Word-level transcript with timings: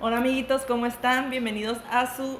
Hola 0.00 0.18
amiguitos, 0.18 0.62
¿cómo 0.62 0.86
están? 0.86 1.30
Bienvenidos 1.30 1.78
a 1.90 2.14
su 2.14 2.38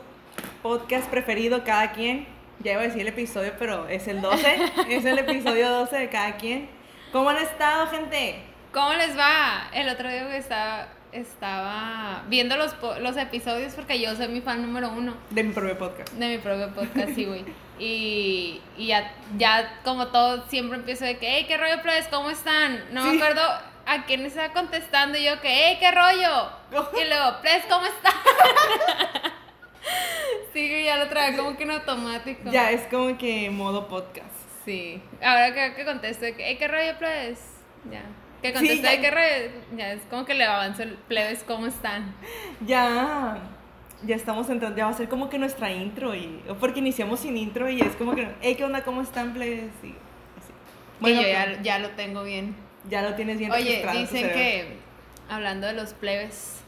podcast 0.62 1.08
preferido, 1.08 1.64
cada 1.64 1.92
quien. 1.92 2.26
Ya 2.60 2.72
iba 2.72 2.82
a 2.82 2.84
decir 2.84 3.00
el 3.02 3.08
episodio, 3.08 3.52
pero 3.58 3.88
es 3.88 4.06
el 4.08 4.20
12. 4.20 4.56
es 4.88 5.04
el 5.04 5.18
episodio 5.18 5.70
12 5.70 5.96
de 5.96 6.08
cada 6.08 6.36
quien. 6.36 6.68
¿Cómo 7.12 7.30
han 7.30 7.38
estado, 7.38 7.86
gente? 7.88 8.36
¿Cómo 8.72 8.92
les 8.94 9.16
va? 9.16 9.68
El 9.72 9.88
otro 9.88 10.08
día 10.08 10.28
que 10.28 10.36
estaba, 10.36 10.88
estaba 11.12 12.22
viendo 12.28 12.56
los, 12.56 12.74
episodios 13.16 13.74
porque 13.74 14.00
yo 14.00 14.14
soy 14.16 14.28
mi 14.28 14.40
fan 14.40 14.60
número 14.62 14.90
uno 14.90 15.14
De 15.30 15.44
mi 15.44 15.52
propio 15.52 15.78
podcast. 15.78 16.12
de 16.14 16.28
mi 16.28 16.38
propio 16.38 16.68
podcast, 16.74 17.10
sí, 17.14 17.24
güey. 17.24 17.44
Y, 17.78 18.60
y 18.76 18.86
ya, 18.88 19.12
ya 19.36 19.80
como 19.84 20.08
todo, 20.08 20.44
siempre 20.48 20.78
empiezo 20.78 21.04
de 21.04 21.18
que, 21.18 21.28
hey, 21.28 21.44
¿qué 21.48 21.56
rollo, 21.56 21.80
plebes? 21.82 22.08
¿Cómo 22.08 22.30
están? 22.30 22.84
No 22.92 23.02
Sí. 23.02 23.10
me 23.10 23.16
acuerdo 23.22 23.42
a 23.86 24.04
quién 24.06 24.24
estaba 24.24 24.52
contestando 24.52 25.18
y 25.18 25.24
yo 25.24 25.40
que, 25.40 25.48
hey, 25.48 25.76
¿qué 25.80 25.90
rollo? 25.90 26.50
Y 27.00 27.08
luego, 27.08 27.40
plebes, 27.42 27.64
¿cómo 27.68 27.86
están? 27.86 28.12
sí, 30.52 30.84
ya 30.84 30.96
lo 30.96 31.08
trae 31.08 31.36
como 31.36 31.56
que 31.56 31.64
en 31.64 31.70
automático. 31.72 32.50
Ya 32.50 32.70
es 32.70 32.82
como 32.88 33.16
que 33.18 33.50
modo 33.50 33.88
podcast. 33.88 34.28
Sí. 34.64 35.02
Ahora 35.22 35.52
que, 35.52 35.74
que 35.74 35.84
contesto 35.84 36.24
hey, 36.38 36.56
¿qué 36.58 36.68
rollo, 36.68 36.96
plebes? 36.98 37.38
Ya. 37.90 38.02
Que 38.42 38.48
Sí, 38.48 38.54
conteste 38.54 38.82
ya. 38.82 38.90
de 38.90 39.00
qué 39.00 39.10
rollo, 39.10 39.52
ya 39.76 39.92
es 39.92 40.02
como 40.10 40.24
que 40.24 40.34
le 40.34 40.44
avanzo 40.44 40.82
el 40.82 40.94
plebes, 40.94 41.44
¿cómo 41.44 41.66
están? 41.66 42.14
Ya, 42.66 43.38
ya 44.02 44.16
estamos 44.16 44.48
entrando, 44.50 44.76
ya 44.76 44.84
va 44.84 44.90
a 44.90 44.94
ser 44.94 45.08
como 45.08 45.28
que 45.30 45.38
nuestra 45.38 45.70
intro. 45.72 46.14
y 46.14 46.42
Porque 46.60 46.80
iniciamos 46.80 47.20
sin 47.20 47.36
intro 47.36 47.70
y 47.70 47.80
es 47.80 47.96
como 47.96 48.14
que, 48.14 48.28
hey, 48.42 48.54
¿qué 48.56 48.64
onda? 48.64 48.82
¿Cómo 48.84 49.00
están, 49.02 49.32
plebes? 49.32 49.70
Y 49.82 49.88
así. 49.88 50.52
Bueno, 51.00 51.20
y 51.20 51.24
yo 51.24 51.28
ya, 51.30 51.62
ya 51.62 51.78
lo 51.78 51.90
tengo 51.90 52.22
bien. 52.22 52.54
Ya 52.90 53.02
lo 53.02 53.14
tienes 53.14 53.38
bien 53.38 53.50
Oye, 53.52 53.86
dicen 53.92 54.32
que, 54.32 54.76
hablando 55.28 55.66
de 55.66 55.72
los 55.74 55.94
plebes, 55.94 56.60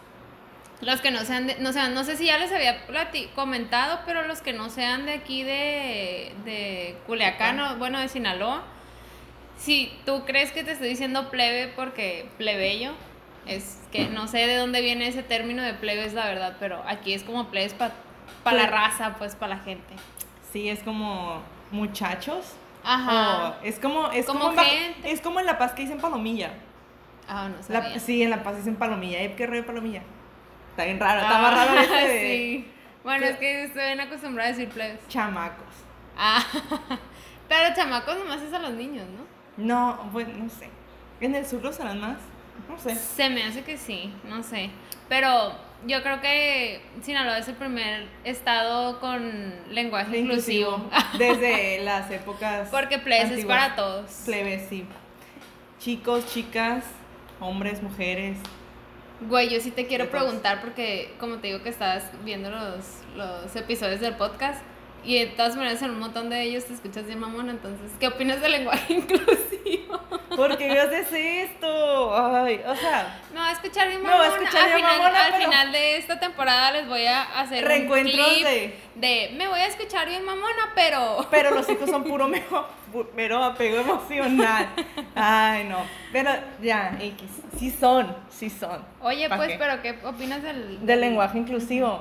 los 0.81 1.01
que 1.01 1.11
no 1.11 1.21
sean 1.21 1.47
de, 1.47 1.57
no, 1.59 1.73
sean, 1.73 1.95
no 1.95 2.05
sé 2.05 2.17
si 2.17 2.27
ya 2.27 2.39
les 2.39 2.53
había 2.53 2.87
plati- 2.87 3.29
comentado, 3.35 4.01
pero 4.07 4.27
los 4.27 4.41
que 4.43 4.53
no 4.53 4.69
sean 4.71 5.07
de 5.07 5.15
aquí 5.15 5.43
de, 5.43 6.33
de 6.45 6.97
Culiacán, 7.07 7.59
o, 7.61 7.77
bueno, 7.77 7.99
de 7.99 8.09
Sinaloa, 8.09 8.63
si 9.59 9.93
tú 10.05 10.25
crees 10.27 10.53
que 10.53 10.65
te 10.65 10.73
estoy 10.73 10.89
diciendo 10.89 11.31
plebe 11.31 11.69
porque 11.69 12.29
plebeyo, 12.37 12.93
es 13.47 13.79
que 13.93 14.09
no 14.09 14.27
sé 14.29 14.39
de 14.47 14.57
dónde 14.57 14.81
viene 14.83 15.09
ese 15.09 15.23
término 15.23 15.63
de 15.63 15.73
plebes, 15.73 16.13
la 16.13 16.27
verdad, 16.27 16.57
pero 16.61 16.83
aquí 16.87 17.15
es 17.15 17.23
como 17.23 17.49
plebes 17.49 17.73
para 17.73 17.95
la 18.45 18.53
Ple- 18.67 18.71
raza, 18.71 19.15
pues 19.19 19.35
para 19.35 19.57
la 19.57 19.63
gente. 19.63 19.95
Sí, 20.53 20.69
es 20.69 20.83
como 20.83 21.41
muchachos. 21.71 22.53
Ajá. 22.87 23.49
o 23.61 23.65
es 23.65 23.79
como, 23.81 24.11
es 24.13 24.27
Como 24.27 24.51
gente. 24.53 25.11
es 25.13 25.21
como 25.21 25.41
en 25.41 25.47
La 25.47 25.59
Paz 25.59 25.73
que 25.73 25.83
dicen 25.83 25.99
palomilla. 26.01 26.53
Ah, 27.29 27.49
no 27.49 27.57
La- 27.73 27.83
sabía. 27.83 27.99
sí, 28.01 28.23
en 28.23 28.31
La 28.31 28.43
Paz 28.43 28.57
dicen 28.57 28.77
palomilla. 28.77 29.21
¿Eh? 29.23 29.35
¿Qué 29.37 29.47
rollo 29.47 29.67
palomilla? 29.67 30.03
Está 30.71 30.85
bien 30.85 31.01
raro, 31.01 31.21
está 31.23 31.39
más 31.41 31.55
raro 31.55 31.81
ese 31.81 31.93
de 31.95 31.99
Ah, 31.99 32.09
sí. 32.09 32.73
Bueno, 33.03 33.23
¿Qué? 33.25 33.31
es 33.31 33.37
que 33.39 33.65
estoy 33.65 33.83
bien 33.85 34.01
acostumbrada 34.01 34.49
a 34.51 34.53
decir 34.53 34.69
plebes. 34.69 35.01
chamacos. 35.09 35.65
Ah, 36.17 36.43
pero 37.49 37.75
chamacos 37.75 38.17
nomás 38.19 38.41
es 38.43 38.53
a 38.53 38.59
los 38.59 38.73
niños, 38.73 39.07
¿no? 39.09 39.27
No, 39.65 39.97
bueno, 40.13 40.35
no 40.37 40.49
sé. 40.51 40.69
En 41.21 41.35
el 41.35 41.47
sur 41.47 41.63
los 41.63 41.79
harán 41.81 42.01
más. 42.01 42.19
No 42.69 42.79
sé. 42.79 42.95
Se 42.95 43.29
me 43.31 43.43
hace 43.45 43.63
que 43.65 43.77
sí, 43.77 44.13
no 44.25 44.43
sé. 44.43 44.71
Pero 45.09 45.53
yo 45.87 46.03
creo 46.03 46.21
que 46.21 46.81
Sinaloa 47.03 47.39
es 47.39 47.49
el 47.49 47.55
primer 47.55 48.07
estado 48.25 48.99
con 49.01 49.55
lenguaje 49.71 50.19
inclusivo. 50.19 50.89
Desde 51.19 51.81
las 51.85 52.11
épocas. 52.11 52.69
Porque 52.71 52.99
plebes 52.99 53.31
es 53.33 53.45
para 53.45 53.77
todos. 53.77 54.23
Plebes, 54.25 54.67
sí. 54.69 54.87
Chicos, 55.79 56.27
chicas, 56.33 56.85
hombres, 57.41 57.83
mujeres. 57.83 58.39
Güey, 59.21 59.49
yo 59.49 59.61
sí 59.61 59.71
te 59.71 59.87
quiero 59.87 60.11
preguntar 60.11 60.61
porque 60.61 61.15
como 61.19 61.37
te 61.39 61.49
digo 61.49 61.63
que 61.63 61.71
estabas 61.71 62.11
viendo 62.25 62.51
los, 62.51 63.03
los 63.15 63.57
episodios 63.57 64.01
del 64.01 64.15
podcast 64.17 64.63
y 65.07 65.21
de 65.21 65.27
todas 65.27 65.57
maneras 65.57 65.81
en 65.83 65.91
un 65.91 66.01
montón 66.01 66.29
de 66.29 66.43
ellos 66.43 66.65
te 66.65 66.75
escuchas 66.75 67.07
bien 67.07 67.21
mamona, 67.21 67.53
entonces, 67.53 67.93
¿qué 68.01 68.09
opinas 68.09 68.41
del 68.41 68.53
lenguaje 68.53 68.93
inclusivo? 68.95 70.01
¿Por 70.35 70.59
qué 70.59 70.79
haces 70.79 71.09
esto? 71.13 71.67
Ay, 72.19 72.63
o 72.67 72.75
sea, 72.77 73.21
Me 73.33 73.41
va 73.41 73.49
a 73.49 73.53
escuchar 73.53 73.89
bien 73.89 74.03
Me 74.03 74.09
va 74.09 74.15
a 74.15 74.19
mamona. 74.19 74.37
escuchar 74.39 74.63
al 74.63 74.67
bien 74.69 74.77
final, 74.87 74.99
mamona, 74.99 75.25
al 75.27 75.33
pero- 75.33 75.45
final 75.45 75.73
de 75.73 75.97
esta 75.99 76.19
temporada 76.21 76.71
les 76.73 76.89
voy 76.89 77.05
a 77.05 77.23
hacer 77.41 77.65
Reencuentros 77.65 78.15
un 78.15 78.35
clip 78.35 78.47
de- 78.47 78.79
de 78.95 79.31
me 79.37 79.49
voy 79.49 79.61
a 79.61 79.67
escuchar 79.67 80.09
bien 80.09 80.25
mamona, 80.25 80.73
pero 80.75 81.27
pero 81.31 81.51
los 81.51 81.69
hijos 81.69 81.91
son 81.91 82.05
puro 82.05 82.27
mero, 83.15 83.45
apego 83.45 83.81
emocional. 83.81 84.69
Ay, 85.15 85.65
no. 85.65 85.79
Pero 86.13 86.31
ya, 86.63 86.97
X. 87.01 87.23
Sí 87.59 87.71
son, 87.71 88.17
sí 88.31 88.49
son. 88.49 88.83
Oye, 89.03 89.29
¿Pa' 89.29 89.37
pues, 89.37 89.49
qué? 89.53 89.59
pero 89.59 89.83
¿qué 89.83 89.99
opinas 90.07 90.43
del 90.43 90.85
Del 90.87 91.01
lenguaje 91.03 91.37
inclusivo. 91.39 92.01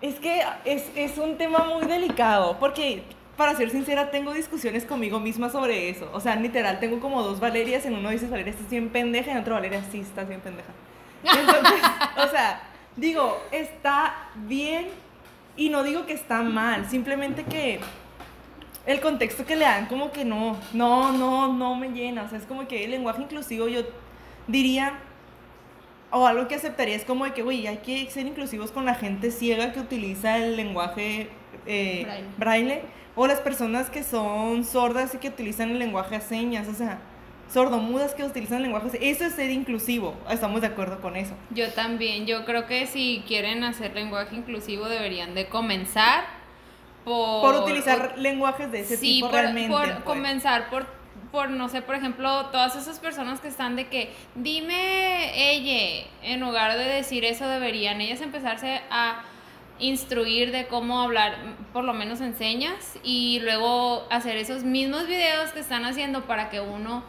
Es 0.00 0.14
que 0.20 0.42
es, 0.64 0.84
es 0.94 1.18
un 1.18 1.36
tema 1.36 1.58
muy 1.64 1.84
delicado, 1.86 2.56
porque 2.60 3.02
para 3.38 3.54
ser 3.54 3.70
sincera 3.70 4.10
tengo 4.10 4.34
discusiones 4.34 4.84
conmigo 4.84 5.20
misma 5.20 5.48
sobre 5.48 5.88
eso. 5.88 6.10
O 6.12 6.20
sea, 6.20 6.34
literal, 6.34 6.80
tengo 6.80 6.98
como 6.98 7.22
dos 7.22 7.38
Valerias, 7.38 7.86
en 7.86 7.94
uno 7.94 8.10
dices 8.10 8.28
Valeria 8.28 8.50
estás 8.50 8.68
bien 8.68 8.88
pendeja 8.88 9.30
y 9.30 9.34
en 9.34 9.38
otro 9.38 9.54
Valeria 9.54 9.80
sí 9.92 10.00
estás 10.00 10.28
bien 10.28 10.40
pendeja. 10.40 10.70
Entonces, 11.22 11.80
o 12.18 12.28
sea, 12.28 12.60
digo, 12.96 13.40
está 13.52 14.28
bien 14.34 14.88
y 15.56 15.68
no 15.68 15.84
digo 15.84 16.04
que 16.04 16.14
está 16.14 16.42
mal, 16.42 16.90
simplemente 16.90 17.44
que 17.44 17.78
el 18.86 19.00
contexto 19.00 19.46
que 19.46 19.54
le 19.54 19.66
dan 19.66 19.86
como 19.86 20.10
que 20.10 20.24
no, 20.24 20.56
no, 20.72 21.12
no, 21.12 21.52
no 21.52 21.76
me 21.76 21.90
llena. 21.90 22.24
O 22.24 22.28
sea, 22.28 22.38
es 22.38 22.44
como 22.44 22.66
que 22.66 22.84
el 22.84 22.90
lenguaje 22.90 23.22
inclusivo 23.22 23.68
yo 23.68 23.82
diría, 24.48 24.94
o 26.10 26.26
algo 26.26 26.48
que 26.48 26.56
aceptaría 26.56 26.96
es 26.96 27.04
como 27.04 27.24
de 27.24 27.34
que, 27.34 27.42
güey, 27.42 27.68
hay 27.68 27.76
que 27.78 28.10
ser 28.10 28.26
inclusivos 28.26 28.72
con 28.72 28.84
la 28.84 28.96
gente 28.96 29.30
ciega 29.30 29.72
que 29.72 29.78
utiliza 29.78 30.38
el 30.38 30.56
lenguaje 30.56 31.28
eh, 31.66 32.02
Braille. 32.04 32.26
braille. 32.36 32.98
O 33.20 33.26
las 33.26 33.40
personas 33.40 33.90
que 33.90 34.04
son 34.04 34.64
sordas 34.64 35.12
y 35.12 35.18
que 35.18 35.26
utilizan 35.26 35.70
el 35.70 35.80
lenguaje 35.80 36.14
a 36.14 36.20
señas, 36.20 36.68
o 36.68 36.72
sea, 36.72 37.00
sordomudas 37.52 38.14
que 38.14 38.22
utilizan 38.22 38.58
el 38.58 38.62
lenguaje. 38.64 39.10
Eso 39.10 39.24
es 39.24 39.34
ser 39.34 39.50
inclusivo, 39.50 40.14
estamos 40.30 40.60
de 40.60 40.68
acuerdo 40.68 41.00
con 41.00 41.16
eso. 41.16 41.34
Yo 41.50 41.72
también, 41.72 42.26
yo 42.26 42.44
creo 42.44 42.66
que 42.66 42.86
si 42.86 43.24
quieren 43.26 43.64
hacer 43.64 43.92
lenguaje 43.92 44.36
inclusivo 44.36 44.88
deberían 44.88 45.34
de 45.34 45.48
comenzar 45.48 46.26
por 47.04 47.40
Por 47.40 47.62
utilizar 47.64 48.14
lenguajes 48.18 48.70
de 48.70 48.80
ese 48.80 48.96
sí, 48.96 49.14
tipo 49.14 49.30
por, 49.30 49.40
realmente. 49.40 49.68
por 49.68 49.84
pues. 49.86 50.04
comenzar 50.04 50.70
por, 50.70 50.86
por, 51.32 51.50
no 51.50 51.68
sé, 51.68 51.82
por 51.82 51.96
ejemplo, 51.96 52.46
todas 52.46 52.76
esas 52.76 53.00
personas 53.00 53.40
que 53.40 53.48
están 53.48 53.74
de 53.74 53.88
que, 53.88 54.12
dime 54.36 55.50
ella, 55.50 56.06
en 56.22 56.38
lugar 56.38 56.78
de 56.78 56.84
decir 56.84 57.24
eso, 57.24 57.48
deberían 57.48 58.00
ellas 58.00 58.20
empezarse 58.20 58.80
a 58.92 59.24
instruir 59.80 60.50
de 60.52 60.66
cómo 60.66 61.00
hablar, 61.00 61.36
por 61.72 61.84
lo 61.84 61.92
menos 61.94 62.20
en 62.20 62.34
señas, 62.36 62.98
y 63.02 63.40
luego 63.40 64.06
hacer 64.10 64.36
esos 64.36 64.64
mismos 64.64 65.06
videos 65.06 65.50
que 65.52 65.60
están 65.60 65.84
haciendo 65.84 66.24
para 66.26 66.50
que 66.50 66.60
uno, 66.60 67.04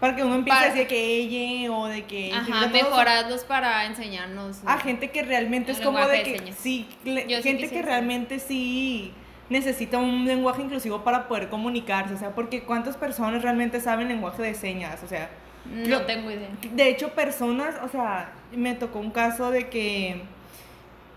Para 0.00 0.14
que 0.14 0.22
uno 0.22 0.34
empiece 0.36 0.56
para- 0.58 0.70
a 0.70 0.74
decir 0.74 0.88
que 0.88 1.16
ella 1.16 1.72
o 1.72 1.86
de 1.86 2.04
que... 2.04 2.32
ajá, 2.32 2.66
mejorarlos 2.68 3.44
para 3.44 3.86
enseñarnos. 3.86 4.58
a 4.66 4.78
gente 4.78 5.10
que 5.10 5.22
realmente 5.22 5.70
El 5.72 5.78
es 5.78 5.82
como 5.84 5.98
de 6.06 6.22
que 6.22 6.52
sí, 6.52 6.86
Yo 7.04 7.42
gente 7.42 7.68
que 7.68 7.82
realmente 7.82 8.38
sí 8.38 9.12
necesita 9.48 9.98
un 9.98 10.24
lenguaje 10.26 10.62
inclusivo 10.62 11.02
para 11.04 11.28
poder 11.28 11.48
comunicarse, 11.48 12.14
o 12.14 12.18
sea, 12.18 12.34
porque 12.34 12.62
cuántas 12.64 12.96
personas 12.96 13.42
realmente 13.42 13.80
saben 13.80 14.08
lenguaje 14.08 14.42
de 14.42 14.54
señas, 14.54 15.02
o 15.02 15.08
sea, 15.08 15.30
No 15.64 15.98
Lo- 15.98 16.02
tengo 16.06 16.30
idea. 16.30 16.48
de 16.72 16.88
hecho 16.88 17.08
personas, 17.10 17.74
o 17.82 17.88
sea, 17.88 18.32
me 18.52 18.74
tocó 18.74 18.98
un 19.00 19.10
caso 19.10 19.50
de 19.50 19.68
que 19.68 20.22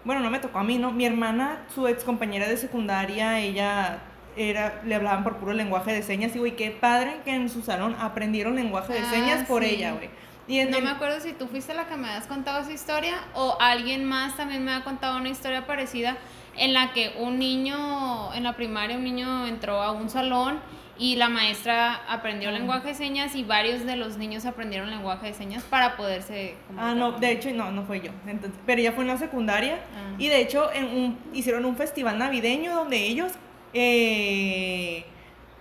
bueno, 0.04 0.22
no 0.22 0.30
me 0.30 0.40
tocó 0.40 0.60
a 0.60 0.64
mí, 0.64 0.78
¿no? 0.78 0.92
Mi 0.92 1.06
hermana, 1.06 1.60
su 1.74 1.88
ex 1.88 2.04
compañera 2.04 2.48
de 2.48 2.58
secundaria, 2.58 3.40
ella 3.40 4.00
era 4.38 4.82
le 4.86 4.96
hablaban 4.96 5.24
por 5.24 5.38
puro 5.38 5.54
lenguaje 5.54 5.92
de 5.92 6.02
señas 6.04 6.36
y 6.36 6.40
güey, 6.40 6.56
qué 6.56 6.72
padre 6.72 7.18
que 7.26 7.32
en 7.36 7.50
su 7.50 7.62
salón 7.62 7.96
aprendieron 8.00 8.56
lenguaje 8.56 8.94
de 8.94 9.00
Ah, 9.00 9.10
señas 9.10 9.46
por 9.48 9.64
sí. 9.64 9.70
ella, 9.72 9.92
güey. 9.94 10.10
Y 10.48 10.64
No 10.66 10.78
el- 10.78 10.84
me 10.84 10.90
acuerdo 10.90 11.20
si 11.20 11.34
tú 11.34 11.48
fuiste 11.48 11.74
la 11.74 11.88
que 11.88 11.96
me 11.96 12.10
has 12.10 12.26
contado 12.26 12.62
esa 12.62 12.72
historia 12.72 13.16
o 13.36 13.58
alguien 13.60 14.06
más 14.06 14.36
también 14.38 14.64
me 14.64 14.72
ha 14.74 14.84
contado 14.84 15.18
una 15.18 15.30
historia 15.30 15.68
parecida 15.68 16.18
en 16.56 16.74
la 16.74 16.92
que 16.94 17.14
un 17.20 17.38
niño 17.38 18.34
en 18.34 18.44
la 18.44 18.54
primaria, 18.56 18.98
un 18.98 19.04
niño 19.04 19.46
entró 19.48 19.82
a 19.82 19.92
un 19.92 20.10
salón 20.10 20.60
y 21.00 21.16
la 21.16 21.30
maestra 21.30 22.02
aprendió 22.08 22.50
Ah. 22.50 22.52
lenguaje 22.52 22.90
de 22.90 22.94
señas 22.94 23.34
y 23.34 23.44
varios 23.44 23.86
de 23.86 23.96
los 23.96 24.18
niños 24.18 24.46
aprendieron 24.46 24.90
lenguaje 24.92 25.28
de 25.28 25.34
señas 25.34 25.64
para 25.64 25.96
poderse 25.98 26.56
Ah, 26.56 26.68
comunicar. 26.68 26.96
no, 26.98 27.12
de 27.14 27.32
hecho, 27.32 27.50
no, 27.54 27.72
no 27.72 27.84
fue 27.84 28.02
yo. 28.02 28.12
Entonces, 28.28 28.60
pero 28.66 28.82
ella 28.82 28.92
fue 28.92 29.04
en 29.06 29.08
la 29.08 29.18
secundaria. 29.18 29.80
Ah. 29.96 30.16
Y 30.20 30.28
de 30.28 30.42
hecho, 30.42 30.70
en 30.74 30.86
un, 30.86 31.18
hicieron 31.34 31.64
un 31.66 31.76
festival 31.78 32.18
navideño 32.20 32.76
donde 32.76 32.98
ellos 32.98 33.32
eh, 33.74 35.06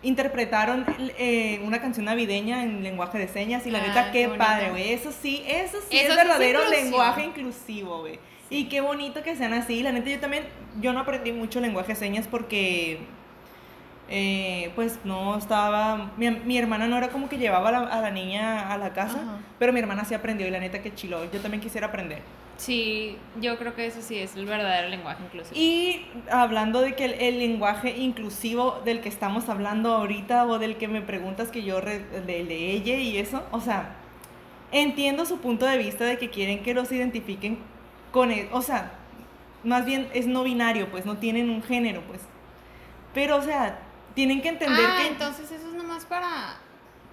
interpretaron 0.03 0.85
eh, 1.19 1.61
una 1.65 1.81
canción 1.81 2.07
navideña 2.07 2.63
en 2.63 2.83
lenguaje 2.83 3.19
de 3.19 3.29
señas. 3.29 3.67
Y 3.67 3.71
la 3.71 3.79
Ah, 3.83 3.87
neta, 3.87 4.11
qué 4.13 4.29
padre, 4.29 4.71
güey. 4.71 4.93
Eso 4.93 5.13
sí, 5.13 5.43
eso 5.47 5.79
sí 5.89 5.99
Eso 5.99 6.11
es 6.11 6.17
verdadero 6.17 6.61
lenguaje 6.69 7.25
inclusivo, 7.25 8.01
güey. 8.01 8.19
Y 8.51 8.65
qué 8.69 8.81
bonito 8.81 9.23
que 9.23 9.37
sean 9.37 9.53
así. 9.53 9.83
La 9.83 9.93
neta, 9.93 10.09
yo 10.11 10.21
también, 10.21 10.45
yo 10.81 10.93
no 10.93 11.01
aprendí 11.01 11.33
mucho 11.33 11.61
lenguaje 11.61 11.93
de 11.93 11.97
señas 11.97 12.27
porque 12.29 12.99
eh, 14.09 14.73
pues 14.75 14.99
no 15.05 15.37
estaba, 15.37 16.11
mi, 16.17 16.31
mi, 16.31 16.57
hermana 16.59 16.87
no 16.89 16.97
era 16.97 17.09
como 17.09 17.29
que 17.29 17.37
llevaba 17.39 17.69
a 17.69 17.73
la, 17.73 17.79
a 17.81 18.01
la 18.01 18.11
niña 18.11 18.73
a 18.73 18.79
la 18.79 18.93
casa, 18.93 19.21
Ajá. 19.21 19.39
pero 19.59 19.73
mi 19.73 19.81
hermana 19.81 20.05
sí 20.05 20.15
aprendió 20.15 20.47
y 20.47 20.51
la 20.51 20.61
neta 20.61 20.81
que 20.83 20.95
chilo, 20.95 21.31
yo 21.31 21.41
también 21.41 21.61
quisiera 21.61 21.89
aprender. 21.89 22.23
Sí, 22.57 23.17
yo 23.41 23.57
creo 23.57 23.75
que 23.77 23.87
eso 23.87 24.03
sí 24.03 24.19
es 24.19 24.35
el 24.35 24.45
verdadero 24.47 24.89
lenguaje 24.89 25.23
inclusivo. 25.23 25.61
Y 25.61 26.07
hablando 26.31 26.81
de 26.81 26.97
que 26.97 27.05
el, 27.05 27.13
el 27.15 27.39
lenguaje 27.39 27.97
inclusivo 27.97 28.81
del 28.85 29.01
que 29.01 29.09
estamos 29.09 29.49
hablando 29.49 29.95
ahorita 29.95 30.45
o 30.47 30.59
del 30.59 30.77
que 30.77 30.89
me 30.89 31.01
preguntas 31.01 31.51
que 31.51 31.63
yo 31.63 31.81
re- 31.81 32.01
de, 32.01 32.45
de 32.45 32.71
ella 32.73 32.97
y 32.97 33.19
eso, 33.19 33.45
o 33.53 33.61
sea, 33.61 33.95
entiendo 34.73 35.25
su 35.25 35.39
punto 35.39 35.67
de 35.67 35.79
vista 35.79 36.05
de 36.05 36.19
que 36.19 36.31
quieren 36.31 36.63
que 36.63 36.75
los 36.75 36.91
identifiquen 36.91 37.59
con 38.11 38.33
él, 38.33 38.49
o 38.53 38.63
sea, 38.63 38.93
más 39.63 39.85
bien 39.85 40.09
es 40.13 40.27
no 40.27 40.43
binario, 40.43 40.91
pues 40.91 41.05
no 41.07 41.17
tienen 41.19 41.51
un 41.51 41.63
género, 41.63 42.01
pues. 42.09 42.21
Pero, 43.15 43.37
o 43.37 43.43
sea, 43.43 43.79
tienen 44.19 44.43
que 44.43 44.49
entender 44.49 44.85
ah, 44.85 44.97
que 45.01 45.07
entonces 45.07 45.49
eso 45.53 45.69
es 45.69 45.75
nomás 45.75 46.05
para, 46.05 46.57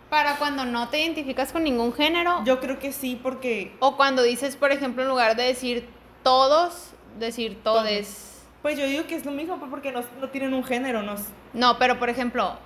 para 0.09 0.37
cuando 0.37 0.65
no 0.65 0.89
te 0.89 0.99
identificas 0.99 1.51
con 1.51 1.63
ningún 1.63 1.93
género. 1.93 2.43
yo 2.45 2.59
creo 2.59 2.79
que 2.79 2.91
sí, 2.91 3.19
porque 3.21 3.75
O 3.79 3.95
cuando 3.95 4.23
dices, 4.23 4.55
por 4.55 4.71
ejemplo, 4.71 5.03
en 5.03 5.09
lugar 5.09 5.35
de 5.35 5.43
decir 5.43 5.87
todos, 6.23 6.93
decir 7.19 7.59
todes. 7.63 8.43
Pues 8.63 8.79
yo 8.79 8.87
digo 8.87 9.05
que 9.05 9.13
es 9.13 9.23
lo 9.23 9.31
mismo, 9.31 9.59
pues, 9.59 9.69
porque 9.69 9.91
no, 9.91 10.01
no 10.19 10.29
tienen 10.29 10.55
un 10.55 10.63
género, 10.63 11.03
no 11.03 11.13
No, 11.53 11.77
pero 11.77 11.99
por 11.99 12.09
ejemplo, 12.09 12.57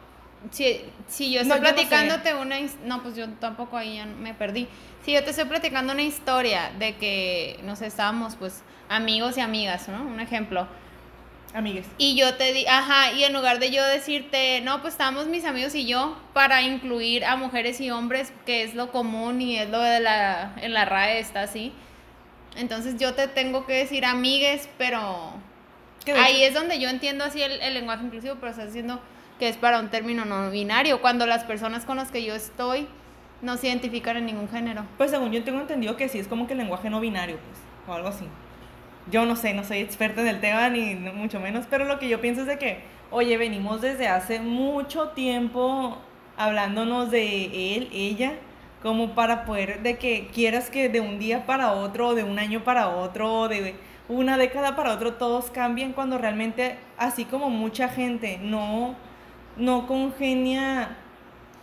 si, 0.52 0.86
si 1.10 1.34
yo 1.34 1.44
No, 1.44 1.56
estoy 1.56 1.58
yo 1.58 1.72
no 1.72 1.76
platicándote 1.76 2.34
una... 2.34 2.56
No, 2.86 3.04
pues 3.04 3.18
yo 3.18 3.28
tampoco 3.42 3.76
ahí 3.76 3.98
ya 3.98 4.06
me 4.06 4.34
perdí. 4.34 4.70
Si 5.04 5.12
yo 5.12 5.22
te 5.22 5.32
estoy 5.32 5.50
platicando 5.50 5.92
una 5.92 6.04
historia 6.04 6.72
de 6.80 6.96
que, 6.96 7.60
no 7.64 7.76
sé, 7.76 7.88
estábamos 7.88 8.38
pues 8.38 8.64
amigos 8.88 9.38
y 9.38 9.42
amigas, 9.42 9.90
¿no? 9.90 10.02
Un 10.02 10.22
ejemplo. 10.22 10.66
Amigues. 11.54 11.86
Y 11.98 12.16
yo 12.16 12.36
te 12.36 12.54
di, 12.54 12.66
ajá, 12.68 13.12
y 13.14 13.24
en 13.24 13.34
lugar 13.34 13.60
de 13.60 13.72
yo 13.72 13.86
decirte, 13.86 14.62
no, 14.62 14.82
pues 14.82 14.94
estábamos 14.94 15.28
mis 15.28 15.46
amigos 15.46 15.76
y 15.76 15.86
yo, 15.86 16.18
para 16.34 16.62
incluir 16.62 17.26
a 17.26 17.36
mujeres 17.36 17.82
y 17.82 17.92
hombres, 17.92 18.34
que 18.46 18.64
es 18.64 18.76
lo 18.76 18.92
común 18.92 19.42
y 19.42 19.58
es 19.58 19.70
lo 19.70 19.82
de 19.82 20.00
la, 20.00 20.54
en 20.62 20.74
la 20.74 20.86
RAE 20.86 21.20
está 21.20 21.42
así. 21.42 21.74
Entonces 22.56 22.98
yo 22.98 23.14
te 23.14 23.28
tengo 23.28 23.66
que 23.66 23.74
decir 23.74 24.06
amigues, 24.06 24.70
pero 24.78 25.34
ahí 26.18 26.44
es 26.44 26.54
donde 26.54 26.80
yo 26.80 26.90
entiendo 26.90 27.24
así 27.24 27.42
el, 27.42 27.62
el 27.62 27.74
lenguaje 27.74 28.04
inclusivo, 28.04 28.36
pero 28.40 28.52
estás 28.52 28.68
diciendo 28.68 29.00
que 29.40 29.48
es 29.48 29.58
para 29.58 29.80
un 29.80 29.90
término 29.90 30.26
no 30.26 30.52
binario, 30.52 31.02
cuando 31.02 31.26
las 31.26 31.44
personas 31.44 31.86
con 31.86 31.98
las 31.98 32.12
que 32.12 32.24
yo 32.24 32.36
estoy 32.36 32.88
no 33.42 33.56
se 33.58 33.68
identifican 33.68 34.18
en 34.18 34.26
ningún 34.26 34.50
género. 34.50 34.86
Pues 34.98 35.12
según 35.12 35.32
yo 35.32 35.44
tengo 35.44 35.62
entendido 35.62 35.96
que 35.96 36.10
sí 36.10 36.20
es 36.20 36.28
como 36.28 36.46
que 36.46 36.54
el 36.54 36.60
lenguaje 36.60 36.90
no 36.90 37.00
binario, 37.00 37.38
pues, 37.38 37.60
o 37.88 37.94
algo 37.94 38.10
así. 38.10 38.26
Yo 39.12 39.26
no 39.26 39.36
sé, 39.36 39.54
no 39.54 39.64
soy 39.64 39.80
experta 39.80 40.22
en 40.22 40.28
el 40.28 40.40
tema 40.40 40.70
ni 40.70 40.96
mucho 40.96 41.40
menos, 41.40 41.66
pero 41.70 41.86
lo 41.86 42.00
que 42.00 42.10
yo 42.10 42.22
pienso 42.22 42.42
es 42.42 42.48
de 42.48 42.58
que, 42.58 42.84
oye, 43.12 43.38
venimos 43.38 43.82
desde 43.82 44.08
hace 44.08 44.40
mucho 44.40 45.10
tiempo 45.10 45.98
hablándonos 46.38 47.12
de 47.12 47.76
él, 47.76 47.90
ella, 47.92 48.34
como 48.82 49.16
para 49.16 49.46
poder, 49.46 49.82
de 49.82 49.98
que 49.98 50.28
quieras 50.34 50.70
que 50.70 50.90
de 50.90 51.02
un 51.02 51.20
día 51.20 51.46
para 51.46 51.74
otro, 51.74 52.14
de 52.16 52.24
un 52.24 52.40
año 52.40 52.64
para 52.64 52.90
otro, 52.90 53.48
de 53.48 53.76
una 54.08 54.38
década 54.38 54.76
para 54.76 54.94
otro, 54.94 55.16
todos 55.16 55.50
cambien 55.52 55.94
cuando 55.94 56.18
realmente, 56.18 56.78
así 56.98 57.26
como 57.26 57.50
mucha 57.50 57.90
gente 57.90 58.40
no, 58.42 58.96
no 59.58 59.88
congenia 59.88 60.98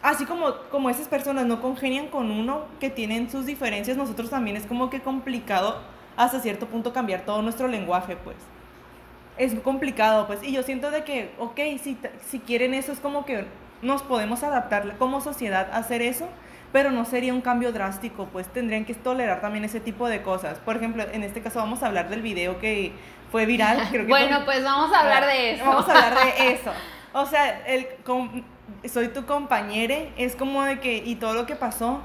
así 0.02 0.24
como, 0.24 0.54
como 0.70 0.88
esas 0.90 1.08
personas 1.08 1.46
no 1.46 1.60
congenian 1.60 2.08
con 2.08 2.30
uno 2.30 2.66
que 2.78 2.90
tienen 2.90 3.30
sus 3.30 3.46
diferencias, 3.46 3.96
nosotros 3.96 4.30
también 4.30 4.56
es 4.56 4.64
como 4.66 4.88
que 4.88 5.00
complicado 5.00 5.80
hasta 6.16 6.40
cierto 6.40 6.66
punto 6.66 6.92
cambiar 6.92 7.22
todo 7.22 7.42
nuestro 7.42 7.68
lenguaje, 7.68 8.16
pues. 8.16 8.36
Es 9.36 9.54
complicado, 9.60 10.26
pues. 10.26 10.42
Y 10.42 10.52
yo 10.52 10.62
siento 10.62 10.90
de 10.90 11.04
que, 11.04 11.32
ok, 11.38 11.60
si, 11.82 11.98
si 12.26 12.40
quieren 12.40 12.74
eso, 12.74 12.92
es 12.92 13.00
como 13.00 13.24
que 13.24 13.46
nos 13.82 14.02
podemos 14.02 14.42
adaptar 14.42 14.96
como 14.98 15.20
sociedad 15.20 15.68
a 15.72 15.78
hacer 15.78 16.02
eso, 16.02 16.28
pero 16.72 16.90
no 16.90 17.04
sería 17.04 17.32
un 17.32 17.40
cambio 17.40 17.72
drástico, 17.72 18.26
pues 18.32 18.48
tendrían 18.48 18.84
que 18.84 18.94
tolerar 18.94 19.40
también 19.40 19.64
ese 19.64 19.80
tipo 19.80 20.08
de 20.08 20.22
cosas. 20.22 20.58
Por 20.58 20.76
ejemplo, 20.76 21.04
en 21.12 21.22
este 21.22 21.40
caso 21.42 21.58
vamos 21.58 21.82
a 21.82 21.86
hablar 21.86 22.08
del 22.08 22.22
video 22.22 22.58
que 22.58 22.92
fue 23.30 23.46
viral. 23.46 23.78
Creo 23.90 24.04
que 24.04 24.08
Bueno, 24.08 24.44
pues 24.44 24.64
vamos 24.64 24.92
a 24.92 25.00
hablar 25.00 25.26
de 25.26 25.52
eso. 25.52 25.64
Vamos 25.64 25.88
a 25.88 25.92
hablar 25.92 26.24
de 26.24 26.52
eso. 26.52 26.72
O 27.12 27.26
sea, 27.26 27.66
el, 27.66 27.86
soy 28.88 29.08
tu 29.08 29.24
compañere, 29.24 30.12
es 30.16 30.36
como 30.36 30.64
de 30.64 30.80
que, 30.80 30.96
y 30.98 31.14
todo 31.16 31.34
lo 31.34 31.46
que 31.46 31.56
pasó, 31.56 32.00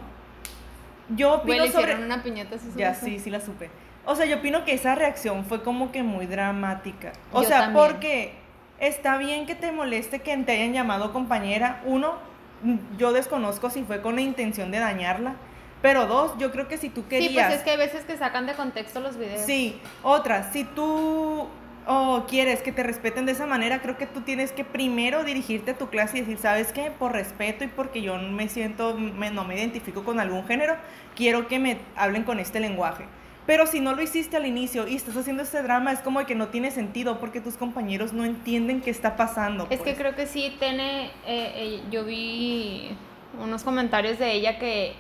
yo 1.09 1.33
opino 1.33 1.67
sobre... 1.67 1.95
una 1.95 2.23
piñata 2.23 2.57
¿sí 2.57 2.69
Ya, 2.75 2.93
sí, 2.93 3.19
sí 3.19 3.29
la 3.29 3.41
supe. 3.41 3.69
O 4.06 4.15
sea, 4.15 4.25
yo 4.25 4.38
opino 4.38 4.65
que 4.65 4.74
esa 4.74 4.95
reacción 4.95 5.45
fue 5.45 5.63
como 5.63 5.92
que 5.92 6.03
muy 6.03 6.25
dramática. 6.25 7.13
O 7.31 7.42
Yo 7.44 7.48
sea, 7.48 7.59
también. 7.62 7.88
porque 7.88 8.33
está 8.80 9.18
bien 9.18 9.45
que 9.45 9.56
te 9.56 9.71
moleste 9.71 10.19
que 10.19 10.36
te 10.38 10.51
hayan 10.53 10.74
llamado 10.74 11.13
compañera. 11.13 11.81
Uno, 11.86 12.15
mm, 12.63 12.98
yo 12.98 13.13
desconozco 13.13 13.69
si 13.69 13.83
fue 13.83 14.01
con 14.01 14.15
la 14.15 14.21
intención 14.21 14.71
de 14.71 14.80
dañarla. 14.80 15.36
Pero 15.81 16.06
dos, 16.06 16.33
yo 16.38 16.51
creo 16.51 16.68
que 16.68 16.77
si 16.77 16.89
tú 16.89 17.01
Sí, 17.01 17.07
querías... 17.09 17.48
pues 17.48 17.57
es 17.59 17.63
que 17.63 17.71
hay 17.71 17.77
veces 17.77 18.06
que 18.06 18.15
sacan 18.18 18.45
de 18.45 18.53
contexto 18.53 19.00
los 19.00 19.18
videos. 19.18 19.42
Sí, 19.42 19.80
otra, 20.04 20.51
si 20.51 20.63
tú 20.63 21.47
oh, 21.88 22.25
quieres 22.27 22.62
que 22.62 22.71
te 22.71 22.83
respeten 22.83 23.25
de 23.25 23.31
esa 23.31 23.47
manera, 23.47 23.81
creo 23.81 23.97
que 23.97 24.06
tú 24.06 24.21
tienes 24.21 24.51
que 24.51 24.63
primero 24.63 25.24
dirigirte 25.24 25.71
a 25.71 25.77
tu 25.77 25.89
clase 25.89 26.18
y 26.18 26.21
decir, 26.21 26.38
¿sabes 26.38 26.71
qué? 26.71 26.92
Por 26.92 27.13
respeto 27.13 27.63
y 27.63 27.68
porque 27.68 28.04
yo 28.04 28.15
me 28.18 28.47
siento, 28.47 28.95
me- 28.95 29.31
no 29.31 29.44
me 29.44 29.56
identifico 29.56 30.04
con 30.04 30.19
algún 30.19 30.45
género, 30.45 30.75
quiero 31.15 31.47
que 31.47 31.57
me 31.57 31.80
hablen 31.95 32.24
con 32.24 32.39
este 32.39 32.59
lenguaje. 32.59 33.06
Pero 33.45 33.65
si 33.65 33.79
no 33.79 33.93
lo 33.95 34.01
hiciste 34.01 34.38
al 34.38 34.45
inicio 34.45 34.88
y 34.88 34.95
estás 34.95 35.17
haciendo 35.17 35.43
este 35.43 35.61
drama, 35.63 35.91
es 35.91 35.99
como 35.99 36.19
de 36.19 36.25
que 36.25 36.35
no 36.35 36.49
tiene 36.49 36.71
sentido 36.71 37.19
porque 37.19 37.41
tus 37.41 37.55
compañeros 37.55 38.13
no 38.13 38.23
entienden 38.23 38.81
qué 38.81 38.91
está 38.91 39.15
pasando. 39.15 39.63
Es 39.69 39.79
que 39.79 39.91
pues. 39.91 39.97
creo 39.97 40.15
que 40.15 40.27
sí 40.27 40.55
tiene, 40.59 41.05
eh, 41.25 41.53
eh, 41.55 41.81
yo 41.89 42.05
vi 42.05 42.95
unos 43.39 43.63
comentarios 43.63 44.19
de 44.19 44.31
ella 44.33 44.59
que 44.59 44.93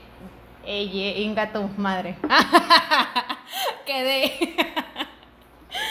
ella, 0.65 1.19
inga 1.19 1.51
tu 1.51 1.67
madre. 1.77 2.15
Quedé. 3.85 4.55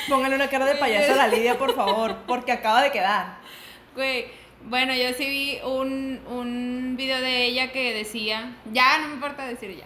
Póngale 0.08 0.34
una 0.34 0.48
cara 0.48 0.64
de 0.66 0.74
payaso 0.74 1.12
a 1.12 1.16
la 1.16 1.28
Lidia, 1.28 1.56
por 1.56 1.74
favor, 1.74 2.16
porque 2.26 2.52
acaba 2.52 2.82
de 2.82 2.90
quedar. 2.90 3.38
Güey, 3.94 4.26
bueno, 4.64 4.94
yo 4.94 5.12
sí 5.16 5.24
vi 5.24 5.58
un, 5.64 6.20
un 6.26 6.94
video 6.96 7.20
de 7.20 7.44
ella 7.44 7.72
que 7.72 7.94
decía, 7.94 8.52
ya 8.72 8.98
no 8.98 9.08
me 9.08 9.14
importa 9.14 9.46
decir 9.46 9.76
ya, 9.76 9.84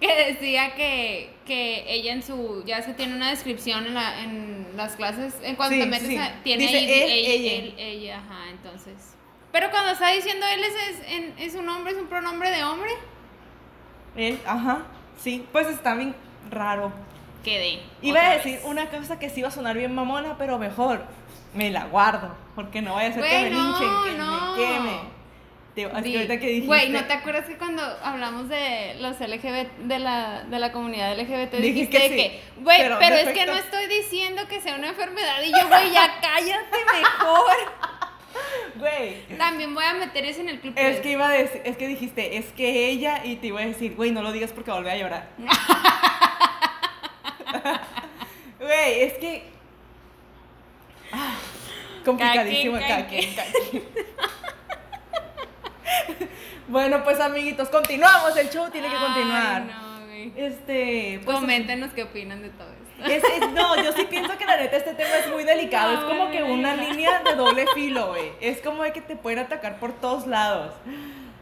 que 0.00 0.24
decía 0.32 0.74
que, 0.74 1.30
que 1.46 1.84
ella 1.92 2.12
en 2.14 2.22
su, 2.22 2.62
ya 2.64 2.80
se 2.82 2.94
tiene 2.94 3.14
una 3.14 3.30
descripción 3.30 3.86
en, 3.86 3.94
la, 3.94 4.22
en 4.22 4.68
las 4.76 4.96
clases, 4.96 5.34
en 5.42 5.56
cuando 5.56 5.74
Sí, 5.74 5.80
te 5.82 5.86
metes 5.86 6.08
sí. 6.08 6.16
a- 6.16 6.42
tiene 6.42 6.62
Dice 6.64 6.76
ahí 6.78 6.84
él, 6.84 7.10
ella, 7.10 7.32
ella. 7.32 7.52
él, 7.54 7.74
ella, 7.78 8.18
ajá, 8.18 8.50
entonces. 8.50 8.94
Pero 9.52 9.70
cuando 9.70 9.90
está 9.90 10.10
diciendo 10.10 10.46
él 10.52 10.64
es, 10.64 10.74
es, 10.74 11.08
en- 11.08 11.34
es 11.38 11.54
un 11.54 11.68
hombre, 11.68 11.92
es 11.92 11.98
un 11.98 12.06
pronombre 12.06 12.50
de 12.50 12.64
hombre, 12.64 12.90
Él, 14.16 14.38
ajá, 14.46 14.82
sí, 15.22 15.44
pues 15.52 15.66
está 15.68 15.94
bien 15.94 16.14
raro. 16.50 16.92
quedé. 17.44 17.80
Iba 18.02 18.20
a 18.20 18.34
decir 18.36 18.56
vez. 18.56 18.64
una 18.64 18.86
cosa 18.90 19.18
que 19.18 19.28
sí 19.30 19.40
iba 19.40 19.48
a 19.48 19.52
sonar 19.52 19.76
bien 19.76 19.94
mamona, 19.94 20.36
pero 20.38 20.58
mejor 20.58 21.04
me 21.54 21.70
la 21.70 21.84
guardo, 21.86 22.34
porque 22.54 22.80
no 22.80 22.94
vaya 22.94 23.08
a 23.08 23.12
ser 23.12 23.22
que 23.24 23.28
Güey, 23.28 23.42
me 23.44 23.50
linchen, 23.50 23.88
que 24.04 24.18
no. 24.18 24.52
me 24.56 24.62
queme. 24.62 25.19
Te- 25.74 25.84
ahorita 25.84 26.38
que 26.40 26.46
dijiste, 26.46 26.66
Güey, 26.66 26.88
¿no 26.90 27.04
te 27.04 27.12
acuerdas 27.12 27.46
que 27.46 27.56
cuando 27.56 27.82
hablamos 28.02 28.48
de 28.48 28.96
los 28.98 29.18
LGBT, 29.20 29.70
de 29.84 29.98
la, 30.00 30.42
de 30.42 30.58
la 30.58 30.72
comunidad 30.72 31.16
LGBT, 31.18 31.54
Dijiste 31.54 31.60
dijiste 31.62 31.96
que 31.96 32.02
de 32.02 32.08
sí, 32.08 32.16
que, 32.16 32.42
güey, 32.62 32.78
pero 32.98 33.14
es 33.16 33.28
que 33.28 33.46
no 33.46 33.52
estoy 33.54 33.86
diciendo 33.86 34.42
que 34.48 34.60
sea 34.60 34.74
una 34.74 34.88
enfermedad 34.88 35.40
y 35.42 35.50
yo, 35.52 35.68
güey, 35.68 35.90
ya 35.92 36.18
cállate 36.20 36.78
mejor. 36.92 37.56
güey, 38.76 39.38
También 39.38 39.74
voy 39.74 39.84
a 39.84 39.94
meter 39.94 40.24
eso 40.24 40.40
en 40.40 40.48
el 40.48 40.60
club. 40.60 40.74
es 40.76 41.00
que 41.00 41.12
iba 41.12 41.28
a 41.28 41.32
decir, 41.32 41.62
es 41.64 41.76
que 41.76 41.86
dijiste, 41.86 42.36
es 42.36 42.46
que 42.46 42.88
ella, 42.88 43.20
y 43.24 43.36
te 43.36 43.46
iba 43.48 43.60
a 43.60 43.64
decir, 43.66 43.94
güey, 43.94 44.10
no 44.10 44.22
lo 44.22 44.32
digas 44.32 44.52
porque 44.52 44.70
volví 44.72 44.88
a 44.90 44.96
llorar. 44.96 45.28
Güey, 48.58 49.02
es 49.04 49.14
que... 49.14 49.42
Ah, 51.12 51.34
complicadísimo 52.04 52.76
quien, 52.76 52.88
cada 52.88 53.06
quien. 53.06 53.34
Bueno, 56.68 57.02
pues 57.04 57.18
amiguitos, 57.20 57.68
continuamos, 57.68 58.36
el 58.36 58.48
show 58.50 58.70
tiene 58.70 58.88
que 58.88 58.96
continuar. 58.96 59.62
Ay, 59.62 59.70
no, 59.74 60.06
güey. 60.06 60.32
Este, 60.36 61.20
pues 61.24 61.38
Coméntenos 61.38 61.90
qué 61.92 62.04
opinan 62.04 62.42
de 62.42 62.50
todo 62.50 62.68
esto. 62.72 62.80
Es- 63.10 63.24
es- 63.42 63.50
no, 63.52 63.82
yo 63.82 63.92
sí 63.92 64.06
pienso 64.08 64.36
que 64.38 64.44
la 64.44 64.56
neta 64.56 64.76
este 64.76 64.94
tema 64.94 65.16
es 65.24 65.30
muy 65.30 65.44
delicado. 65.44 65.92
No, 65.92 65.98
es 65.98 66.04
como 66.04 66.30
que 66.30 66.42
una 66.42 66.74
línea 66.76 67.22
de 67.22 67.34
doble 67.34 67.66
filo, 67.74 68.08
güey. 68.08 68.30
Es 68.40 68.60
como 68.60 68.82
de 68.82 68.92
que 68.92 69.00
te 69.00 69.16
pueden 69.16 69.38
atacar 69.40 69.78
por 69.80 69.92
todos 69.94 70.26
lados. 70.26 70.74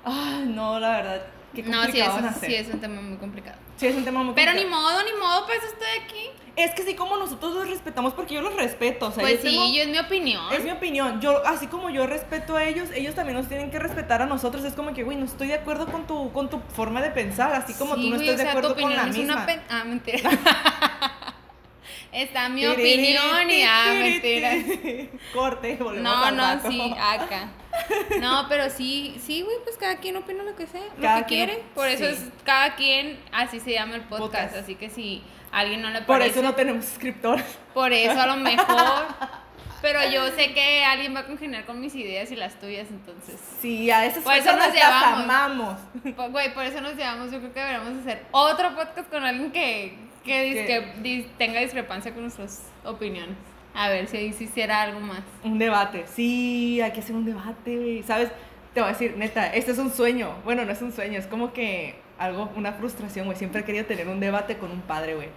Ay, 0.04 0.44
no, 0.46 0.78
la 0.80 0.90
verdad. 0.90 1.22
Qué 1.54 1.62
No, 1.64 1.84
sí 1.86 2.00
es, 2.00 2.08
sí 2.40 2.54
es 2.54 2.68
un 2.72 2.80
tema 2.80 3.00
muy 3.00 3.16
complicado. 3.18 3.58
Sí, 3.78 3.86
es 3.86 3.96
un 3.96 4.04
tema 4.04 4.22
muy 4.22 4.34
Pero 4.34 4.52
ni 4.54 4.64
modo, 4.64 5.02
ni 5.04 5.12
modo, 5.18 5.46
pues 5.46 5.58
estoy 5.62 5.86
aquí. 6.04 6.30
Es 6.56 6.72
que 6.72 6.82
sí, 6.82 6.94
como 6.96 7.16
nosotros 7.16 7.54
los 7.54 7.68
respetamos, 7.70 8.12
porque 8.14 8.34
yo 8.34 8.42
los 8.42 8.54
respeto. 8.56 9.06
O 9.06 9.12
sea, 9.12 9.22
Pues 9.22 9.40
yo 9.44 9.48
sí, 9.48 9.54
tengo- 9.56 9.72
yo 9.72 9.82
es 9.82 9.88
mi 9.88 9.98
opinión. 9.98 10.52
Es 10.52 10.64
mi 10.64 10.72
opinión. 10.72 11.20
Yo, 11.20 11.46
así 11.46 11.68
como 11.68 11.88
yo 11.88 12.04
respeto 12.08 12.56
a 12.56 12.64
ellos, 12.64 12.88
ellos 12.92 13.14
también 13.14 13.38
nos 13.38 13.46
tienen 13.48 13.70
que 13.70 13.78
respetar 13.78 14.20
a 14.22 14.26
nosotros. 14.26 14.64
Es 14.64 14.74
como 14.74 14.92
que, 14.92 15.04
güey, 15.04 15.16
no 15.16 15.24
estoy 15.26 15.46
de 15.46 15.54
acuerdo 15.54 15.86
con 15.86 16.08
tu, 16.08 16.32
con 16.32 16.50
tu 16.50 16.58
forma 16.74 17.00
de 17.00 17.10
pensar, 17.10 17.52
así 17.54 17.74
como 17.74 17.94
Sí, 17.94 18.02
tú 18.02 18.10
no 18.10 18.16
güey, 18.16 18.28
estás 18.28 18.40
o 18.40 18.44
de 18.44 18.50
tu 18.52 18.58
acuerdo 18.58 18.82
con 18.82 18.96
la 18.96 19.06
es 19.06 19.16
misma. 19.16 19.46
Ah, 19.70 19.84
mentira. 19.84 20.28
está 22.12 22.48
mi 22.48 22.66
opinión 22.66 23.50
y 23.50 23.62
ah, 23.62 23.92
mentira. 23.94 24.52
Corte, 25.32 25.76
volvemos 25.76 26.02
No, 26.02 26.24
al 26.24 26.36
no, 26.36 26.42
rato. 26.42 26.70
sí, 26.70 26.94
acá. 27.00 27.50
No, 28.20 28.46
pero 28.48 28.70
sí, 28.70 29.16
sí, 29.24 29.42
güey, 29.42 29.56
pues 29.64 29.76
cada 29.76 29.96
quien 29.98 30.16
opina 30.16 30.42
lo 30.42 30.56
que 30.56 30.66
sea, 30.66 30.82
Cada 31.00 31.20
lo 31.20 31.26
que 31.26 31.34
quien- 31.34 31.46
quiere. 31.46 31.62
Por 31.74 31.88
eso 31.88 32.04
sí. 32.06 32.10
es 32.12 32.44
cada 32.44 32.74
quien, 32.74 33.20
así 33.32 33.60
se 33.60 33.72
llama 33.72 33.94
el 33.96 34.02
podcast. 34.02 34.22
Podcast. 34.32 34.56
Así 34.56 34.74
que 34.74 34.90
si 34.90 35.22
a 35.52 35.58
alguien 35.60 35.80
no 35.82 35.90
le 35.90 35.98
Por 36.00 36.18
parece, 36.18 36.30
eso 36.40 36.42
no 36.42 36.54
tenemos 36.54 36.84
suscriptores. 36.84 37.44
por 37.74 37.92
eso 37.92 38.20
a 38.20 38.26
lo 38.26 38.36
mejor. 38.36 38.66
Pero 39.80 40.00
yo 40.10 40.26
sé 40.32 40.52
que 40.54 40.82
alguien 40.84 41.14
va 41.14 41.20
a 41.20 41.26
congeniar 41.26 41.64
con 41.64 41.80
mis 41.80 41.94
ideas 41.94 42.32
y 42.32 42.36
las 42.36 42.58
tuyas, 42.58 42.88
entonces. 42.90 43.36
Sí, 43.62 43.88
a 43.92 44.06
esas 44.06 44.24
Por 44.24 44.34
eso 44.34 44.50
nos 44.50 44.58
las 44.66 44.74
llevamos. 44.74 45.20
amamos. 45.22 45.76
Güey, 46.32 46.52
por 46.52 46.64
eso 46.64 46.80
nos 46.80 46.96
llevamos. 46.96 47.30
Yo 47.30 47.38
creo 47.38 47.52
que 47.52 47.60
deberíamos 47.60 47.96
hacer 48.00 48.26
otro 48.32 48.74
podcast 48.74 49.08
con 49.08 49.22
alguien 49.22 49.52
que, 49.52 49.96
que, 50.28 50.44
dis- 50.46 50.54
Que- 50.54 50.66
que 50.66 51.02
dis- 51.02 51.26
tenga 51.38 51.60
discrepancia 51.60 52.12
con 52.12 52.22
nuestras 52.22 52.62
opiniones. 52.84 53.34
A 53.74 53.88
ver 53.88 54.06
si 54.08 54.16
ahí 54.16 54.32
se 54.32 54.44
hiciera 54.44 54.82
algo 54.82 55.00
más. 55.00 55.20
Un 55.44 55.58
debate. 55.58 56.04
Sí, 56.14 56.80
hay 56.80 56.92
que 56.92 57.00
hacer 57.00 57.14
un 57.16 57.24
debate, 57.24 57.76
güey. 57.76 58.02
¿Sabes? 58.04 58.30
Te 58.74 58.80
voy 58.80 58.90
a 58.90 58.92
decir, 58.92 59.14
neta, 59.16 59.52
este 59.52 59.72
es 59.72 59.78
un 59.78 59.90
sueño. 59.92 60.34
Bueno, 60.44 60.64
no 60.64 60.70
es 60.72 60.80
un 60.82 60.92
sueño, 60.92 61.18
es 61.18 61.26
como 61.26 61.52
que 61.52 61.96
algo, 62.18 62.50
una 62.56 62.72
frustración, 62.72 63.26
güey. 63.26 63.36
Siempre 63.36 63.60
he 63.62 63.64
querido 63.64 63.84
tener 63.86 64.08
un 64.08 64.20
debate 64.20 64.56
con 64.58 64.70
un 64.70 64.80
padre, 64.82 65.14
güey. 65.16 65.28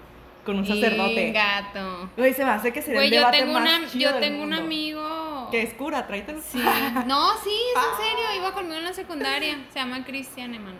Con 0.45 0.57
un 0.57 0.65
sacerdote. 0.65 1.27
Y 1.27 1.31
gato. 1.33 2.09
Güey, 2.17 2.33
se 2.33 2.43
me 2.43 2.49
hace 2.51 2.73
que 2.73 2.81
sería 2.81 2.95
Güey, 2.99 3.07
el 3.09 3.13
yo 3.13 3.19
debate 3.19 3.37
tengo, 3.39 3.53
más 3.59 3.61
una, 3.79 3.87
chido 3.87 4.09
yo 4.09 4.19
del 4.19 4.21
tengo 4.23 4.43
un 4.43 4.53
amigo. 4.53 5.47
Que 5.51 5.61
es 5.61 5.73
cura, 5.75 6.07
tráetelo. 6.07 6.41
Sí. 6.41 6.57
No, 7.05 7.29
sí, 7.43 7.49
es 7.75 7.83
en 7.83 7.97
serio. 8.09 8.41
Iba 8.41 8.51
conmigo 8.53 8.75
en 8.77 8.85
la 8.85 8.93
secundaria. 8.93 9.57
Se 9.71 9.77
llama 9.79 10.03
Cristian 10.03 10.55
Emanuel. 10.55 10.79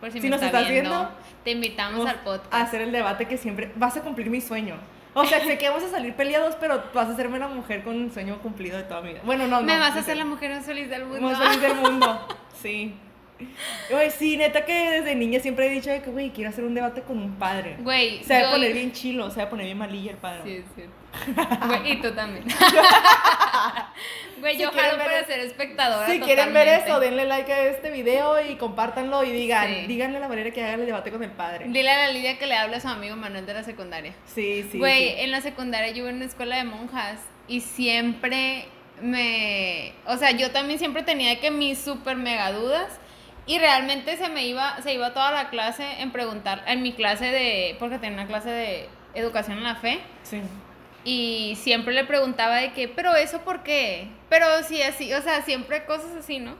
Por 0.00 0.12
si, 0.12 0.20
Si 0.20 0.24
me 0.26 0.30
nos 0.36 0.42
está 0.42 0.58
estás 0.58 0.70
viendo, 0.72 0.90
viendo, 0.90 1.10
te 1.44 1.50
invitamos 1.50 2.06
al 2.06 2.20
podcast. 2.20 2.52
a 2.54 2.60
hacer 2.62 2.80
el 2.82 2.92
debate 2.92 3.26
que 3.26 3.36
siempre 3.36 3.72
vas 3.76 3.96
a 3.96 4.02
cumplir 4.02 4.30
mi 4.30 4.40
sueño. 4.40 4.76
O 5.14 5.24
sea, 5.24 5.40
sé 5.40 5.58
que 5.58 5.68
vamos 5.68 5.82
a 5.82 5.90
salir 5.90 6.14
peleados, 6.14 6.54
pero 6.60 6.82
vas 6.94 7.08
a 7.08 7.12
hacerme 7.12 7.38
la 7.40 7.48
mujer 7.48 7.82
con 7.82 7.96
un 7.96 8.12
sueño 8.12 8.38
cumplido 8.40 8.76
de 8.76 8.84
toda 8.84 9.00
mi 9.00 9.08
vida. 9.10 9.20
Bueno, 9.24 9.48
no, 9.48 9.60
no. 9.60 9.66
me 9.66 9.76
vas 9.78 9.96
a 9.96 10.00
hacer 10.00 10.16
la 10.16 10.24
mujer 10.24 10.52
más 10.54 10.64
feliz 10.64 10.88
del 10.88 11.06
mundo. 11.06 11.20
Más 11.22 11.38
feliz 11.38 11.60
del 11.60 11.74
mundo. 11.74 12.28
Sí. 12.62 12.92
Güey, 13.90 14.10
sí, 14.10 14.36
neta 14.36 14.64
que 14.64 14.72
desde 14.90 15.14
niña 15.14 15.40
siempre 15.40 15.66
he 15.66 15.70
dicho 15.70 15.90
de 15.90 16.02
que, 16.02 16.10
güey, 16.10 16.30
quiero 16.30 16.50
hacer 16.50 16.64
un 16.64 16.74
debate 16.74 17.02
con 17.02 17.18
un 17.18 17.36
padre. 17.36 17.76
Güey, 17.80 18.22
Se 18.24 18.40
va 18.42 18.48
a 18.48 18.52
poner 18.52 18.72
bien 18.72 18.92
chilo, 18.92 19.30
se 19.30 19.36
va 19.38 19.44
a 19.44 19.50
poner 19.50 19.66
bien 19.66 19.78
malilla 19.78 20.10
el 20.12 20.16
padre. 20.16 20.42
Sí, 20.44 20.56
es 20.56 20.64
cierto. 20.74 20.94
Güey, 21.66 21.92
y 21.92 21.96
tú 22.02 22.12
también. 22.12 22.44
Güey, 24.40 24.56
Si 24.56 24.62
yo 24.62 24.70
jalo 24.70 24.98
para 24.98 25.24
ser 25.24 25.40
espectadora. 25.40 26.06
Si 26.06 26.20
quieren 26.20 26.52
ver 26.52 26.68
eso, 26.68 27.00
denle 27.00 27.24
like 27.24 27.52
a 27.52 27.64
este 27.68 27.90
video 27.90 28.40
y 28.40 28.56
compártanlo 28.56 29.24
y 29.24 29.30
digan, 29.32 29.66
Sí. 29.68 29.86
díganle 29.86 30.20
la 30.20 30.28
manera 30.28 30.50
que 30.52 30.62
haga 30.62 30.74
el 30.74 30.86
debate 30.86 31.10
con 31.10 31.22
el 31.24 31.30
padre. 31.30 31.64
Dile 31.68 31.90
a 31.90 32.06
la 32.06 32.12
Lidia 32.12 32.38
que 32.38 32.46
le 32.46 32.54
hable 32.54 32.76
a 32.76 32.80
su 32.80 32.88
amigo 32.88 33.16
Manuel 33.16 33.46
de 33.46 33.54
la 33.54 33.64
secundaria. 33.64 34.12
Sí, 34.26 34.66
sí. 34.70 34.78
Güey, 34.78 35.08
sí. 35.08 35.14
en 35.18 35.30
la 35.32 35.40
secundaria 35.40 35.90
yo 35.90 35.98
iba 36.02 36.10
en 36.10 36.16
una 36.16 36.24
escuela 36.26 36.56
de 36.56 36.64
monjas 36.64 37.18
y 37.48 37.60
siempre 37.62 38.66
me. 39.00 39.92
O 40.06 40.16
sea, 40.16 40.30
yo 40.32 40.50
también 40.50 40.78
siempre 40.78 41.02
tenía 41.02 41.40
que 41.40 41.50
mis 41.50 41.78
super 41.78 42.16
mega 42.16 42.52
dudas. 42.52 43.00
Y 43.48 43.58
realmente 43.58 44.16
se 44.16 44.28
me 44.28 44.46
iba, 44.46 44.80
se 44.82 44.92
iba 44.94 45.12
toda 45.12 45.32
la 45.32 45.48
clase 45.50 46.00
en 46.00 46.12
preguntar, 46.12 46.62
en 46.68 46.82
mi 46.82 46.92
clase 46.92 47.24
de, 47.24 47.76
porque 47.80 47.98
tenía 47.98 48.18
una 48.20 48.26
clase 48.28 48.50
de 48.50 48.88
educación 49.14 49.58
en 49.58 49.64
la 49.64 49.74
fe, 49.74 49.98
Sí. 50.22 50.40
y 51.04 51.56
siempre 51.60 51.94
le 51.94 52.04
preguntaba 52.04 52.56
de 52.56 52.72
que, 52.74 52.88
pero 52.88 53.16
eso 53.16 53.40
por 53.40 53.62
qué, 53.62 54.08
pero 54.28 54.46
sí 54.64 54.82
así, 54.82 55.12
o 55.14 55.22
sea, 55.22 55.42
siempre 55.42 55.84
cosas 55.86 56.14
así, 56.14 56.38
¿no? 56.38 56.54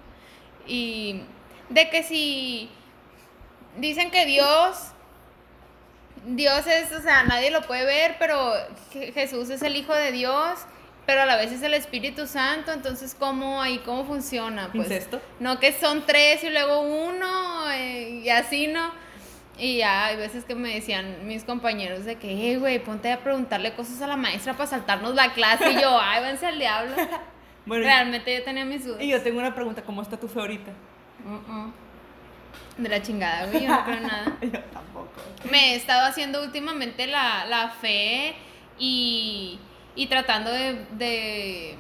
Y 0.67 1.21
de 1.69 1.91
que 1.91 2.03
si 2.03 2.71
dicen 3.77 4.11
que 4.11 4.25
Dios, 4.25 4.93
Dios 6.25 6.67
es, 6.67 6.91
o 6.93 7.01
sea, 7.03 7.23
nadie 7.25 7.51
lo 7.51 7.63
puede 7.63 7.85
ver, 7.85 8.17
pero 8.19 8.55
Je- 8.93 9.13
Jesús 9.13 9.51
es 9.51 9.63
el 9.63 9.77
Hijo 9.77 9.93
de 9.95 10.11
Dios, 10.11 10.59
pero 11.09 11.23
a 11.23 11.25
la 11.25 11.37
vez 11.37 11.51
es 11.53 11.63
el 11.63 11.73
Espíritu 11.73 12.27
Santo, 12.27 12.71
entonces 12.71 13.17
¿cómo 13.19 13.63
ahí, 13.63 13.79
cómo 13.79 14.05
funciona? 14.05 14.69
Pues, 14.71 14.89
¿Incesto? 14.91 15.23
no 15.41 15.59
que 15.59 15.73
son 15.73 16.05
tres 16.05 16.45
y 16.45 16.51
luego 16.51 16.83
uno 16.83 17.71
eh, 17.71 18.21
y 18.23 18.29
así, 18.29 18.67
¿no? 18.67 18.91
Y 19.57 19.79
ya 19.79 20.05
hay 20.05 20.17
veces 20.17 20.45
que 20.45 20.55
me 20.55 20.75
decían 20.75 21.27
mis 21.27 21.45
compañeros 21.45 22.05
de 22.05 22.17
que, 22.17 22.53
eh, 22.53 22.59
güey, 22.59 22.79
ponte 22.79 23.11
a 23.11 23.21
preguntarle 23.21 23.73
cosas 23.73 24.03
a 24.03 24.07
la 24.07 24.17
maestra 24.17 24.53
para 24.53 24.69
saltarnos 24.69 25.15
la 25.15 25.33
clase. 25.33 25.71
Y 25.73 25.81
yo, 25.81 25.99
ay, 25.99 26.21
váyanse 26.21 26.47
al 26.47 26.59
diablo. 26.59 26.95
Bueno, 27.65 27.85
Realmente 27.85 28.35
yo 28.35 28.45
tenía 28.45 28.65
mis 28.65 28.85
dudas. 28.85 29.03
y 29.03 29.09
yo 29.09 29.23
tengo 29.23 29.39
una 29.41 29.55
pregunta, 29.55 29.83
¿cómo 29.83 30.01
está 30.01 30.19
tu 30.19 30.27
fe 30.27 30.41
ahorita? 30.41 30.73
Uh-uh. 31.25 31.73
De 32.83 32.89
la 32.89 33.03
chingada, 33.03 33.47
güey, 33.47 33.65
yo 33.65 33.69
no 33.69 33.85
creo 33.85 34.01
nada. 34.01 34.37
Yo 34.43 34.61
tampoco. 34.73 35.11
Me 35.51 35.73
he 35.73 35.77
estado 35.77 36.07
haciendo 36.07 36.43
últimamente 36.43 37.07
la, 37.07 37.45
la 37.47 37.71
fe 37.71 38.35
y, 38.79 39.59
y 39.99 40.07
tratando 40.07 40.51
de, 40.53 40.87
de 40.93 41.75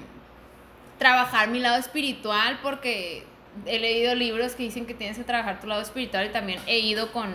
trabajar 0.98 1.48
mi 1.48 1.60
lado 1.60 1.76
espiritual 1.76 2.58
porque 2.62 3.24
he 3.64 3.78
leído 3.78 4.14
libros 4.16 4.56
que 4.56 4.64
dicen 4.64 4.86
que 4.86 4.94
tienes 4.94 5.16
que 5.16 5.22
trabajar 5.22 5.60
tu 5.60 5.68
lado 5.68 5.80
espiritual 5.80 6.26
y 6.26 6.30
también 6.30 6.60
he 6.66 6.80
ido 6.80 7.12
con 7.12 7.34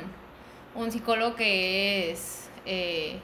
un 0.75 0.91
psicólogo 0.91 1.35
que 1.35 2.11
es, 2.11 2.49
eh, 2.65 3.17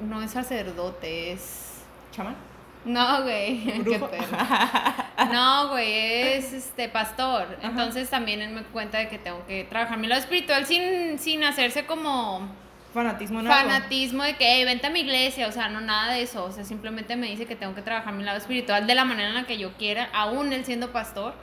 no 0.00 0.20
es 0.20 0.32
sacerdote, 0.32 1.32
es... 1.32 1.84
¿Chamán? 2.10 2.36
No, 2.84 3.22
güey. 3.22 3.62
No, 5.32 5.68
güey, 5.68 5.92
es 6.34 6.52
este 6.52 6.88
pastor. 6.88 7.56
Entonces 7.62 8.10
también 8.10 8.52
me 8.52 8.64
cuenta 8.64 8.98
de 8.98 9.08
que 9.08 9.18
tengo 9.18 9.46
que 9.46 9.62
trabajar 9.62 9.96
mi 9.96 10.08
lado 10.08 10.20
espiritual 10.20 10.66
sin, 10.66 11.20
sin 11.20 11.44
hacerse 11.44 11.86
como 11.86 12.48
Fanatismo 12.94 13.40
en 13.40 13.48
algo. 13.48 13.70
fanatismo 13.70 14.22
de 14.22 14.36
que, 14.36 14.46
hey, 14.46 14.64
vente 14.64 14.86
a 14.86 14.90
mi 14.90 15.00
iglesia, 15.00 15.48
o 15.48 15.52
sea, 15.52 15.68
no 15.68 15.80
nada 15.80 16.14
de 16.14 16.22
eso. 16.22 16.44
O 16.44 16.52
sea, 16.52 16.64
simplemente 16.64 17.16
me 17.16 17.26
dice 17.26 17.44
que 17.44 17.56
tengo 17.56 17.74
que 17.74 17.82
trabajar 17.82 18.14
mi 18.14 18.24
lado 18.24 18.38
espiritual 18.38 18.86
de 18.86 18.94
la 18.94 19.04
manera 19.04 19.28
en 19.28 19.34
la 19.34 19.46
que 19.46 19.58
yo 19.58 19.72
quiera, 19.74 20.08
aún 20.12 20.52
él 20.52 20.64
siendo 20.64 20.92
pastor. 20.92 21.34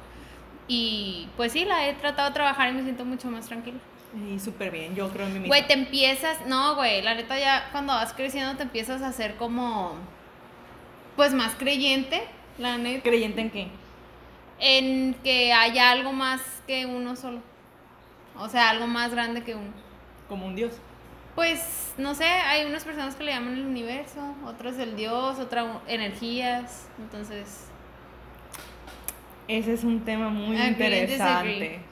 Y 0.67 1.27
pues 1.37 1.51
sí, 1.51 1.65
la 1.65 1.87
he 1.87 1.93
tratado 1.93 2.29
de 2.29 2.33
trabajar 2.33 2.69
y 2.69 2.73
me 2.73 2.83
siento 2.83 3.05
mucho 3.05 3.29
más 3.29 3.47
tranquila. 3.47 3.77
Y 4.33 4.39
súper 4.39 4.71
bien, 4.71 4.95
yo 4.95 5.09
creo 5.09 5.27
en 5.27 5.33
mí 5.33 5.39
misma. 5.39 5.55
Güey, 5.55 5.67
te 5.67 5.73
empiezas, 5.73 6.45
no, 6.47 6.75
güey, 6.75 7.01
la 7.01 7.13
neta 7.13 7.37
ya 7.37 7.69
cuando 7.71 7.93
vas 7.93 8.13
creciendo 8.13 8.55
te 8.55 8.63
empiezas 8.63 9.01
a 9.01 9.07
hacer 9.07 9.35
como, 9.35 9.95
pues 11.15 11.33
más 11.33 11.53
creyente, 11.55 12.23
la 12.57 12.77
neta. 12.77 13.03
¿Creyente 13.03 13.41
en 13.41 13.49
qué? 13.51 13.67
en 14.61 15.15
que 15.23 15.51
haya 15.51 15.91
algo 15.91 16.13
más 16.13 16.39
que 16.67 16.85
uno 16.85 17.15
solo. 17.15 17.41
O 18.37 18.47
sea, 18.47 18.69
algo 18.69 18.87
más 18.87 19.11
grande 19.11 19.43
que 19.43 19.55
uno. 19.55 19.71
Como 20.29 20.45
un 20.45 20.55
dios. 20.55 20.79
Pues, 21.35 21.93
no 21.97 22.13
sé, 22.15 22.25
hay 22.25 22.65
unas 22.65 22.83
personas 22.83 23.15
que 23.15 23.23
le 23.23 23.31
llaman 23.31 23.53
el 23.53 23.65
universo, 23.65 24.19
otras 24.45 24.77
el 24.77 24.95
Dios, 24.95 25.39
otras 25.39 25.65
energías. 25.87 26.87
Entonces, 26.99 27.67
Ese 29.47 29.73
es 29.73 29.83
un 29.83 30.03
tema 30.05 30.29
muy 30.29 30.55
Agree 30.57 30.69
interesante. 30.69 31.13
disagree. 31.13 31.91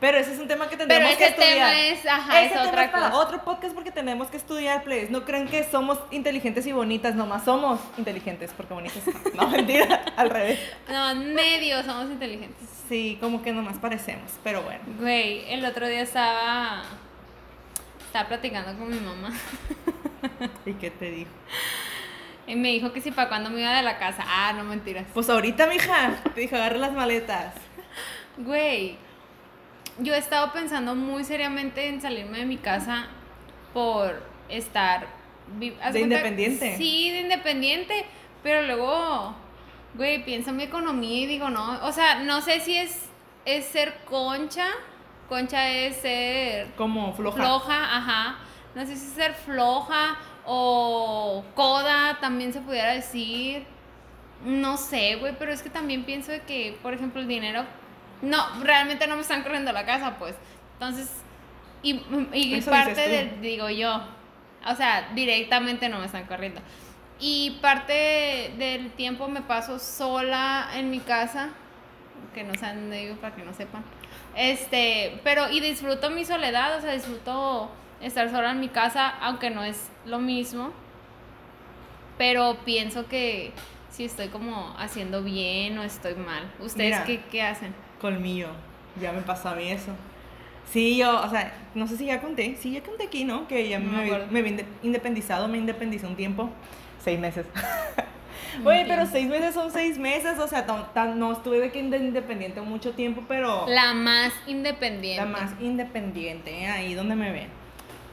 Pero 0.00 0.16
ese 0.16 0.32
es 0.32 0.38
un 0.38 0.48
tema 0.48 0.66
que 0.66 0.78
tendremos 0.78 1.10
que 1.14 1.24
ese 1.24 1.26
estudiar. 1.34 1.52
tema 1.72 1.78
es, 1.78 2.06
ajá, 2.06 2.38
Ese 2.40 2.46
es 2.46 2.52
tema 2.52 2.68
otra 2.70 2.84
es 2.84 2.90
para 2.90 3.10
cosa. 3.10 3.22
otro 3.22 3.44
podcast 3.44 3.74
porque 3.74 3.90
tenemos 3.90 4.28
que 4.28 4.38
estudiar, 4.38 4.82
please. 4.82 5.10
No 5.10 5.26
crean 5.26 5.46
que 5.46 5.62
somos 5.64 5.98
inteligentes 6.10 6.66
y 6.66 6.72
bonitas, 6.72 7.14
nomás 7.14 7.44
somos 7.44 7.80
inteligentes 7.98 8.50
porque 8.56 8.72
bonitas. 8.72 9.02
No, 9.34 9.42
No, 9.44 9.48
mentira, 9.50 10.02
al 10.16 10.30
revés. 10.30 10.58
No, 10.88 11.14
medio 11.16 11.82
somos 11.82 12.06
inteligentes. 12.10 12.66
Sí, 12.88 13.18
como 13.20 13.42
que 13.42 13.52
nomás 13.52 13.76
parecemos, 13.76 14.30
pero 14.42 14.62
bueno. 14.62 14.80
Güey, 15.00 15.52
el 15.52 15.62
otro 15.66 15.86
día 15.86 16.00
estaba, 16.00 16.82
estaba 18.10 18.28
platicando 18.28 18.76
con 18.76 18.90
mi 18.90 18.98
mamá 18.98 19.30
¿Y 20.66 20.72
qué 20.74 20.90
te 20.90 21.10
dijo? 21.10 21.30
y 22.46 22.56
me 22.56 22.68
dijo 22.70 22.92
que 22.92 23.00
si 23.00 23.12
para 23.12 23.28
cuando 23.28 23.48
me 23.50 23.60
iba 23.60 23.72
de 23.76 23.82
la 23.84 23.96
casa. 23.98 24.24
Ah, 24.26 24.52
no 24.56 24.64
mentiras. 24.64 25.06
Pues 25.14 25.28
ahorita, 25.30 25.68
mija, 25.68 26.16
te 26.34 26.40
dijo, 26.40 26.56
agarra 26.56 26.78
las 26.78 26.92
maletas. 26.92 27.54
Güey, 28.38 28.96
yo 29.98 30.14
he 30.14 30.18
estado 30.18 30.52
pensando 30.52 30.94
muy 30.96 31.22
seriamente 31.24 31.86
en 31.88 32.00
salirme 32.00 32.38
de 32.38 32.46
mi 32.46 32.56
casa 32.56 33.06
por 33.72 34.20
estar... 34.48 35.06
vi- 35.58 35.76
¿haz 35.82 35.92
¿De 35.92 36.00
cuenta? 36.00 36.16
independiente? 36.16 36.76
Sí, 36.76 37.10
de 37.10 37.20
independiente, 37.20 38.04
pero 38.42 38.62
luego, 38.62 39.34
güey, 39.94 40.24
pienso 40.24 40.50
en 40.50 40.56
mi 40.56 40.62
economía 40.64 41.20
y 41.20 41.26
digo, 41.26 41.50
no, 41.50 41.84
o 41.86 41.92
sea, 41.92 42.16
no 42.20 42.40
sé 42.40 42.58
si 42.60 42.76
es, 42.76 43.02
es 43.44 43.66
ser 43.66 43.94
concha, 44.06 44.66
concha 45.30 45.70
es 45.70 45.96
ser 45.96 46.66
Como 46.76 47.14
floja. 47.14 47.42
floja, 47.42 47.96
ajá, 47.96 48.38
no 48.74 48.82
sé 48.82 48.96
si 48.96 49.06
es 49.06 49.12
ser 49.12 49.32
floja 49.32 50.18
o 50.44 51.42
coda, 51.54 52.18
también 52.20 52.52
se 52.52 52.60
pudiera 52.60 52.92
decir. 52.92 53.64
No 54.44 54.76
sé, 54.76 55.16
güey, 55.16 55.34
pero 55.38 55.52
es 55.52 55.62
que 55.62 55.70
también 55.70 56.04
pienso 56.04 56.32
de 56.32 56.40
que, 56.42 56.78
por 56.82 56.92
ejemplo, 56.92 57.20
el 57.20 57.28
dinero. 57.28 57.64
No, 58.20 58.44
realmente 58.62 59.06
no 59.06 59.14
me 59.14 59.22
están 59.22 59.42
corriendo 59.42 59.72
la 59.72 59.86
casa, 59.86 60.16
pues. 60.18 60.34
Entonces, 60.74 61.10
y, 61.82 62.02
y 62.32 62.60
parte 62.62 62.90
dices 62.90 63.30
tú. 63.30 63.40
de, 63.40 63.48
digo 63.48 63.70
yo, 63.70 64.02
o 64.66 64.74
sea, 64.74 65.10
directamente 65.14 65.88
no 65.88 65.98
me 66.00 66.06
están 66.06 66.26
corriendo. 66.26 66.60
Y 67.18 67.58
parte 67.62 68.54
del 68.58 68.90
tiempo 68.92 69.28
me 69.28 69.42
paso 69.42 69.78
sola 69.78 70.70
en 70.74 70.90
mi 70.90 71.00
casa, 71.00 71.50
que 72.34 72.44
no 72.44 72.54
sean 72.54 72.90
de 72.90 73.00
digo 73.00 73.16
para 73.16 73.34
que 73.34 73.44
no 73.44 73.52
sepan. 73.52 73.84
Este, 74.36 75.20
pero 75.24 75.50
y 75.50 75.60
disfruto 75.60 76.10
mi 76.10 76.24
soledad, 76.24 76.76
o 76.78 76.80
sea, 76.80 76.92
disfruto 76.92 77.70
estar 78.00 78.30
sola 78.30 78.52
en 78.52 78.60
mi 78.60 78.68
casa, 78.68 79.08
aunque 79.20 79.50
no 79.50 79.62
es 79.64 79.88
lo 80.06 80.18
mismo. 80.18 80.72
pero 82.18 82.58
pienso 82.64 83.06
que 83.08 83.52
si 83.90 84.04
estoy 84.04 84.28
como 84.28 84.74
haciendo 84.78 85.22
bien 85.22 85.78
o 85.78 85.82
estoy 85.82 86.14
mal. 86.14 86.52
¿Ustedes 86.60 86.90
Mira. 86.92 87.04
qué, 87.04 87.20
qué 87.30 87.42
hacen? 87.42 87.74
Colmillo. 88.00 88.48
Ya 89.00 89.12
me 89.12 89.22
pasó 89.22 89.48
a 89.50 89.54
mí 89.54 89.68
eso. 89.70 89.92
Sí, 90.70 90.96
yo, 90.98 91.20
o 91.22 91.28
sea, 91.30 91.52
no 91.74 91.86
sé 91.88 91.96
si 91.96 92.06
ya 92.06 92.20
conté. 92.20 92.56
Sí, 92.60 92.72
ya 92.72 92.82
conté 92.82 93.04
aquí, 93.04 93.24
¿no? 93.24 93.48
Que 93.48 93.68
ya 93.68 93.78
No 93.80 93.90
me 93.90 94.42
me, 94.42 94.52
me 94.52 94.64
independizado, 94.82 95.48
me 95.48 95.58
independicé 95.58 96.06
un 96.06 96.16
tiempo. 96.16 96.50
Seis 97.02 97.18
meses. 97.18 97.46
Oye, 98.64 98.84
pero 98.88 99.06
seis 99.06 99.28
meses 99.28 99.54
son 99.54 99.70
seis 99.70 99.98
meses, 99.98 100.38
o 100.38 100.46
sea, 100.48 100.66
tan- 100.66 100.92
tan- 100.92 101.18
no 101.18 101.32
estuve 101.32 101.58
de 101.60 101.70
que 101.70 101.80
inde- 101.80 101.98
independiente 101.98 102.60
mucho 102.60 102.92
tiempo, 102.92 103.22
pero 103.28 103.66
La 103.68 103.94
más 103.94 104.32
independiente. 104.46 105.22
la 105.24 105.26
más 105.30 105.52
independiente, 105.60 106.62
¿eh? 106.62 106.66
ahí 106.68 106.94
donde 106.94 107.14
me 107.16 107.30
ven. 107.32 107.48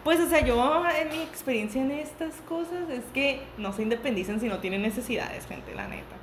Pues, 0.04 0.20
o 0.22 0.28
sea, 0.30 0.40
yo 0.42 0.84
en 1.02 1.10
mi 1.10 1.22
experiencia 1.22 1.82
en 1.82 1.92
estas 1.92 2.36
cosas 2.48 2.90
es 2.90 3.04
que 3.14 3.42
no 3.58 3.74
se 3.74 3.82
independicen 3.84 4.40
si 4.40 4.48
no 4.48 4.60
tienen 4.60 4.82
necesidades, 4.82 5.46
gente, 5.48 5.76
la 5.76 5.88
neta. 5.88 6.16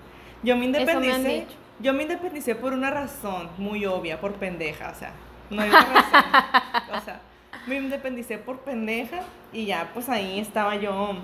Yo 0.42 0.56
me 0.56 0.64
independicé, 0.66 1.46
yo 1.80 1.92
me 1.92 2.02
independicé 2.04 2.54
por 2.54 2.72
una 2.72 2.90
razón 2.90 3.50
muy 3.58 3.84
obvia, 3.84 4.20
por 4.20 4.34
pendeja, 4.34 4.90
o 4.90 4.98
sea, 4.98 5.12
no 5.50 5.60
hay 5.62 5.68
otra 5.68 5.82
razón. 5.82 6.92
o 6.98 7.04
sea, 7.04 7.20
me 7.66 7.76
independicé 7.76 8.38
por 8.38 8.60
pendeja 8.60 9.20
y 9.52 9.66
ya, 9.66 9.90
pues 9.92 10.08
ahí 10.08 10.38
estaba 10.40 10.76
yo 10.76 11.16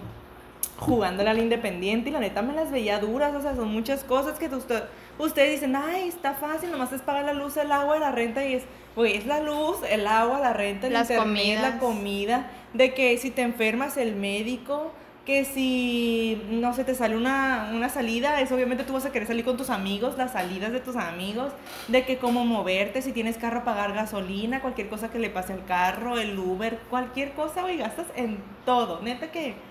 jugándole 0.80 1.28
al 1.28 1.38
independiente 1.38 2.08
y 2.08 2.12
la 2.12 2.20
neta 2.20 2.40
me 2.40 2.54
las 2.54 2.70
veía 2.70 2.98
duras, 2.98 3.34
o 3.34 3.42
sea, 3.42 3.54
son 3.54 3.68
muchas 3.68 4.02
cosas 4.02 4.38
que 4.38 4.46
usted, 4.46 4.82
ustedes 5.18 5.52
dicen, 5.52 5.76
ay, 5.76 6.08
está 6.08 6.32
fácil, 6.32 6.70
nomás 6.70 6.90
es 6.92 7.02
pagar 7.02 7.26
la 7.26 7.34
luz, 7.34 7.58
el 7.58 7.70
agua 7.70 7.98
y 7.98 8.00
la 8.00 8.10
renta 8.10 8.44
y 8.44 8.54
es, 8.54 8.62
güey, 8.96 9.16
es 9.16 9.26
la 9.26 9.40
luz, 9.40 9.76
el 9.88 10.06
agua, 10.06 10.40
la 10.40 10.54
renta, 10.54 10.86
el 10.86 10.94
Las 10.94 11.10
internet, 11.10 11.58
la 11.60 11.78
comidas. 11.78 11.80
comida, 11.80 12.50
de 12.72 12.94
que 12.94 13.18
si 13.18 13.30
te 13.30 13.42
enfermas 13.42 13.98
el 13.98 14.16
médico, 14.16 14.92
que 15.26 15.44
si, 15.44 16.42
no 16.48 16.72
sé, 16.72 16.84
te 16.84 16.94
sale 16.94 17.14
una, 17.14 17.72
una 17.74 17.90
salida, 17.90 18.40
eso 18.40 18.54
obviamente 18.54 18.84
tú 18.84 18.94
vas 18.94 19.04
a 19.04 19.12
querer 19.12 19.28
salir 19.28 19.44
con 19.44 19.58
tus 19.58 19.68
amigos, 19.68 20.16
las 20.16 20.32
salidas 20.32 20.72
de 20.72 20.80
tus 20.80 20.96
amigos, 20.96 21.52
de 21.88 22.06
que 22.06 22.16
cómo 22.16 22.46
moverte, 22.46 23.02
si 23.02 23.12
tienes 23.12 23.36
carro, 23.36 23.64
pagar 23.64 23.92
gasolina, 23.92 24.62
cualquier 24.62 24.88
cosa 24.88 25.10
que 25.10 25.18
le 25.18 25.28
pase 25.28 25.52
al 25.52 25.66
carro, 25.66 26.18
el 26.18 26.38
Uber, 26.38 26.78
cualquier 26.88 27.32
cosa, 27.32 27.60
güey, 27.60 27.76
gastas 27.76 28.06
en 28.16 28.38
todo, 28.64 29.02
neta 29.02 29.30
que... 29.30 29.68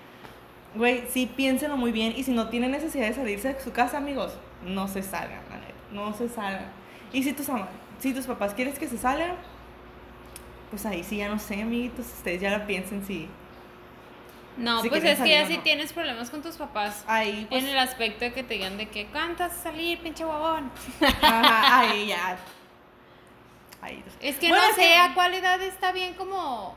Güey, 0.74 1.04
sí 1.10 1.26
piénsenlo 1.26 1.76
muy 1.76 1.90
bien 1.92 2.12
y 2.16 2.22
si 2.22 2.30
no 2.32 2.48
tienen 2.48 2.70
necesidad 2.70 3.06
de 3.08 3.14
salirse 3.14 3.54
de 3.54 3.60
su 3.60 3.72
casa, 3.72 3.98
amigos, 3.98 4.32
no 4.64 4.86
se 4.88 5.02
salgan, 5.02 5.40
la 5.50 5.56
neta, 5.56 5.74
no 5.92 6.12
se 6.14 6.28
salgan. 6.28 6.66
Y 7.12 7.22
si 7.24 7.32
tus, 7.32 7.46
si 7.98 8.14
tus 8.14 8.26
papás 8.26 8.54
quieres 8.54 8.78
que 8.78 8.86
se 8.86 8.96
salgan, 8.96 9.32
pues 10.70 10.86
ahí 10.86 11.02
sí 11.02 11.16
ya 11.16 11.28
no 11.28 11.38
sé, 11.40 11.62
amiguitos, 11.62 12.06
ustedes 12.06 12.40
ya 12.40 12.50
la 12.50 12.66
piensen 12.66 13.04
si 13.04 13.28
No, 14.56 14.80
Si 14.82 14.88
pues 14.88 15.02
es 15.02 15.18
que 15.18 15.28
ya 15.30 15.38
salir 15.40 15.44
o 15.44 15.46
si 15.48 15.56
no. 15.56 15.62
tienes 15.64 15.92
problemas 15.92 16.30
con 16.30 16.40
tus 16.42 16.56
papás. 16.56 17.02
ahí 17.08 17.46
pues, 17.50 17.64
en 17.64 17.70
el 17.70 17.78
aspecto 17.78 18.24
de 18.26 18.32
que 18.32 18.44
te 18.44 18.54
digan 18.54 18.76
de 18.76 18.88
que 18.88 19.06
cantas 19.06 19.52
salir, 19.56 19.98
pinche 19.98 20.24
huevón. 20.24 20.70
ajá, 21.20 21.80
ahí 21.80 22.06
ya. 22.08 22.36
Ahí. 23.82 24.04
Es 24.20 24.36
que 24.36 24.48
Bueno, 24.50 24.62
no 24.68 24.74
sé 24.74 24.82
que- 24.82 24.96
a 24.98 25.14
cuál 25.14 25.34
edad 25.34 25.60
está 25.62 25.90
bien 25.90 26.14
como... 26.14 26.76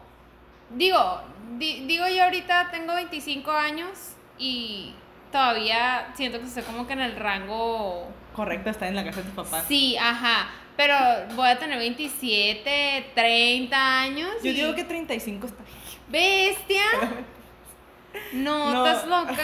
Digo, 0.75 1.21
di- 1.57 1.85
digo 1.85 2.07
yo 2.07 2.23
ahorita 2.23 2.69
tengo 2.71 2.93
25 2.95 3.51
años 3.51 4.13
y 4.37 4.93
todavía 5.31 6.11
siento 6.15 6.39
que 6.39 6.45
estoy 6.45 6.63
como 6.63 6.85
que 6.87 6.93
en 6.93 7.01
el 7.01 7.15
rango... 7.15 8.07
Correcto, 8.35 8.69
está 8.69 8.87
en 8.87 8.95
la 8.95 9.03
casa 9.03 9.17
de 9.21 9.23
tus 9.29 9.35
papás. 9.45 9.65
Sí, 9.67 9.95
ajá. 9.97 10.49
Pero 10.75 10.95
voy 11.35 11.49
a 11.49 11.59
tener 11.59 11.77
27, 11.77 13.11
30 13.13 13.99
años. 14.01 14.29
Yo 14.43 14.49
y- 14.49 14.53
digo 14.53 14.73
que 14.75 14.83
35 14.83 15.45
está 15.47 15.63
¡Bestia! 16.09 16.81
No, 18.33 18.71
No. 18.73 18.85
¿estás 18.85 19.07
loca? 19.07 19.43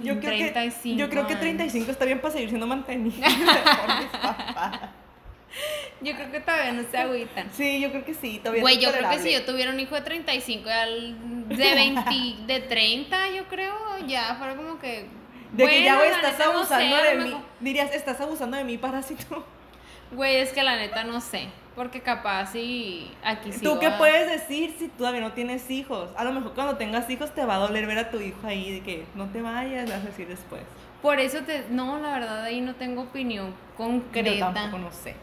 Yo 0.00 0.18
creo, 0.18 0.30
que, 0.32 0.50
35 0.50 0.98
yo 0.98 1.08
creo 1.10 1.26
que 1.26 1.34
años. 1.34 1.40
35 1.42 1.90
está 1.92 2.04
bien 2.06 2.20
para 2.20 2.32
seguir 2.32 2.48
siendo 2.48 2.66
mantenida 2.66 3.26
por 3.86 3.96
mis 3.98 4.06
papás. 4.06 4.80
Yo 6.02 6.14
creo 6.14 6.32
que 6.32 6.40
todavía 6.40 6.72
no 6.72 6.82
se 6.90 6.96
agüitan. 6.96 7.50
Sí, 7.52 7.80
yo 7.80 7.90
creo 7.90 8.04
que 8.04 8.14
sí, 8.14 8.38
todavía 8.38 8.62
Güey, 8.62 8.78
yo 8.78 8.90
creo 8.90 9.10
que 9.10 9.18
si 9.18 9.32
yo 9.32 9.44
tuviera 9.44 9.70
un 9.70 9.80
hijo 9.80 9.94
de 9.94 10.00
35 10.00 10.68
y 10.68 10.72
al 10.72 11.48
de 11.48 11.74
20, 11.74 12.10
de 12.46 12.60
30, 12.60 13.30
yo 13.30 13.44
creo, 13.48 13.74
ya 14.06 14.34
fuera 14.36 14.56
como 14.56 14.78
que. 14.78 15.06
De 15.52 15.66
que 15.66 15.84
ya, 15.84 15.96
güey, 15.96 16.10
estás 16.10 16.38
no 16.38 16.52
abusando 16.52 16.96
sé, 16.96 17.02
de 17.02 17.24
mí. 17.24 17.36
Dirías, 17.58 17.92
estás 17.92 18.20
abusando 18.20 18.56
de 18.56 18.64
mí, 18.64 18.78
parásito. 18.78 19.44
Güey, 20.12 20.36
es 20.36 20.52
que 20.52 20.62
la 20.62 20.76
neta 20.76 21.04
no 21.04 21.20
sé. 21.20 21.48
Porque 21.76 22.00
capaz 22.00 22.54
y 22.56 23.10
aquí 23.22 23.52
sí. 23.52 23.60
¿Tú 23.60 23.78
qué 23.78 23.90
puedes 23.90 24.28
decir 24.28 24.74
si 24.78 24.88
todavía 24.88 25.20
no 25.20 25.32
tienes 25.32 25.70
hijos? 25.70 26.10
A 26.16 26.24
lo 26.24 26.32
mejor 26.32 26.52
cuando 26.52 26.76
tengas 26.76 27.08
hijos 27.08 27.32
te 27.32 27.44
va 27.44 27.54
a 27.54 27.58
doler 27.58 27.86
ver 27.86 27.98
a 27.98 28.10
tu 28.10 28.20
hijo 28.20 28.44
ahí, 28.44 28.72
de 28.72 28.80
que 28.80 29.04
no 29.14 29.28
te 29.28 29.40
vayas, 29.40 29.88
vas 29.88 30.02
a 30.02 30.06
decir 30.06 30.26
después. 30.26 30.62
Por 31.00 31.20
eso 31.20 31.40
te. 31.42 31.64
No, 31.70 31.98
la 32.00 32.12
verdad, 32.12 32.44
ahí 32.44 32.60
no 32.60 32.74
tengo 32.74 33.02
opinión 33.02 33.50
Yo 33.50 33.76
concreta 33.76 34.52
tampoco 34.52 34.78
no 34.78 34.92
sé. 34.92 35.14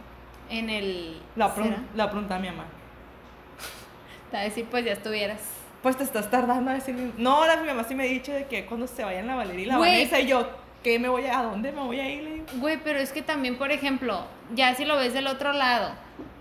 En 0.50 0.70
el. 0.70 1.22
La, 1.36 1.54
la 1.96 2.10
pregunta 2.10 2.36
a 2.36 2.40
mi 2.40 2.48
mamá. 2.50 2.66
Te 4.32 4.38
va 4.38 4.42
a 4.42 4.46
decir, 4.46 4.66
pues 4.70 4.86
ya 4.86 4.94
estuvieras. 4.94 5.40
Pues 5.82 5.96
te 5.96 6.04
estás 6.04 6.30
tardando 6.30 6.72
a 6.72 6.74
decirme. 6.74 7.12
No, 7.18 7.46
la 7.46 7.56
mi 7.58 7.68
mamá 7.68 7.84
sí 7.84 7.96
me 7.96 8.04
ha 8.04 8.08
dicho 8.08 8.34
de 8.34 8.46
que 8.48 8.66
cuando 8.66 8.88
se 8.88 9.04
vayan 9.04 9.28
la 9.28 9.36
Valeria 9.36 9.62
y 9.62 9.66
la 9.68 9.78
Güey. 9.78 9.92
Vanessa 9.92 10.20
y 10.20 10.28
yo, 10.28 10.50
¿qué 10.84 10.98
me 11.00 11.08
voy 11.08 11.26
a, 11.28 11.40
a 11.40 11.44
dónde 11.44 11.72
me 11.72 11.82
voy 11.82 12.00
a 12.00 12.10
ir? 12.10 12.24
Le 12.24 12.32
digo. 12.32 12.46
Güey, 12.56 12.78
pero 12.84 13.00
es 13.00 13.12
que 13.14 13.22
también, 13.22 13.58
por 13.58 13.72
ejemplo, 13.72 14.26
ya 14.54 14.74
si 14.76 14.86
lo 14.86 14.98
ves 14.98 15.14
del 15.14 15.28
otro 15.28 15.54
lado, 15.54 15.92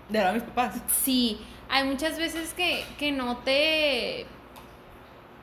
De 0.09 0.17
verdad, 0.19 0.33
mis 0.33 0.43
papás. 0.43 0.75
Sí, 1.03 1.39
hay 1.69 1.83
muchas 1.85 2.17
veces 2.17 2.53
que, 2.55 2.83
que 2.97 3.11
no 3.11 3.37
te... 3.37 4.25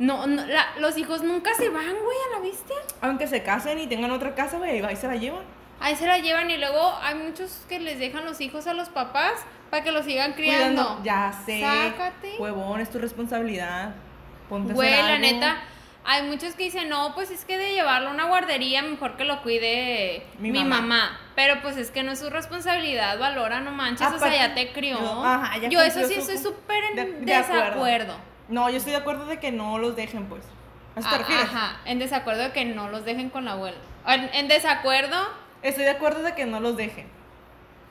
No, 0.01 0.27
no 0.27 0.45
la- 0.45 0.75
los 0.81 0.99
hijos 0.99 1.23
nunca 1.23 1.55
se 1.55 1.69
van, 1.69 1.85
güey, 1.87 2.17
a 2.29 2.37
la 2.37 2.41
bestia. 2.43 2.75
Aunque 3.01 3.29
se 3.29 3.43
casen 3.45 3.79
y 3.79 3.87
tengan 3.87 4.11
otra 4.11 4.35
casa, 4.35 4.59
güey, 4.59 4.83
ahí 4.85 4.97
se 4.97 5.07
la 5.07 5.15
llevan. 5.17 5.45
Ahí 5.85 5.97
se 5.97 6.07
la 6.07 6.17
llevan 6.19 6.51
y 6.51 6.57
luego 6.57 6.97
hay 7.03 7.15
muchos 7.15 7.65
que 7.69 7.79
les 7.79 7.99
dejan 7.99 8.25
los 8.25 8.41
hijos 8.41 8.67
a 8.67 8.73
los 8.73 8.89
papás 8.89 9.33
para 9.71 9.85
que 9.85 9.93
los 9.93 10.07
sigan 10.07 10.33
criando. 10.33 10.83
Cuidando. 10.83 11.05
Ya 11.05 11.33
sé. 11.45 11.61
Sácate. 11.61 12.37
Huevón, 12.39 12.81
es 12.81 12.89
tu 12.91 12.99
responsabilidad. 12.99 13.95
Ponte 14.49 14.73
a 14.73 14.75
Güey, 14.75 14.93
hacer 14.95 15.05
la 15.05 15.19
neta, 15.19 15.57
hay 16.07 16.23
muchos 16.23 16.55
que 16.55 16.65
dicen, 16.65 16.89
no, 16.89 17.15
pues 17.15 17.31
es 17.31 17.45
que 17.45 17.59
de 17.59 17.73
llevarlo 17.75 18.09
a 18.09 18.13
una 18.13 18.25
guardería 18.25 18.81
mejor 18.83 19.17
que 19.19 19.25
lo 19.27 19.43
cuide 19.43 20.25
Mi 20.39 20.51
mi, 20.53 20.65
mamá. 20.65 20.81
mamá. 20.81 21.21
Pero 21.35 21.61
pues 21.61 21.77
es 21.77 21.91
que 21.91 22.03
no 22.03 22.13
es 22.13 22.19
su 22.21 22.31
responsabilidad, 22.31 23.19
valora, 23.19 23.61
no 23.61 23.71
manches, 23.73 24.09
o 24.11 24.19
sea, 24.19 24.33
ya 24.35 24.55
te 24.55 24.73
crió. 24.73 24.99
yo- 24.99 25.25
ajá, 25.25 25.59
ya 25.59 25.69
yo 25.69 25.81
eso 25.83 26.07
sí 26.09 26.15
estoy 26.15 26.39
súper 26.39 26.83
en 26.85 26.97
de- 26.97 27.05
de 27.27 27.35
acuerdo. 27.35 27.63
desacuerdo. 27.65 28.17
No, 28.49 28.71
yo 28.71 28.77
estoy 28.79 28.93
de 28.93 28.99
acuerdo 28.99 29.27
de 29.27 29.39
que 29.39 29.51
no 29.53 29.79
los 29.79 29.97
dejen, 29.97 30.27
pues. 30.27 30.45
¿A 30.97 31.01
eso 31.01 31.09
te 31.11 31.15
Ah, 31.15 31.19
refieres? 31.19 31.45
Ajá, 31.47 31.77
en 31.85 31.99
desacuerdo 31.99 32.43
de 32.45 32.53
que 32.53 32.65
no 32.65 32.89
los 32.89 33.05
dejen 33.05 33.29
con 33.31 33.45
la 33.47 33.53
abuela. 33.53 33.77
En, 34.07 34.31
en 34.35 34.49
desacuerdo, 34.49 35.17
Estoy 35.65 35.83
de 35.85 35.91
acuerdo 35.91 36.23
de 36.23 36.35
que 36.35 36.47
no 36.47 36.61
los 36.61 36.77
dejen. 36.77 37.07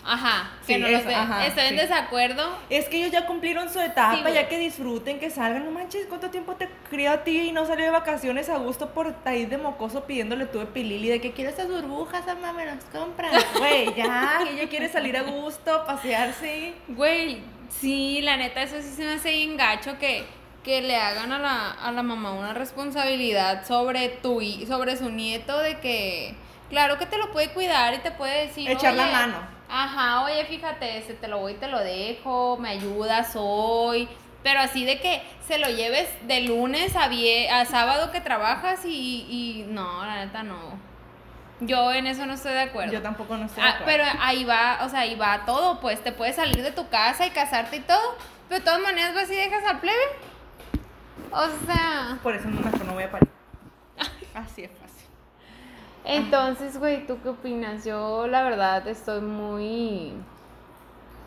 ajá, 0.05 0.51
que 0.67 0.77
no 0.77 0.88
los 0.89 0.99
eso, 0.99 1.09
de- 1.09 1.15
ajá, 1.15 1.45
Estoy 1.47 1.65
en 1.67 1.75
desacuerdo. 1.77 2.57
Es 2.69 2.88
que 2.89 2.97
ellos 2.97 3.12
ya 3.12 3.25
cumplieron 3.25 3.69
su 3.69 3.79
etapa, 3.79 4.27
Sí, 4.27 4.33
ya 4.33 4.47
que 4.49 4.57
disfruten, 4.59 5.17
que 5.19 5.29
salgan. 5.29 5.63
No 5.65 5.71
manches, 5.71 6.05
¿cuánto 6.07 6.29
tiempo 6.29 6.55
te 6.55 6.67
crió 6.89 7.12
a 7.12 7.23
ti 7.23 7.39
y 7.39 7.51
no 7.53 7.65
salió 7.65 7.86
de 7.86 7.91
vacaciones 7.91 8.49
a 8.49 8.57
gusto 8.57 8.89
por 8.93 9.15
ahí 9.25 9.45
de 9.45 9.57
mocoso 9.57 10.03
pidiéndole 10.05 10.45
tú 10.45 10.59
de 10.59 10.65
pilili 10.67 11.07
de 11.09 11.19
que 11.21 11.31
quieres 11.31 11.53
esas 11.55 11.69
burbujas, 11.69 12.25
mamá, 12.27 12.51
me 12.53 12.65
las 12.65 12.83
compras? 12.86 13.31
Güey, 13.57 13.93
ya, 13.95 14.41
ella 14.49 14.67
quiere 14.69 14.89
salir 14.89 15.15
a 15.17 15.21
gusto, 15.23 15.83
pasearse. 15.88 16.73
Güey, 16.89 17.39
sí, 17.69 18.21
la 18.21 18.36
neta, 18.38 18.62
eso 18.62 18.75
sí 18.81 18.89
se 18.95 19.03
me 19.05 19.13
hace 19.13 19.31
bien 19.31 19.55
gacho 19.57 19.97
que, 19.99 20.25
que 20.65 20.81
le 20.81 20.97
hagan 20.97 21.31
a 21.31 21.39
la, 21.39 21.71
a 21.71 21.91
la 21.93 22.03
mamá 22.03 22.33
una 22.33 22.53
responsabilidad 22.53 23.65
sobre 23.65 24.09
tu 24.09 24.41
sobre 24.67 24.97
su 24.97 25.09
nieto 25.09 25.57
de 25.59 25.79
que, 25.79 26.36
claro 26.69 26.97
que 26.97 27.06
te 27.06 27.17
lo 27.17 27.32
puede 27.32 27.49
cuidar 27.54 27.93
y 27.93 27.99
te 27.99 28.12
puede 28.12 28.47
decir. 28.47 28.69
Echar 28.69 28.93
la 28.93 29.04
"Oye, 29.04 29.12
mano. 29.12 29.38
Ajá, 29.69 30.23
oye, 30.23 30.45
fíjate, 30.45 31.02
se 31.04 31.13
te 31.13 31.28
lo 31.28 31.39
voy 31.39 31.54
y 31.54 31.56
te 31.56 31.67
lo 31.67 31.80
dejo, 31.80 32.58
me 32.58 32.69
ayudas 32.69 33.32
hoy. 33.36 34.08
Pero 34.43 34.60
así 34.60 34.84
de 34.86 34.99
que 34.99 35.23
se 35.47 35.58
lo 35.58 35.67
lleves 35.69 36.10
de 36.28 36.41
lunes 36.41 36.95
a, 36.97 37.08
vie 37.08 37.49
a 37.49 37.63
sábado 37.65 38.12
que 38.12 38.19
trabajas 38.21 38.84
y, 38.86 39.26
y 39.30 39.65
no, 39.69 40.06
la 40.06 40.26
neta 40.26 40.43
no. 40.43 40.78
Yo 41.62 41.93
en 41.93 42.08
eso 42.08 42.26
no 42.26 42.34
estoy 42.34 42.52
de 42.52 42.62
acuerdo. 42.63 42.91
Yo 42.91 43.02
tampoco 43.02 43.38
no 43.38 43.45
estoy 43.45 43.63
de 43.63 43.69
Ah, 43.69 43.73
acuerdo. 43.80 43.86
pero 43.86 44.19
ahí 44.21 44.43
va, 44.43 44.80
o 44.82 44.89
sea, 44.89 44.99
ahí 45.02 45.15
va 45.15 45.45
todo, 45.45 45.80
pues 45.80 46.04
te 46.04 46.12
puedes 46.12 46.36
salir 46.36 46.62
de 46.62 46.71
tu 46.71 46.89
casa 46.89 47.26
y 47.26 47.30
casarte 47.30 47.78
y 47.78 47.80
todo, 47.80 48.17
pero 48.49 48.60
de 48.60 48.65
todas 48.65 48.82
maneras 48.82 49.15
vas 49.15 49.32
y 49.32 49.36
dejas 49.36 49.63
al 49.63 49.80
plebe. 49.80 50.02
O 51.32 51.47
sea, 51.65 52.17
Por 52.21 52.36
eso 52.36 52.49
no, 52.49 52.60
no 52.86 52.93
voy 52.93 53.04
a 53.04 53.12
parir. 53.12 53.30
Así 54.36 54.63
es. 54.65 54.71
Entonces, 56.06 56.78
güey, 56.78 57.06
¿tú 57.06 57.20
qué 57.22 57.30
opinas? 57.30 57.86
Yo 57.86 58.28
la 58.28 58.44
verdad 58.44 58.88
estoy 58.88 59.22
muy 59.22 60.13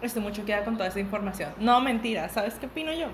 Estoy 0.02 0.22
muy 0.22 0.32
choqueada 0.32 0.64
con 0.64 0.76
toda 0.76 0.88
esa 0.88 1.00
información. 1.00 1.54
No, 1.58 1.80
mentira. 1.80 2.28
¿Sabes 2.28 2.54
qué 2.54 2.66
opino 2.66 2.92
yo? 2.92 3.06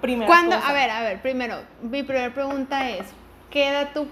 Primera 0.00 0.26
Cuando, 0.26 0.56
cosa. 0.56 0.68
a 0.68 0.72
ver, 0.72 0.90
a 0.90 1.00
ver, 1.02 1.22
primero, 1.22 1.56
mi 1.82 2.02
primera 2.02 2.32
pregunta 2.32 2.88
es, 2.90 3.06
¿qué 3.50 3.68
edad 3.68 3.90
tú? 3.94 4.06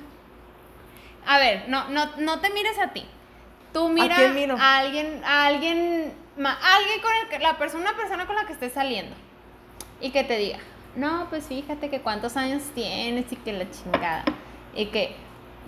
A 1.27 1.39
ver, 1.39 1.69
no, 1.69 1.89
no, 1.91 2.17
no 2.17 2.41
te 2.41 2.51
mires 2.51 2.79
a 2.79 2.93
ti. 2.93 3.07
Tú 3.73 3.91
mira 3.91 4.17
quién 4.17 4.35
miro? 4.35 4.57
a 4.59 4.79
alguien, 4.79 5.23
a 5.25 5.47
alguien, 5.47 6.15
a 6.43 6.77
alguien 6.77 7.01
con 7.03 7.13
el 7.23 7.29
que, 7.29 7.39
la 7.39 7.59
persona, 7.59 7.91
una 7.91 7.97
persona 7.97 8.27
con 8.27 8.35
la 8.37 8.47
que 8.47 8.55
estés 8.55 8.73
saliendo 8.73 9.15
y 10.01 10.11
que 10.11 10.25
te 10.25 10.39
diga, 10.39 10.59
no, 10.95 11.27
pues 11.29 11.47
fíjate 11.47 11.91
que 11.91 12.01
cuántos 12.01 12.39
años 12.39 12.63
tienes 12.75 13.31
y 13.31 13.37
que 13.37 13.53
la 13.53 13.71
chingada. 13.71 14.25
Y 14.75 14.87
que, 14.87 15.15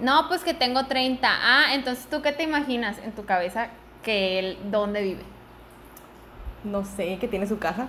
no, 0.01 0.29
pues 0.29 0.45
que 0.45 0.55
tengo 0.55 0.87
30. 0.87 1.29
Ah, 1.29 1.75
entonces 1.75 2.07
tú 2.11 2.23
qué 2.23 2.33
te 2.33 2.43
imaginas 2.43 2.99
en 2.99 3.13
tu 3.13 3.25
cabeza 3.25 3.69
que 4.03 4.39
él, 4.39 4.59
dónde 4.71 5.03
vive? 5.03 5.23
No 6.65 6.85
sé, 6.85 7.19
que 7.21 7.29
tiene 7.29 7.47
su 7.47 7.59
casa. 7.59 7.89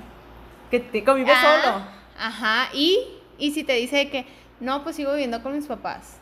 Que 0.72 0.80
te, 0.80 1.04
convive 1.04 1.32
Ah, 1.32 1.62
solo. 1.62 1.82
Ajá, 2.18 2.70
y, 2.74 3.00
y 3.38 3.52
si 3.52 3.64
te 3.64 3.74
dice 3.74 4.10
que, 4.10 4.26
no, 4.60 4.84
pues 4.84 4.96
sigo 4.96 5.12
viviendo 5.12 5.42
con 5.42 5.56
mis 5.56 5.68
papás. 5.68 6.20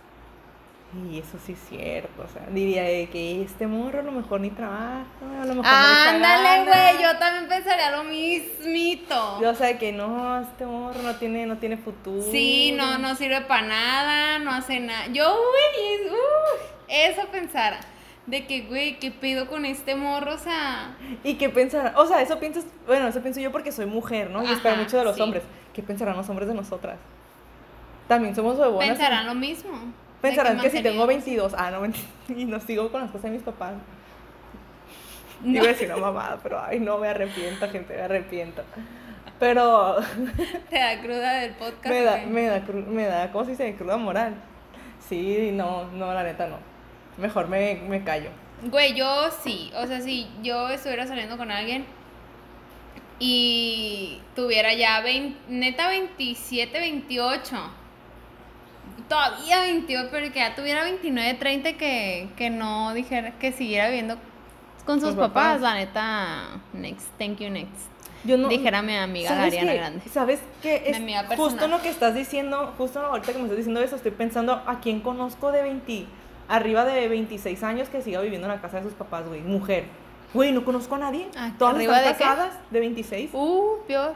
Y 1.10 1.20
eso 1.20 1.38
sí 1.46 1.52
es 1.52 1.60
cierto, 1.68 2.24
o 2.24 2.28
sea, 2.30 2.48
diría 2.50 2.84
de 2.84 3.10
que 3.10 3.42
este 3.44 3.68
morro 3.68 4.00
a 4.00 4.04
lo 4.04 4.14
mejor 4.14 4.40
ni 4.40 4.50
trabaja, 4.50 5.04
a 5.22 5.46
lo 5.46 5.56
mejor 5.56 5.66
no 5.66 5.88
le 5.88 5.94
echa 5.94 6.16
Ándale, 6.16 6.64
güey, 6.64 7.04
yo 7.04 7.18
también 7.20 7.50
pensaría 7.50 7.92
lo 7.92 8.06
mismito. 8.06 9.42
Yo 9.42 9.54
sé 9.54 9.78
que 9.78 9.92
no, 9.92 10.40
este 10.40 10.66
morro 10.66 11.02
no 11.02 11.14
tiene, 11.16 11.46
no 11.46 11.58
tiene 11.58 11.76
futuro. 11.76 12.24
Sí, 12.32 12.74
no, 12.78 12.98
no 13.00 13.16
sirve 13.16 13.42
para 13.42 13.68
nada, 13.68 14.40
no 14.40 14.52
hace 14.52 14.80
nada. 14.80 15.08
Yo, 15.08 15.26
güey, 15.26 16.10
uh, 16.10 16.58
eso 16.88 17.28
pensara. 17.34 17.80
De 18.26 18.46
que, 18.46 18.62
güey, 18.62 18.98
¿qué 18.98 19.12
pido 19.12 19.48
con 19.48 19.66
este 19.66 19.96
morro? 19.96 20.36
O 20.36 20.38
sea, 20.38 20.96
¿Y 21.24 21.36
qué 21.36 21.50
pensarán? 21.50 21.94
O 21.98 22.06
sea, 22.06 22.22
eso 22.22 22.40
piensas, 22.40 22.66
bueno, 22.86 23.08
eso 23.08 23.22
pienso 23.22 23.42
yo 23.42 23.52
porque 23.52 23.74
soy 23.74 23.86
mujer, 23.88 24.30
¿no? 24.30 24.42
Y 24.44 24.52
espero 24.54 24.76
Ajá, 24.76 24.84
mucho 24.84 24.98
de 24.98 25.04
los 25.04 25.16
sí. 25.16 25.22
hombres. 25.22 25.44
¿Qué 25.74 25.84
pensarán 25.84 26.16
los 26.16 26.28
hombres 26.30 26.48
de 26.48 26.54
nosotras? 26.54 26.98
También 28.08 28.34
somos 28.36 28.58
huevonas. 28.58 28.88
pensarán 28.88 29.28
lo 29.28 29.36
mismo. 29.36 29.72
Pensarán 30.22 30.60
que 30.60 30.70
si 30.70 30.82
tengo 30.82 31.06
manteníamos- 31.06 31.08
22, 31.08 31.54
ah, 31.58 31.72
no, 31.72 31.86
y 32.36 32.46
no 32.46 32.60
sigo 32.60 32.92
con 32.92 33.02
las 33.02 33.12
cosas 33.12 33.24
de 33.24 33.30
mis 33.32 33.44
papás. 33.44 33.74
No. 35.44 35.62
A 35.62 35.68
decir 35.68 35.88
una 35.92 35.98
mamada, 35.98 36.40
pero 36.42 36.60
ay, 36.60 36.80
no, 36.80 36.98
me 36.98 37.08
arrepiento, 37.10 37.70
gente, 37.70 37.96
me 37.96 38.02
arrepiento. 38.02 38.64
Pero 39.40 39.98
Te 40.70 40.80
da 40.80 41.00
cruda 41.00 41.34
del 41.42 41.52
podcast. 41.54 41.86
me 41.90 42.02
da, 42.02 42.18
me 42.26 42.46
da, 42.48 42.66
cru- 42.66 42.86
me 42.88 43.06
da, 43.06 43.32
¿cómo 43.32 43.46
se 43.46 43.52
dice? 43.52 43.76
Cruda 43.76 43.98
moral. 43.98 44.34
Sí, 45.08 45.52
no, 45.54 45.86
no, 45.92 46.12
la 46.14 46.24
neta 46.24 46.48
no. 46.48 46.58
Mejor 47.18 47.48
me, 47.48 47.76
me 47.88 48.04
callo. 48.04 48.30
Güey, 48.64 48.96
yo 48.96 49.30
sí. 49.44 49.72
O 49.76 49.86
sea, 49.86 50.02
si 50.02 50.28
yo 50.42 50.70
estuviera 50.70 51.06
saliendo 51.06 51.38
con 51.38 51.52
alguien 51.52 51.86
y 53.20 54.20
tuviera 54.36 54.74
ya 54.74 55.02
20, 55.02 55.38
neta 55.50 55.88
27, 55.90 56.80
28. 56.80 57.56
Todavía 59.10 59.62
28, 59.62 60.10
pero 60.12 60.32
que 60.34 60.40
ya 60.40 60.56
tuviera 60.56 60.84
29, 60.84 61.34
30 61.36 61.74
que, 61.74 62.30
que 62.36 62.50
no 62.50 62.94
dijera, 62.94 63.32
que 63.40 63.52
siguiera 63.52 63.88
viviendo 63.88 64.18
con 64.86 65.00
sus 65.00 65.16
papás. 65.16 65.30
papás. 65.30 65.62
La 65.62 65.74
neta, 65.76 66.60
next, 66.74 67.08
thank 67.18 67.38
you, 67.40 67.50
next. 67.50 67.88
Yo 68.24 68.36
no, 68.38 68.50
Dijera 68.50 68.82
mi 68.82 68.96
amiga 68.96 69.30
¿Sabes 69.30 69.54
Ariana? 69.54 69.74
Grande. 69.74 70.02
¿Sabes 70.12 70.40
qué? 70.62 70.82
Mi 70.86 70.90
Es 70.92 70.98
amiga 70.98 71.26
justo 71.38 71.68
lo 71.68 71.82
que 71.82 71.90
estás 71.90 72.14
diciendo, 72.16 72.74
justo 72.78 73.00
ahorita 73.00 73.32
que 73.32 73.38
me 73.38 73.44
estás 73.46 73.58
diciendo 73.58 73.82
eso, 73.82 73.96
estoy 73.96 74.12
pensando 74.12 74.54
a 74.66 74.80
quién 74.82 75.00
conozco 75.00 75.52
de 75.52 75.62
20, 75.62 76.06
arriba 76.50 76.84
de 76.84 77.08
26 77.08 77.64
años 77.64 77.88
que 77.90 78.02
siga 78.02 78.20
viviendo 78.20 78.48
en 78.48 78.54
la 78.56 78.62
casa 78.62 78.78
de 78.78 78.84
sus 78.84 78.94
papás, 78.94 79.26
güey, 79.28 79.42
mujer. 79.42 79.86
Güey, 80.34 80.52
no 80.52 80.66
conozco 80.66 80.96
a 80.96 80.98
nadie. 80.98 81.30
Ah, 81.38 81.52
Todas 81.58 81.76
¿arriba 81.76 81.98
están 81.98 82.12
de 82.14 82.18
qué? 82.18 82.24
casadas 82.26 82.54
de 82.72 82.80
26. 82.82 83.30
Uh, 83.34 83.78
peor. 83.88 84.16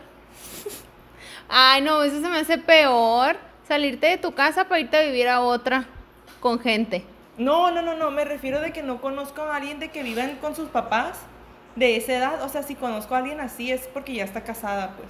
Ay, 1.48 1.82
no, 1.82 2.02
eso 2.04 2.20
se 2.22 2.28
me 2.28 2.40
hace 2.40 2.58
peor. 2.58 3.38
Salirte 3.68 4.08
de 4.08 4.18
tu 4.18 4.34
casa 4.34 4.66
para 4.66 4.80
irte 4.82 4.98
a 4.98 5.02
vivir 5.02 5.28
a 5.30 5.42
otra 5.42 5.86
con 6.40 6.60
gente. 6.60 7.04
No, 7.38 7.72
no, 7.72 7.82
no, 7.82 7.96
no, 7.96 8.12
me 8.12 8.26
refiero 8.26 8.60
de 8.60 8.74
que 8.74 8.84
no 8.84 9.00
conozco 9.02 9.42
a 9.44 9.56
alguien 9.56 9.80
de 9.80 9.90
que 9.90 10.04
vivan 10.04 10.36
con 10.42 10.56
sus 10.56 10.70
papás 10.70 11.20
de 11.76 11.96
esa 11.96 12.14
edad. 12.14 12.44
O 12.44 12.50
sea, 12.50 12.64
si 12.64 12.76
conozco 12.76 13.16
a 13.16 13.20
alguien 13.20 13.40
así 13.40 13.72
es 13.72 13.88
porque 13.88 14.14
ya 14.14 14.24
está 14.24 14.44
casada, 14.44 14.96
pues. 14.98 15.08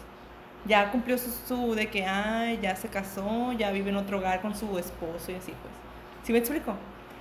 Ya 0.65 0.91
cumplió 0.91 1.17
su, 1.17 1.31
su 1.47 1.73
de 1.73 1.89
que, 1.89 2.05
ay, 2.05 2.59
ya 2.61 2.75
se 2.75 2.87
casó, 2.87 3.51
ya 3.53 3.71
vive 3.71 3.89
en 3.89 3.95
otro 3.95 4.19
hogar 4.19 4.41
con 4.41 4.55
su 4.55 4.77
esposo 4.77 5.31
y 5.31 5.35
así, 5.35 5.51
pues. 5.51 5.73
¿Sí 6.23 6.31
me 6.33 6.39
explico? 6.39 6.75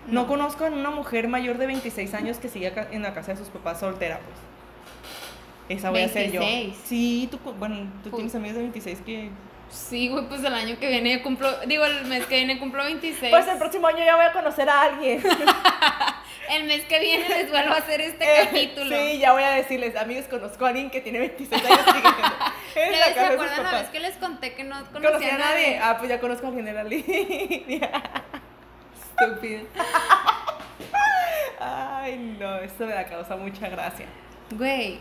No, 0.07 0.23
No. 0.23 0.27
conozco 0.29 0.65
a 0.67 0.69
una 0.69 0.91
mujer 0.91 1.27
mayor 1.29 1.57
de 1.57 1.67
26 1.67 2.13
años 2.15 2.37
que 2.39 2.49
siga 2.49 2.89
en 2.91 3.03
la 3.03 3.15
casa 3.15 3.33
de 3.33 3.39
sus 3.39 3.49
papás 3.49 3.81
soltera, 3.81 4.21
pues. 4.21 5.79
Esa 5.79 5.91
voy 5.91 6.03
a 6.03 6.09
ser 6.09 6.33
yo. 6.33 6.41
26. 6.41 6.77
Sí, 6.85 7.29
tú, 7.31 7.39
bueno, 7.59 7.77
tú 8.05 8.11
tienes 8.11 8.35
amigos 8.35 8.57
de 8.57 8.63
26 8.63 8.99
que... 9.07 9.31
Sí, 9.71 10.09
güey, 10.09 10.25
pues 10.27 10.43
el 10.45 10.53
año 10.55 10.77
que 10.79 10.89
viene 10.89 11.23
cumplo, 11.23 11.49
digo, 11.67 11.85
el 11.85 12.05
mes 12.07 12.27
que 12.27 12.37
viene 12.37 12.59
cumplo 12.59 12.83
26. 12.85 13.31
Pues 13.31 13.47
el 13.49 13.59
próximo 13.59 13.87
año 13.87 14.05
ya 14.05 14.17
voy 14.17 14.25
a 14.25 14.33
conocer 14.33 14.69
a 14.69 14.83
alguien. 14.83 15.23
El 16.51 16.65
mes 16.65 16.85
que 16.87 16.99
viene 16.99 17.29
les 17.29 17.49
vuelvo 17.49 17.75
a 17.75 17.77
hacer 17.77 18.01
este 18.01 18.25
Eh, 18.43 18.45
capítulo. 18.47 18.97
Sí, 18.97 19.19
ya 19.21 19.31
voy 19.33 19.45
a 19.45 19.51
decirles, 19.51 19.95
amigos, 19.95 20.25
conozco 20.29 20.65
a 20.67 20.71
alguien 20.71 20.91
que 20.91 21.01
tiene 21.01 21.21
26 21.21 21.65
años. 21.65 21.79
que- 21.85 22.81
en 22.81 22.93
¿Ya 22.93 22.99
la 22.99 23.05
¿Se 23.07 23.21
de 23.21 23.27
acuerdan 23.27 23.63
la 23.63 23.71
vez 23.79 23.89
que 23.91 24.01
les 24.01 24.17
conté 24.17 24.55
que 24.55 24.65
no 24.65 24.75
conocía, 24.87 25.11
¿Conocía 25.13 25.35
a 25.37 25.39
nadie? 25.39 25.79
Ah, 25.81 25.97
pues 25.99 26.09
ya 26.09 26.19
conozco 26.19 26.47
a 26.47 26.49
alguien 26.49 26.75
la 26.75 26.83
línea. 26.83 28.03
Estúpido. 29.21 29.61
Ay, 31.61 32.37
no, 32.39 32.57
eso 32.57 32.87
me 32.87 32.95
da 32.95 33.05
causa 33.07 33.37
mucha 33.37 33.69
gracia. 33.69 34.07
Güey. 34.53 34.99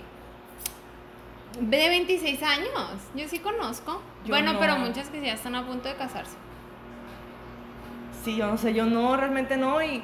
De 1.60 1.90
26 1.90 2.42
años. 2.44 2.70
Yo 3.16 3.28
sí 3.28 3.40
conozco. 3.40 4.02
Yo 4.24 4.30
bueno, 4.30 4.54
no. 4.54 4.60
pero 4.60 4.76
muchas 4.78 5.08
que 5.10 5.22
ya 5.22 5.34
están 5.34 5.56
a 5.56 5.66
punto 5.66 5.90
de 5.90 5.96
casarse. 5.96 6.36
Sí, 8.24 8.36
yo 8.36 8.48
no 8.48 8.58
sé, 8.58 8.74
yo 8.74 8.86
no, 8.86 9.16
realmente 9.18 9.58
no. 9.58 9.82
Y 9.82 10.04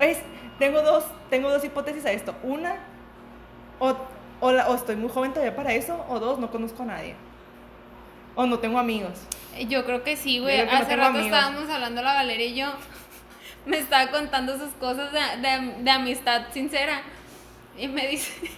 es, 0.00 0.18
tengo 0.58 0.82
dos, 0.82 1.04
tengo 1.30 1.50
dos 1.50 1.64
hipótesis 1.64 2.04
a 2.06 2.12
esto. 2.12 2.34
Una, 2.42 2.76
o, 3.78 3.96
o, 4.40 4.52
la- 4.52 4.68
o 4.68 4.74
estoy 4.74 4.96
muy 4.96 5.08
joven 5.10 5.32
todavía 5.32 5.56
para 5.56 5.72
eso, 5.72 6.04
o 6.08 6.20
dos, 6.20 6.38
no 6.38 6.50
conozco 6.50 6.82
a 6.82 6.86
nadie. 6.86 7.14
O 8.34 8.46
no 8.46 8.58
tengo 8.58 8.78
amigos. 8.78 9.18
Yo 9.68 9.84
creo 9.86 10.02
que 10.04 10.16
sí, 10.16 10.38
güey. 10.38 10.64
No 10.66 10.70
Hace 10.72 10.84
tengo 10.86 10.96
rato 11.02 11.18
amigos. 11.18 11.26
estábamos 11.26 11.70
hablando 11.70 12.02
la 12.02 12.14
Valeria 12.14 12.46
y 12.46 12.54
yo. 12.54 12.66
Me 13.66 13.78
estaba 13.78 14.10
contando 14.10 14.56
sus 14.58 14.70
cosas 14.74 15.10
de, 15.12 15.18
de- 15.48 15.82
de 15.82 15.90
amistad 15.90 16.42
sincera. 16.52 17.00
Y 17.78 17.88
me 17.88 18.06
dice, 18.08 18.32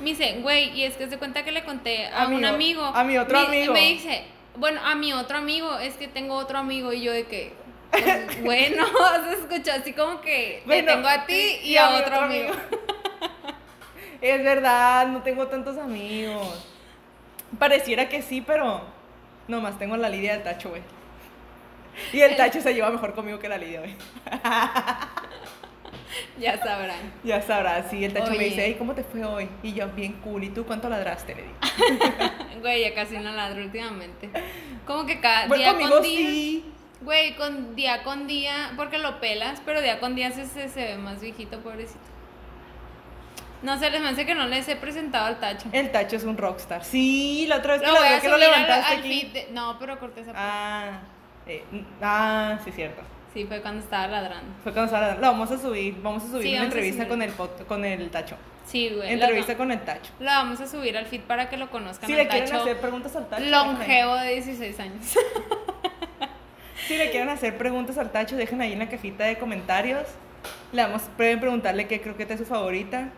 me 0.00 0.10
dice, 0.10 0.38
güey, 0.42 0.70
y 0.78 0.84
es 0.84 0.96
que 0.96 1.08
se 1.08 1.18
cuenta 1.18 1.44
que 1.44 1.52
le 1.52 1.64
conté 1.64 2.06
a 2.08 2.26
un 2.26 2.44
Amigo, 2.44 2.84
a 2.84 3.04
mi 3.04 3.16
otro 3.18 3.40
Me- 3.40 3.46
amigo. 3.46 3.72
Me 3.72 3.80
dice, 3.92 4.24
bueno, 4.56 4.80
a 4.84 4.94
mi 4.94 5.12
otro 5.12 5.38
amigo, 5.38 5.78
es 5.78 5.94
que 5.94 6.08
tengo 6.08 6.34
otro 6.34 6.58
amigo. 6.58 6.92
Y 6.92 7.02
yo 7.02 7.12
de 7.12 7.26
que, 7.26 7.52
pues, 7.90 8.42
bueno, 8.44 8.84
se 9.24 9.32
escuchó 9.34 9.72
así 9.72 9.92
como 9.92 10.20
que 10.20 10.60
te 10.62 10.66
Bueno, 10.66 10.92
tengo 10.92 11.08
a 11.08 11.26
ti 11.26 11.58
y, 11.62 11.70
y 11.72 11.76
a, 11.76 11.90
otro 11.90 12.20
amigo. 12.20 12.52
Es 14.20 14.42
verdad, 14.42 15.08
no 15.08 15.22
tengo 15.22 15.46
tantos 15.46 15.76
amigos. 15.76 16.66
Pareciera 17.58 18.08
que 18.08 18.22
sí, 18.22 18.40
pero 18.40 18.82
nomás 19.46 19.78
tengo 19.78 19.96
la 19.96 20.08
Lidia 20.08 20.32
del 20.32 20.42
Tacho, 20.42 20.70
güey. 20.70 20.82
Y 22.12 22.20
el 22.22 22.34
Tacho 22.34 22.60
se 22.60 22.74
lleva 22.74 22.90
mejor 22.90 23.14
conmigo 23.14 23.38
que 23.38 23.48
la 23.48 23.58
Lidia, 23.58 23.80
güey. 23.80 23.94
Ya 26.38 26.56
sabrán. 26.58 27.12
Ya 27.24 27.40
sabrás, 27.42 27.90
sí, 27.90 28.04
el 28.04 28.12
Tacho 28.12 28.32
me 28.32 28.44
dice, 28.44 28.62
hey, 28.66 28.76
¿cómo 28.78 28.94
te 28.94 29.02
fue 29.04 29.24
hoy? 29.24 29.48
Y 29.62 29.72
yo, 29.74 29.88
bien 29.88 30.14
cool. 30.24 30.44
¿Y 30.44 30.50
tú 30.50 30.64
cuánto 30.66 30.88
ladraste? 30.88 31.34
Le 31.34 31.42
digo. 31.42 31.54
Güey, 32.60 32.82
ya 32.82 32.94
casi 32.94 33.18
no 33.18 33.30
ladro 33.32 33.62
últimamente. 33.62 34.28
Como 34.86 35.06
que 35.06 35.20
cada 35.20 35.46
Pues 35.46 35.60
día 35.60 35.70
conmigo 35.72 35.90
con 35.94 36.02
día. 36.02 36.18
sí. 36.30 36.64
Güey, 37.02 37.36
con 37.36 37.76
día 37.76 38.02
con 38.02 38.26
día, 38.26 38.72
porque 38.76 38.98
lo 38.98 39.20
pelas, 39.20 39.60
pero 39.64 39.80
día 39.82 40.00
con 40.00 40.14
día 40.16 40.30
se, 40.32 40.46
se, 40.46 40.68
se 40.68 40.80
ve 40.84 40.96
más 40.96 41.20
viejito, 41.20 41.60
pobrecito. 41.60 42.00
No 43.62 43.78
sé, 43.78 43.90
les 43.90 44.00
me 44.00 44.08
hace 44.08 44.26
que 44.26 44.34
no 44.34 44.46
les 44.46 44.66
he 44.68 44.76
presentado 44.76 45.26
al 45.26 45.38
tacho. 45.40 45.68
El 45.72 45.90
Tacho 45.90 46.16
es 46.16 46.24
un 46.24 46.36
rockstar. 46.36 46.84
Sí, 46.84 47.46
la 47.48 47.56
otra 47.56 47.74
vez 47.74 47.82
que, 47.82 47.88
Lo 47.88 47.94
que 48.20 48.28
lo 48.28 48.34
al, 48.34 48.40
levantaste 48.40 48.94
al 48.94 48.98
aquí. 49.00 49.30
de- 49.32 49.48
No, 49.52 49.78
pero 49.78 49.98
corté 49.98 50.20
esa 50.22 50.32
parte. 50.32 50.46
Ah, 50.48 51.00
eh, 51.46 51.64
ah, 52.02 52.58
sí, 52.64 52.72
cierto. 52.72 53.02
Sí, 53.36 53.44
fue 53.44 53.60
cuando 53.60 53.84
estaba 53.84 54.06
ladrando. 54.06 54.50
Fue 54.62 54.72
cuando 54.72 54.94
estaba- 54.94 55.14
Lo 55.16 55.20
vamos 55.20 55.50
a 55.50 55.58
subir, 55.58 55.94
vamos 56.00 56.24
a 56.24 56.26
subir 56.28 56.42
Sí, 56.42 56.54
una 56.54 56.64
entrevista 56.64 57.02
subir. 57.02 57.08
con 57.08 57.20
el, 57.22 57.32
pot- 57.36 57.66
con 57.66 57.84
el 57.84 58.08
Tacho. 58.08 58.36
Sí, 58.64 58.88
güey. 58.96 59.12
Entrevista 59.12 59.52
lo, 59.52 59.58
con 59.58 59.70
el 59.72 59.80
Tacho. 59.82 60.10
lo 60.20 60.24
vamos 60.24 60.58
a 60.62 60.66
subir 60.66 60.96
al 60.96 61.04
feed 61.04 61.20
para 61.20 61.50
que 61.50 61.58
lo 61.58 61.70
conozcan 61.70 62.06
Si 62.06 62.14
al 62.14 62.20
le 62.20 62.28
quieren 62.28 62.54
hacer 62.54 62.78
preguntas 62.80 63.14
al 63.14 63.28
Tacho. 63.28 63.44
longevo 63.44 64.14
de 64.16 64.30
16 64.36 64.80
años. 64.80 65.04
Si 66.88 66.96
le 66.96 67.10
quieren 67.10 67.28
hacer 67.28 67.58
preguntas 67.58 67.98
al 67.98 68.10
Tacho, 68.12 68.36
dejen 68.36 68.60
ahí 68.62 68.72
en 68.72 68.78
la 68.78 68.88
cajita 68.88 69.24
de 69.24 69.36
comentarios. 69.38 70.04
Le 70.72 70.82
vamos, 70.82 71.02
pueden 71.16 71.40
preguntarle 71.40 71.88
qué 71.88 72.00
croqueta 72.00 72.34
es 72.34 72.40
su 72.40 72.46
favorita. 72.46 73.08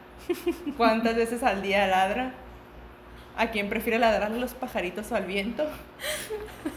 ¿Cuántas 0.79 1.15
veces 1.17 1.43
al 1.45 1.61
día 1.63 1.87
ladra? 1.87 2.33
¿A 3.37 3.49
quién 3.51 3.69
prefiere 3.69 3.99
ladrar 3.99 4.33
a 4.33 4.37
los 4.37 4.55
pajaritos 4.55 5.13
o 5.13 5.17
al 5.17 5.27
viento? 5.27 5.65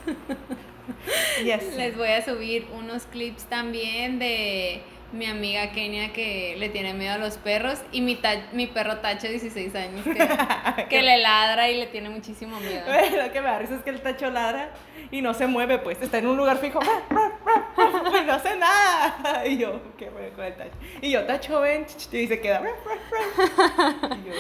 Les 1.78 1.96
voy 1.98 2.10
a 2.10 2.24
subir 2.24 2.68
unos 2.78 3.04
clips 3.04 3.44
también 3.46 4.20
de 4.20 4.82
mi 5.14 5.26
amiga 5.26 5.72
Kenia 5.74 6.14
que 6.14 6.56
le 6.58 6.70
tiene 6.70 6.94
miedo 6.94 7.16
a 7.16 7.18
los 7.18 7.36
perros 7.38 7.80
y 7.92 8.00
mi, 8.00 8.16
ta- 8.16 8.48
mi 8.54 8.68
perro 8.68 9.00
Tacho 9.00 9.28
de 9.28 9.32
16 9.34 9.76
años 9.76 10.06
que, 10.06 10.86
que 10.90 11.02
le 11.02 11.18
ladra 11.18 11.70
y 11.70 11.78
le 11.78 11.88
tiene 11.88 12.10
muchísimo 12.10 12.58
miedo. 12.62 12.86
Lo 13.26 13.32
que 13.34 13.42
me 13.42 13.48
da 13.48 13.60
risa 13.60 13.76
es 13.76 13.82
que 13.82 13.90
el 13.90 14.00
Tacho 14.02 14.30
ladra 14.30 14.70
y 15.12 15.22
no 15.22 15.34
se 15.34 15.48
mueve, 15.48 15.80
pues 15.80 16.02
está 16.02 16.20
en 16.20 16.28
un 16.28 16.38
lugar 16.38 16.60
fijo. 16.60 16.80
Y 16.82 18.26
no 18.26 18.34
hace 18.34 18.56
nada. 18.56 19.46
Y 19.46 19.58
yo, 19.58 19.82
qué 19.98 20.10
bueno 20.10 20.30
con 20.34 20.46
el 20.46 20.56
Tacho. 20.56 20.76
Y 21.02 21.12
yo, 21.12 21.24
Tacho, 21.26 21.60
ven. 21.60 21.86
Y 22.14 22.28
se 22.28 22.40
queda. 22.40 22.62
Y 22.64 24.28
yo, 24.30 24.34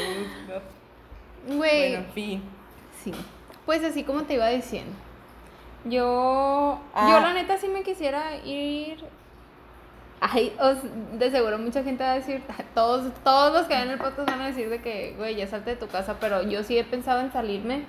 no. 0.47 1.55
Güey, 1.57 1.79
Bueno, 1.91 1.97
en 2.07 2.13
fin. 2.13 2.43
sí. 3.03 3.11
Pues 3.65 3.83
así 3.83 4.03
como 4.03 4.21
te 4.23 4.35
iba 4.35 4.47
diciendo. 4.49 4.93
Yo, 5.85 6.79
Ah. 6.93 7.09
yo 7.09 7.19
la 7.19 7.33
neta 7.33 7.57
sí 7.57 7.67
me 7.67 7.83
quisiera 7.83 8.35
ir. 8.45 9.03
Ay, 10.19 10.53
os- 10.59 11.17
de 11.17 11.31
seguro 11.31 11.57
mucha 11.57 11.83
gente 11.83 12.03
va 12.03 12.11
a 12.11 12.15
decir, 12.15 12.43
todos, 12.75 13.11
todos 13.23 13.51
los 13.53 13.67
que 13.67 13.75
ven 13.75 13.89
el 13.89 13.97
podcast 13.97 14.29
van 14.29 14.41
a 14.41 14.47
decir 14.47 14.69
de 14.69 14.79
que, 14.81 15.15
güey, 15.17 15.35
ya 15.35 15.47
salte 15.47 15.71
de 15.71 15.75
tu 15.77 15.87
casa, 15.87 16.17
pero 16.19 16.43
yo 16.43 16.63
sí 16.63 16.77
he 16.77 16.83
pensado 16.83 17.21
en 17.21 17.31
salirme 17.31 17.85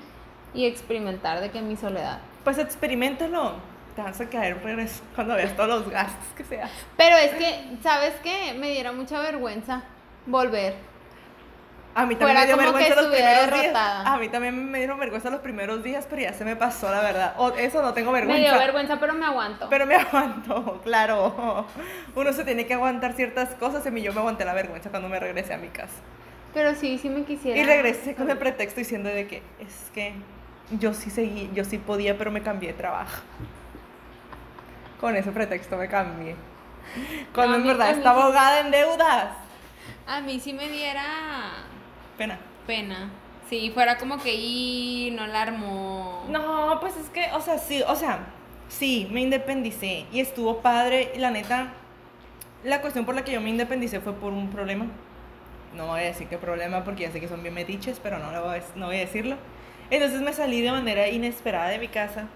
y 0.54 0.64
experimentar 0.66 1.40
de 1.40 1.50
que 1.50 1.60
mi 1.60 1.76
soledad. 1.76 2.18
Pues 2.44 2.58
experimentalo. 2.58 3.52
Te 3.94 4.00
vas 4.00 4.18
a 4.22 4.30
caer 4.30 4.56
por 4.62 4.70
eso 4.70 5.02
cuando 5.14 5.34
veas 5.34 5.54
todos 5.54 5.68
los 5.68 5.90
gastos 5.90 6.24
que 6.34 6.44
se 6.44 6.62
hacen. 6.62 6.86
Pero 6.96 7.14
es 7.16 7.32
que, 7.32 7.76
¿sabes 7.82 8.14
qué? 8.22 8.54
Me 8.58 8.70
diera 8.70 8.90
mucha 8.92 9.20
vergüenza 9.20 9.82
volver. 10.24 10.74
A 11.94 12.06
mí 12.06 12.16
también 12.16 12.38
me 12.40 12.46
dio 12.46 12.56
vergüenza 12.56 12.94
los 12.94 13.06
primeros 13.06 13.60
días. 13.60 13.74
A 14.06 14.16
mí 14.18 14.28
también 14.28 14.70
me 14.70 14.78
dieron 14.78 14.98
vergüenza 14.98 15.28
los 15.30 15.40
primeros 15.40 15.82
días, 15.82 16.06
pero 16.08 16.22
ya 16.22 16.32
se 16.32 16.44
me 16.44 16.56
pasó, 16.56 16.90
la 16.90 17.00
verdad. 17.00 17.34
O 17.36 17.50
eso 17.50 17.82
no 17.82 17.92
tengo 17.92 18.12
Me 18.12 18.20
vergüenza. 18.20 18.50
dio 18.50 18.58
vergüenza, 18.58 18.98
pero 18.98 19.12
me 19.12 19.26
aguanto. 19.26 19.68
Pero 19.68 19.84
me 19.86 19.94
aguanto, 19.96 20.80
claro. 20.82 21.66
Uno 22.14 22.32
se 22.32 22.44
tiene 22.44 22.66
que 22.66 22.74
aguantar 22.74 23.12
ciertas 23.12 23.50
cosas. 23.56 23.84
Y 23.86 23.90
mí 23.90 24.00
yo 24.00 24.12
me 24.14 24.20
aguanté 24.20 24.44
la 24.46 24.54
vergüenza 24.54 24.88
cuando 24.90 25.08
me 25.10 25.20
regresé 25.20 25.52
a 25.52 25.58
mi 25.58 25.68
casa. 25.68 25.92
Pero 26.54 26.74
sí, 26.74 26.96
sí 26.98 27.10
me 27.10 27.24
quisiera. 27.24 27.58
Y 27.60 27.64
regresé 27.64 28.14
con 28.14 28.30
el 28.30 28.38
pretexto 28.38 28.80
diciendo 28.80 29.10
de 29.10 29.26
que 29.26 29.42
es 29.58 29.90
que 29.94 30.14
yo 30.78 30.94
sí 30.94 31.10
seguí, 31.10 31.50
yo 31.54 31.64
sí 31.64 31.76
podía, 31.76 32.16
pero 32.16 32.30
me 32.30 32.42
cambié 32.42 32.68
de 32.72 32.78
trabajo. 32.78 33.20
Con 35.00 35.16
ese 35.16 35.30
pretexto 35.32 35.76
me 35.76 35.88
cambié. 35.88 36.36
Cuando 37.34 37.58
No, 37.58 37.62
en 37.64 37.68
verdad 37.68 37.90
mí 37.92 37.98
estaba 37.98 38.16
sí. 38.20 38.22
ahogada 38.26 38.60
en 38.60 38.70
deudas. 38.70 39.26
A 40.06 40.20
mí 40.20 40.40
sí 40.40 40.52
me 40.52 40.68
diera 40.68 41.04
Pena. 42.18 42.38
pena. 42.66 43.10
Sí, 43.48 43.70
fuera 43.74 43.98
como 43.98 44.18
que, 44.22 44.34
y 44.34 45.10
no 45.12 45.26
la 45.26 45.42
armó. 45.42 46.24
No, 46.28 46.78
pues 46.80 46.96
es 46.96 47.10
que, 47.10 47.30
o 47.34 47.40
sea, 47.40 47.58
sí, 47.58 47.82
o 47.86 47.96
sea, 47.96 48.20
sí, 48.68 49.08
me 49.10 49.20
independicé 49.20 50.06
y 50.12 50.20
estuvo 50.20 50.62
padre. 50.62 51.12
Y 51.14 51.18
la 51.18 51.30
neta, 51.30 51.72
la 52.64 52.80
cuestión 52.80 53.04
por 53.04 53.14
la 53.14 53.24
que 53.24 53.32
yo 53.32 53.40
me 53.40 53.50
independicé 53.50 54.00
fue 54.00 54.14
por 54.14 54.32
un 54.32 54.48
problema. 54.50 54.86
No 55.76 55.86
voy 55.88 56.00
a 56.00 56.04
decir 56.04 56.28
qué 56.28 56.38
problema 56.38 56.84
porque 56.84 57.02
ya 57.02 57.10
sé 57.10 57.20
que 57.20 57.28
son 57.28 57.42
bien 57.42 57.54
metiches, 57.54 57.98
pero 58.02 58.18
no, 58.18 58.30
lo 58.30 58.42
voy 58.44 58.58
a, 58.58 58.62
no 58.76 58.86
voy 58.86 58.96
a 58.96 59.00
decirlo. 59.00 59.36
Entonces 59.90 60.22
me 60.22 60.32
salí 60.32 60.60
de 60.62 60.70
manera 60.70 61.08
inesperada 61.08 61.68
de 61.68 61.78
mi 61.78 61.88
casa 61.88 62.26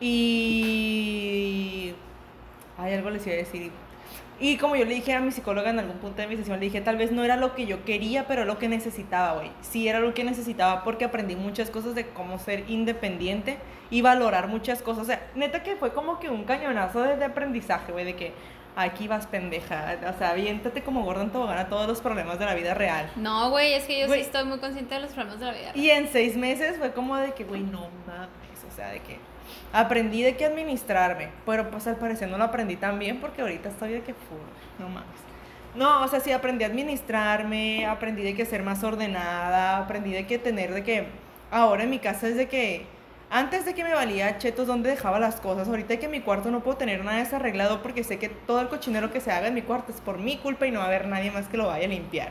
y... 0.00 1.94
Ay, 2.78 2.94
algo 2.94 3.10
les 3.10 3.26
iba 3.26 3.34
a 3.34 3.38
decir. 3.38 3.70
Y 4.42 4.56
como 4.56 4.74
yo 4.74 4.84
le 4.84 4.94
dije 4.94 5.14
a 5.14 5.20
mi 5.20 5.30
psicóloga 5.30 5.70
en 5.70 5.78
algún 5.78 5.98
punto 5.98 6.20
de 6.20 6.26
mi 6.26 6.36
sesión, 6.36 6.58
le 6.58 6.64
dije, 6.66 6.80
tal 6.80 6.96
vez 6.96 7.12
no 7.12 7.22
era 7.22 7.36
lo 7.36 7.54
que 7.54 7.64
yo 7.64 7.84
quería, 7.84 8.26
pero 8.26 8.44
lo 8.44 8.58
que 8.58 8.68
necesitaba, 8.68 9.34
güey. 9.34 9.52
Sí 9.60 9.86
era 9.86 10.00
lo 10.00 10.14
que 10.14 10.24
necesitaba 10.24 10.82
porque 10.82 11.04
aprendí 11.04 11.36
muchas 11.36 11.70
cosas 11.70 11.94
de 11.94 12.08
cómo 12.08 12.40
ser 12.40 12.68
independiente 12.68 13.58
y 13.88 14.02
valorar 14.02 14.48
muchas 14.48 14.82
cosas. 14.82 15.04
O 15.04 15.06
sea, 15.06 15.30
neta 15.36 15.62
que 15.62 15.76
fue 15.76 15.92
como 15.92 16.18
que 16.18 16.28
un 16.28 16.42
cañonazo 16.42 17.02
de, 17.02 17.16
de 17.16 17.24
aprendizaje, 17.24 17.92
güey, 17.92 18.04
de 18.04 18.16
que 18.16 18.32
aquí 18.74 19.06
vas 19.06 19.28
pendeja. 19.28 19.96
O 20.12 20.18
sea, 20.18 20.30
aviéntate 20.30 20.82
como 20.82 21.04
gordo 21.04 21.22
en 21.22 21.30
tobogán 21.30 21.58
a 21.58 21.68
todos 21.68 21.86
los 21.86 22.00
problemas 22.00 22.40
de 22.40 22.46
la 22.46 22.54
vida 22.54 22.74
real. 22.74 23.08
No, 23.14 23.48
güey, 23.50 23.74
es 23.74 23.84
que 23.84 24.00
yo 24.00 24.12
sí 24.12 24.18
estoy 24.18 24.42
muy 24.44 24.58
consciente 24.58 24.96
de 24.96 25.02
los 25.02 25.12
problemas 25.12 25.38
de 25.38 25.46
la 25.46 25.52
vida. 25.52 25.70
Y 25.74 25.90
en 25.90 26.08
seis 26.08 26.36
meses 26.36 26.78
fue 26.78 26.92
como 26.92 27.16
de 27.16 27.32
que, 27.32 27.44
güey, 27.44 27.62
no 27.62 27.88
mames. 28.08 28.41
O 28.72 28.74
sea, 28.74 28.88
de 28.88 29.00
que 29.00 29.18
aprendí 29.72 30.22
de 30.22 30.36
qué 30.36 30.46
administrarme. 30.46 31.28
Pero 31.44 31.70
pues 31.70 31.86
al 31.86 31.96
parecer 31.96 32.28
no 32.28 32.38
lo 32.38 32.44
aprendí 32.44 32.76
tan 32.76 32.98
bien 32.98 33.20
porque 33.20 33.42
ahorita 33.42 33.68
estoy 33.68 33.92
de 33.92 34.00
que, 34.02 34.14
fu, 34.14 34.36
no 34.78 34.88
mames. 34.88 35.20
No, 35.74 36.02
o 36.02 36.08
sea, 36.08 36.20
sí 36.20 36.32
aprendí 36.32 36.64
a 36.64 36.66
administrarme, 36.66 37.86
aprendí 37.86 38.22
de 38.22 38.34
que 38.34 38.44
ser 38.44 38.62
más 38.62 38.84
ordenada, 38.84 39.78
aprendí 39.78 40.12
de 40.12 40.26
que 40.26 40.38
tener 40.38 40.74
de 40.74 40.82
que 40.84 41.06
ahora 41.50 41.84
en 41.84 41.90
mi 41.90 41.98
casa 41.98 42.28
es 42.28 42.36
de 42.36 42.46
que 42.46 42.84
antes 43.30 43.64
de 43.64 43.72
que 43.72 43.82
me 43.82 43.94
valía 43.94 44.36
chetos 44.36 44.66
dónde 44.66 44.90
dejaba 44.90 45.18
las 45.18 45.40
cosas, 45.40 45.66
ahorita 45.66 45.96
que 45.96 46.04
en 46.04 46.10
mi 46.10 46.20
cuarto 46.20 46.50
no 46.50 46.60
puedo 46.60 46.76
tener 46.76 47.02
nada 47.02 47.18
desarreglado 47.18 47.82
porque 47.82 48.04
sé 48.04 48.18
que 48.18 48.28
todo 48.28 48.60
el 48.60 48.68
cochinero 48.68 49.10
que 49.10 49.22
se 49.22 49.32
haga 49.32 49.48
en 49.48 49.54
mi 49.54 49.62
cuarto 49.62 49.92
es 49.92 50.02
por 50.02 50.18
mi 50.18 50.36
culpa 50.36 50.66
y 50.66 50.70
no 50.70 50.80
va 50.80 50.84
a 50.84 50.88
haber 50.88 51.08
nadie 51.08 51.30
más 51.30 51.48
que 51.48 51.56
lo 51.56 51.68
vaya 51.68 51.86
a 51.86 51.88
limpiar. 51.88 52.28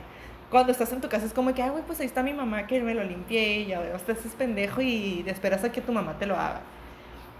Cuando 0.52 0.72
estás 0.74 0.92
en 0.92 1.02
tu 1.02 1.08
casa 1.10 1.26
es 1.26 1.34
como 1.34 1.54
que, 1.54 1.64
ay, 1.64 1.70
güey, 1.72 1.84
pues 1.84 2.00
ahí 2.02 2.06
está 2.06 2.22
mi 2.22 2.34
mamá 2.34 2.68
que 2.68 2.82
me 2.82 2.94
lo 2.94 3.04
limpié 3.04 3.62
y 3.62 3.66
ya 3.68 3.80
veo, 3.80 3.96
estás 3.96 4.24
es 4.26 4.34
pendejo 4.34 4.82
y 4.82 5.24
esperas 5.26 5.64
a 5.64 5.72
que 5.72 5.82
tu 5.82 5.92
mamá 5.94 6.20
te 6.20 6.26
lo 6.28 6.36
haga. 6.36 6.62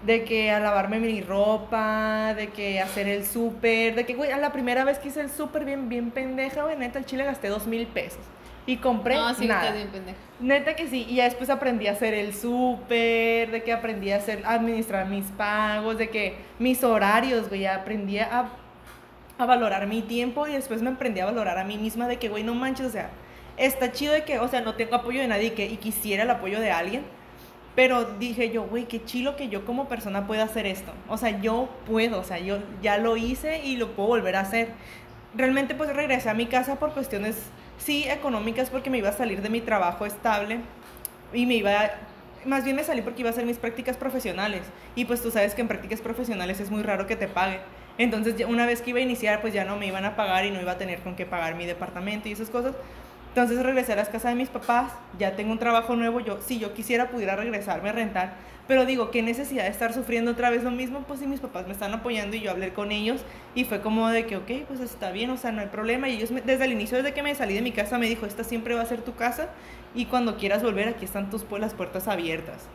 De 0.04 0.24
que 0.24 0.50
a 0.50 0.58
lavarme 0.58 0.98
mi 0.98 1.20
ropa, 1.20 2.34
de 2.34 2.48
que 2.48 2.80
hacer 2.80 3.06
el 3.06 3.24
súper, 3.24 3.94
de 3.94 4.04
que, 4.06 4.14
güey, 4.14 4.32
a 4.32 4.38
la 4.38 4.50
primera 4.50 4.82
vez 4.84 4.98
que 4.98 5.08
hice 5.08 5.20
el 5.20 5.30
súper 5.30 5.64
bien, 5.64 5.88
bien 5.88 6.10
pendeja, 6.10 6.62
güey, 6.64 6.76
neta, 6.76 6.98
el 6.98 7.04
chile 7.04 7.24
gasté 7.24 7.48
dos 7.48 7.66
mil 7.66 7.86
pesos. 7.86 8.18
Y 8.64 8.76
compré 8.78 9.16
No, 9.16 9.34
sí, 9.34 9.46
nada. 9.46 9.72
bien 9.72 9.88
pendeja. 9.90 10.16
Neta 10.40 10.74
que 10.74 10.88
sí, 10.88 11.04
y 11.08 11.16
ya 11.16 11.24
después 11.24 11.50
aprendí 11.50 11.86
a 11.88 11.92
hacer 11.92 12.14
el 12.14 12.32
súper, 12.34 13.50
de 13.50 13.62
que 13.64 13.72
aprendí 13.72 14.10
a 14.10 14.16
hacer, 14.16 14.42
a 14.44 14.54
administrar 14.54 15.06
mis 15.08 15.26
pagos, 15.26 15.98
de 15.98 16.08
que 16.10 16.36
mis 16.58 16.82
horarios, 16.82 17.48
güey, 17.48 17.60
ya 17.62 17.74
aprendí 17.76 18.18
a, 18.18 18.48
a 19.38 19.46
valorar 19.46 19.86
mi 19.86 20.02
tiempo 20.02 20.46
y 20.46 20.52
después 20.52 20.82
me 20.82 20.90
aprendí 20.90 21.20
a 21.20 21.26
valorar 21.26 21.58
a 21.58 21.64
mí 21.64 21.78
misma 21.78 22.06
de 22.08 22.18
que, 22.18 22.28
güey, 22.28 22.44
no 22.44 22.54
manches, 22.54 22.86
o 22.86 22.90
sea, 22.90 23.10
está 23.56 23.92
chido 23.92 24.12
de 24.12 24.24
que, 24.24 24.38
o 24.38 24.48
sea, 24.48 24.60
no 24.60 24.74
tengo 24.74 24.94
apoyo 24.94 25.20
de 25.20 25.28
nadie 25.28 25.52
que, 25.54 25.66
y 25.66 25.76
quisiera 25.76 26.24
el 26.24 26.30
apoyo 26.30 26.60
de 26.60 26.70
alguien, 26.70 27.04
pero 27.74 28.04
dije 28.04 28.50
yo, 28.50 28.64
güey, 28.64 28.84
qué 28.84 29.04
chilo 29.04 29.36
que 29.36 29.48
yo 29.48 29.64
como 29.64 29.88
persona 29.88 30.26
pueda 30.26 30.44
hacer 30.44 30.66
esto. 30.66 30.92
O 31.08 31.16
sea, 31.16 31.40
yo 31.40 31.68
puedo, 31.86 32.20
o 32.20 32.24
sea, 32.24 32.38
yo 32.38 32.58
ya 32.82 32.98
lo 32.98 33.16
hice 33.16 33.64
y 33.64 33.76
lo 33.76 33.92
puedo 33.92 34.08
volver 34.08 34.36
a 34.36 34.40
hacer. 34.40 34.68
Realmente 35.34 35.74
pues 35.74 35.94
regresé 35.94 36.28
a 36.28 36.34
mi 36.34 36.46
casa 36.46 36.76
por 36.76 36.92
cuestiones, 36.92 37.36
sí, 37.78 38.04
económicas, 38.08 38.68
porque 38.68 38.90
me 38.90 38.98
iba 38.98 39.08
a 39.08 39.12
salir 39.12 39.40
de 39.40 39.48
mi 39.48 39.62
trabajo 39.62 40.04
estable 40.04 40.60
y 41.32 41.46
me 41.46 41.54
iba, 41.54 41.90
más 42.44 42.64
bien 42.64 42.76
me 42.76 42.84
salí 42.84 43.00
porque 43.00 43.20
iba 43.20 43.30
a 43.30 43.32
hacer 43.32 43.46
mis 43.46 43.56
prácticas 43.56 43.96
profesionales. 43.96 44.62
Y 44.94 45.06
pues 45.06 45.22
tú 45.22 45.30
sabes 45.30 45.54
que 45.54 45.62
en 45.62 45.68
prácticas 45.68 46.02
profesionales 46.02 46.60
es 46.60 46.70
muy 46.70 46.82
raro 46.82 47.06
que 47.06 47.16
te 47.16 47.28
paguen. 47.28 47.60
Entonces 47.98 48.34
una 48.46 48.66
vez 48.66 48.82
que 48.82 48.90
iba 48.90 48.98
a 48.98 49.02
iniciar, 49.02 49.40
pues 49.40 49.52
ya 49.52 49.64
no 49.64 49.76
me 49.76 49.86
iban 49.86 50.04
a 50.04 50.16
pagar 50.16 50.44
y 50.44 50.50
no 50.50 50.60
iba 50.60 50.72
a 50.72 50.78
tener 50.78 51.00
con 51.00 51.14
qué 51.14 51.26
pagar 51.26 51.54
mi 51.54 51.66
departamento 51.66 52.28
y 52.28 52.32
esas 52.32 52.50
cosas. 52.50 52.74
Entonces 53.28 53.62
regresé 53.62 53.94
a 53.94 53.96
las 53.96 54.08
casas 54.08 54.32
de 54.32 54.34
mis 54.34 54.50
papás, 54.50 54.92
ya 55.18 55.36
tengo 55.36 55.52
un 55.52 55.58
trabajo 55.58 55.96
nuevo, 55.96 56.20
yo 56.20 56.40
si 56.42 56.58
yo 56.58 56.74
quisiera 56.74 57.08
pudiera 57.08 57.34
regresarme 57.34 57.88
a 57.88 57.92
rentar, 57.92 58.34
pero 58.68 58.84
digo, 58.84 59.10
qué 59.10 59.22
necesidad 59.22 59.64
de 59.64 59.70
estar 59.70 59.94
sufriendo 59.94 60.32
otra 60.32 60.50
vez 60.50 60.62
lo 60.62 60.70
mismo, 60.70 61.00
pues 61.08 61.20
si 61.20 61.26
mis 61.26 61.40
papás 61.40 61.66
me 61.66 61.72
están 61.72 61.94
apoyando 61.94 62.36
y 62.36 62.40
yo 62.40 62.50
hablé 62.50 62.74
con 62.74 62.92
ellos 62.92 63.22
y 63.54 63.64
fue 63.64 63.80
como 63.80 64.08
de 64.10 64.26
que, 64.26 64.36
ok, 64.36 64.50
pues 64.68 64.80
está 64.80 65.12
bien, 65.12 65.30
o 65.30 65.38
sea, 65.38 65.50
no 65.50 65.62
hay 65.62 65.68
problema. 65.68 66.10
Y 66.10 66.16
ellos 66.16 66.30
desde 66.44 66.64
el 66.64 66.72
inicio, 66.72 66.98
desde 66.98 67.14
que 67.14 67.22
me 67.22 67.34
salí 67.34 67.54
de 67.54 67.62
mi 67.62 67.72
casa, 67.72 67.96
me 67.96 68.06
dijo, 68.06 68.26
esta 68.26 68.44
siempre 68.44 68.74
va 68.74 68.82
a 68.82 68.86
ser 68.86 69.00
tu 69.00 69.14
casa 69.14 69.48
y 69.94 70.04
cuando 70.04 70.36
quieras 70.36 70.62
volver, 70.62 70.88
aquí 70.88 71.06
están 71.06 71.30
tus 71.30 71.44
las 71.58 71.72
puertas 71.72 72.08
abiertas. 72.08 72.68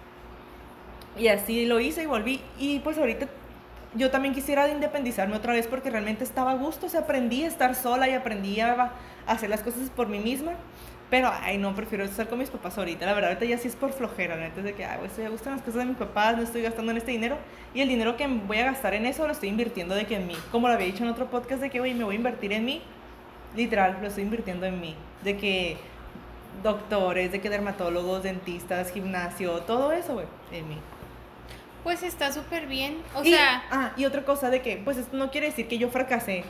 Y 1.17 1.30
así 1.30 1.65
lo 1.65 1.80
hice 1.80 2.03
y 2.03 2.06
volví. 2.06 2.41
Y 2.60 2.80
pues 2.80 2.97
ahorita 2.97 3.27
yo 3.97 4.12
también 4.12 4.33
quisiera 4.33 4.67
independizarme 4.69 5.36
otra 5.36 5.53
vez 5.53 5.67
porque 5.67 5.89
realmente 5.89 6.23
estaba 6.23 6.51
a 6.51 6.55
gusto, 6.55 6.86
o 6.86 6.89
sea, 6.89 7.01
aprendí 7.01 7.43
a 7.43 7.47
estar 7.47 7.75
sola 7.75 8.07
y 8.07 8.13
aprendí 8.13 8.60
a, 8.60 8.93
hacer 9.25 9.49
las 9.49 9.62
cosas 9.62 9.89
por 9.89 10.07
mí 10.07 10.19
misma. 10.19 10.53
Pero, 11.10 11.31
ay, 11.41 11.57
no, 11.57 11.73
prefiero 11.73 12.03
estar 12.03 12.27
con 12.27 12.39
mis 12.39 12.49
papás 12.49 12.77
ahorita. 12.77 13.05
La 13.05 13.13
verdad, 13.13 13.29
ahorita 13.29 13.45
ya 13.45 13.57
sí 13.57 13.69
es 13.69 13.77
por 13.77 13.93
flojera, 13.93 14.36
¿no? 14.36 14.43
Entonces, 14.43 14.65
de 14.65 14.73
que, 14.73 14.83
ay, 14.83 14.99
estoy 15.05 15.23
a 15.23 15.29
gusto 15.29 15.47
en 15.47 15.55
las 15.55 15.63
cosas 15.63 15.79
de 15.79 15.86
mis 15.86 15.95
papás, 15.95 16.36
no 16.36 16.43
estoy 16.43 16.62
gastando 16.62 16.91
en 16.91 16.97
este 16.97 17.12
dinero. 17.12 17.38
Y 17.73 17.79
el 17.79 17.88
dinero 17.88 18.17
que 18.17 18.27
voy 18.27 18.57
a 18.57 18.65
gastar 18.65 18.93
en 18.93 19.05
eso 19.05 19.25
lo 19.25 19.31
estoy 19.31 19.47
invirtiendo 19.47 19.95
de 19.95 20.05
que 20.05 20.15
en 20.17 20.27
mí. 20.27 20.36
Como 20.51 20.67
lo 20.67 20.73
había 20.73 20.88
dicho 20.88 21.03
en 21.03 21.10
otro 21.10 21.27
podcast, 21.27 21.62
de 21.62 21.69
que, 21.69 21.79
güey, 21.79 21.93
me 21.93 22.03
voy 22.03 22.15
a 22.15 22.17
invertir 22.17 22.51
en 22.51 22.65
mí. 22.65 22.81
Literal, 23.55 23.99
lo 24.01 24.07
estoy 24.07 24.23
invirtiendo 24.23 24.65
en 24.65 24.81
mí. 24.81 24.95
De 25.23 25.38
que 25.38 25.77
doctores, 26.62 27.31
de 27.31 27.39
que 27.39 27.49
dermatólogos, 27.49 28.23
dentistas, 28.23 28.91
gimnasio, 28.91 29.62
todo 29.62 29.93
eso, 29.93 30.13
güey, 30.15 30.25
en 30.51 30.67
mí. 30.67 30.77
Pues 31.88 32.04
está 32.04 32.34
súper 32.34 32.67
bien. 32.67 32.97
O 33.15 33.23
Y- 33.23 33.32
sea, 33.32 33.63
ah, 33.71 33.91
y 33.95 34.04
otra 34.04 34.26
cosa 34.26 34.50
de 34.50 34.62
que, 34.62 34.76
pues 34.76 34.97
esto 34.97 35.15
no 35.15 35.32
quiere 35.32 35.47
decir 35.47 35.69
que 35.69 35.78
yo 35.78 35.88
fracasé. 35.88 36.43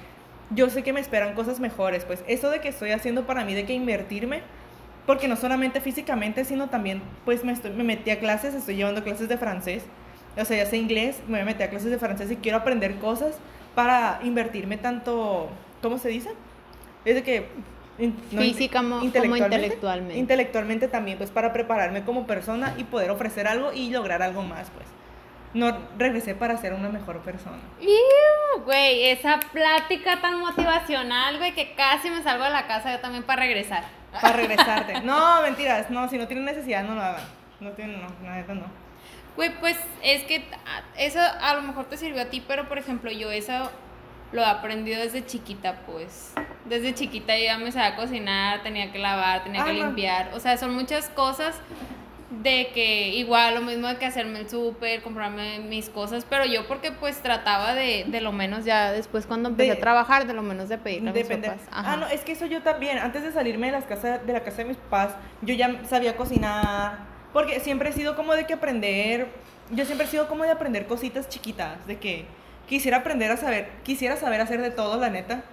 Yo 0.49 0.67
sé 0.71 0.81
que 0.81 0.93
me 0.93 0.99
esperan 0.99 1.35
cosas 1.35 1.59
mejores, 1.59 2.05
pues 2.05 2.23
eso 2.27 2.49
de 2.49 2.59
que 2.59 2.69
estoy 2.69 2.89
haciendo 2.89 3.27
para 3.27 3.45
mí, 3.45 3.53
de 3.53 3.63
que 3.67 3.73
invertirme, 3.73 4.41
porque 5.05 5.27
no 5.27 5.35
solamente 5.35 5.79
físicamente, 5.79 6.43
sino 6.43 6.69
también, 6.69 7.03
pues 7.23 7.43
me, 7.43 7.51
estoy, 7.51 7.69
me 7.69 7.83
metí 7.83 8.09
a 8.09 8.17
clases, 8.19 8.55
estoy 8.55 8.77
llevando 8.77 9.03
clases 9.03 9.29
de 9.29 9.37
francés, 9.37 9.83
o 10.35 10.43
sea, 10.43 10.57
ya 10.57 10.65
sé 10.65 10.77
inglés, 10.77 11.21
me 11.27 11.43
metí 11.45 11.61
a 11.61 11.69
clases 11.69 11.91
de 11.91 11.99
francés 11.99 12.31
y 12.31 12.37
quiero 12.37 12.57
aprender 12.57 12.95
cosas 12.95 13.35
para 13.75 14.19
invertirme 14.23 14.77
tanto, 14.77 15.49
¿cómo 15.83 15.99
se 15.99 16.09
dice? 16.09 16.31
Es 17.05 17.13
de 17.13 17.21
que... 17.21 17.47
no, 18.31 18.41
Física 18.41 18.81
mo- 18.81 19.01
como 19.11 19.35
intelectualmente. 19.35 20.17
Intelectualmente 20.17 20.87
también, 20.87 21.19
pues 21.19 21.29
para 21.29 21.53
prepararme 21.53 22.03
como 22.03 22.25
persona 22.25 22.73
y 22.79 22.85
poder 22.85 23.11
ofrecer 23.11 23.45
algo 23.45 23.71
y 23.71 23.91
lograr 23.91 24.23
algo 24.23 24.41
más, 24.41 24.71
pues. 24.71 24.87
No 25.53 25.77
regresé 25.97 26.35
para 26.35 26.57
ser 26.57 26.73
una 26.73 26.89
mejor 26.89 27.19
persona. 27.21 27.57
Güey, 28.65 29.09
esa 29.09 29.39
plática 29.39 30.19
tan 30.21 30.39
motivacional, 30.39 31.37
güey, 31.37 31.53
que 31.53 31.73
casi 31.73 32.09
me 32.09 32.21
salgo 32.21 32.43
de 32.43 32.49
la 32.49 32.67
casa 32.67 32.91
yo 32.91 32.99
también 32.99 33.23
para 33.23 33.41
regresar. 33.43 33.83
Para 34.11 34.33
regresarte. 34.37 35.01
No, 35.01 35.41
mentiras. 35.41 35.89
No, 35.89 36.07
si 36.09 36.17
no 36.17 36.27
tienen 36.27 36.45
necesidad, 36.45 36.83
no 36.83 36.95
lo 36.95 37.01
hagan. 37.01 37.23
No 37.59 37.71
tienen, 37.71 38.01
no, 38.01 38.07
la 38.23 38.35
neta 38.35 38.53
no. 38.53 38.65
Güey, 39.35 39.51
pues 39.59 39.77
es 40.03 40.23
que 40.23 40.43
eso 40.97 41.19
a 41.19 41.53
lo 41.55 41.61
mejor 41.61 41.85
te 41.85 41.97
sirvió 41.97 42.21
a 42.23 42.25
ti, 42.25 42.43
pero 42.47 42.67
por 42.67 42.77
ejemplo, 42.77 43.11
yo 43.11 43.31
eso 43.31 43.71
lo 44.31 44.41
he 44.41 44.45
aprendido 44.45 44.99
desde 45.01 45.25
chiquita, 45.25 45.81
pues. 45.85 46.33
Desde 46.65 46.93
chiquita 46.93 47.37
yo 47.37 47.45
ya 47.45 47.57
me 47.57 47.71
sabía 47.71 47.95
cocinar, 47.95 48.63
tenía 48.63 48.91
que 48.91 48.99
lavar, 48.99 49.43
tenía 49.43 49.63
que 49.63 49.69
Ah, 49.71 49.73
no. 49.73 49.85
limpiar. 49.85 50.31
O 50.33 50.39
sea, 50.39 50.57
son 50.57 50.73
muchas 50.75 51.09
cosas 51.09 51.55
de 52.29 52.71
que 52.73 53.09
igual 53.15 53.55
lo 53.55 53.61
mismo 53.61 53.87
de 53.87 53.95
que 53.97 54.05
hacerme 54.05 54.39
el 54.39 54.49
súper, 54.49 55.01
comprarme 55.01 55.59
mis 55.59 55.89
cosas, 55.89 56.25
pero 56.29 56.43
yo 56.45 56.67
porque 56.67 56.91
pues 56.91 57.21
trataba 57.21 57.73
de, 57.73 58.03
de 58.07 58.19
lo 58.19 58.33
menos 58.33 58.65
ya 58.65 58.91
después 58.91 59.25
cuando 59.25 59.47
empecé 59.49 59.71
De- 59.71 59.77
a 59.77 59.79
trabajar, 59.79 60.27
de 60.27 60.33
lo 60.33 60.41
menos 60.43 60.67
de 60.67 60.77
pedirle 60.77 61.09
a 61.09 61.13
mis 61.13 61.23
papás. 61.25 61.61
Ajá. 61.71 61.93
Ah, 61.93 61.97
no, 61.97 62.07
es 62.07 62.21
que 62.21 62.33
eso 62.33 62.45
yo 62.45 62.61
también. 62.63 62.97
Antes 62.97 63.23
de 63.23 63.31
salirme 63.31 63.67
de, 63.67 63.71
las 63.73 63.85
casas, 63.85 64.25
de 64.27 64.33
la 64.33 64.41
casa 64.41 64.57
de 64.57 64.65
mis 64.65 64.77
papás, 64.77 65.15
yo 65.41 65.53
ya 65.55 65.81
sabía 65.87 66.17
cocinar. 66.17 66.99
Porque 67.31 67.59
siempre 67.61 67.89
he 67.89 67.93
sido 67.93 68.15
como 68.17 68.33
de 68.33 68.45
que 68.45 68.53
aprender. 68.55 69.27
Yo 69.71 69.85
siempre 69.85 70.05
he 70.07 70.09
sido 70.09 70.27
como 70.27 70.43
de 70.43 70.51
aprender 70.51 70.85
cositas 70.85 71.29
chiquitas. 71.29 71.85
De 71.87 71.97
que 71.97 72.25
quisiera 72.67 72.97
aprender 72.97 73.31
a 73.31 73.37
saber. 73.37 73.69
Quisiera 73.83 74.17
saber 74.17 74.41
hacer 74.41 74.61
de 74.61 74.71
todo, 74.71 74.99
la 74.99 75.09
neta. 75.09 75.43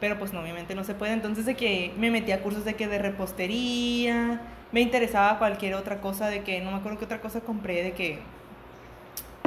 Pero 0.00 0.18
pues 0.18 0.32
no, 0.32 0.40
obviamente 0.40 0.74
no 0.74 0.82
se 0.82 0.94
puede. 0.94 1.12
Entonces 1.12 1.44
de 1.46 1.54
que 1.54 1.92
me 1.96 2.10
metí 2.10 2.32
a 2.32 2.40
cursos 2.42 2.64
de 2.64 2.74
que 2.74 2.88
de 2.88 2.98
repostería. 2.98 4.40
Me 4.74 4.80
interesaba 4.80 5.38
cualquier 5.38 5.74
otra 5.74 6.00
cosa. 6.00 6.28
De 6.28 6.42
que 6.42 6.60
no 6.60 6.70
me 6.72 6.78
acuerdo 6.78 6.98
qué 6.98 7.04
otra 7.06 7.20
cosa 7.20 7.40
compré. 7.40 7.82
De 7.82 7.92
que 7.92 8.18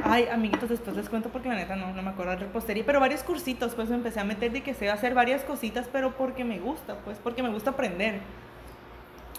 Ay, 0.03 0.27
amiguitos, 0.31 0.69
después 0.69 0.95
les 0.95 1.09
cuento 1.09 1.29
porque 1.29 1.49
la 1.49 1.55
neta 1.55 1.75
no, 1.75 1.91
no 1.91 2.01
me 2.01 2.11
acuerdo 2.11 2.31
de 2.31 2.37
repostería, 2.37 2.83
pero 2.85 2.99
varios 2.99 3.23
cursitos, 3.23 3.73
pues 3.75 3.89
me 3.89 3.95
empecé 3.95 4.19
a 4.19 4.23
meter 4.23 4.51
de 4.51 4.61
que 4.63 4.73
sé 4.73 4.89
hacer 4.89 5.13
varias 5.13 5.41
cositas, 5.43 5.89
pero 5.91 6.15
porque 6.15 6.45
me 6.45 6.59
gusta, 6.59 6.95
pues 7.03 7.17
porque 7.21 7.43
me 7.43 7.49
gusta 7.49 7.71
aprender. 7.71 8.19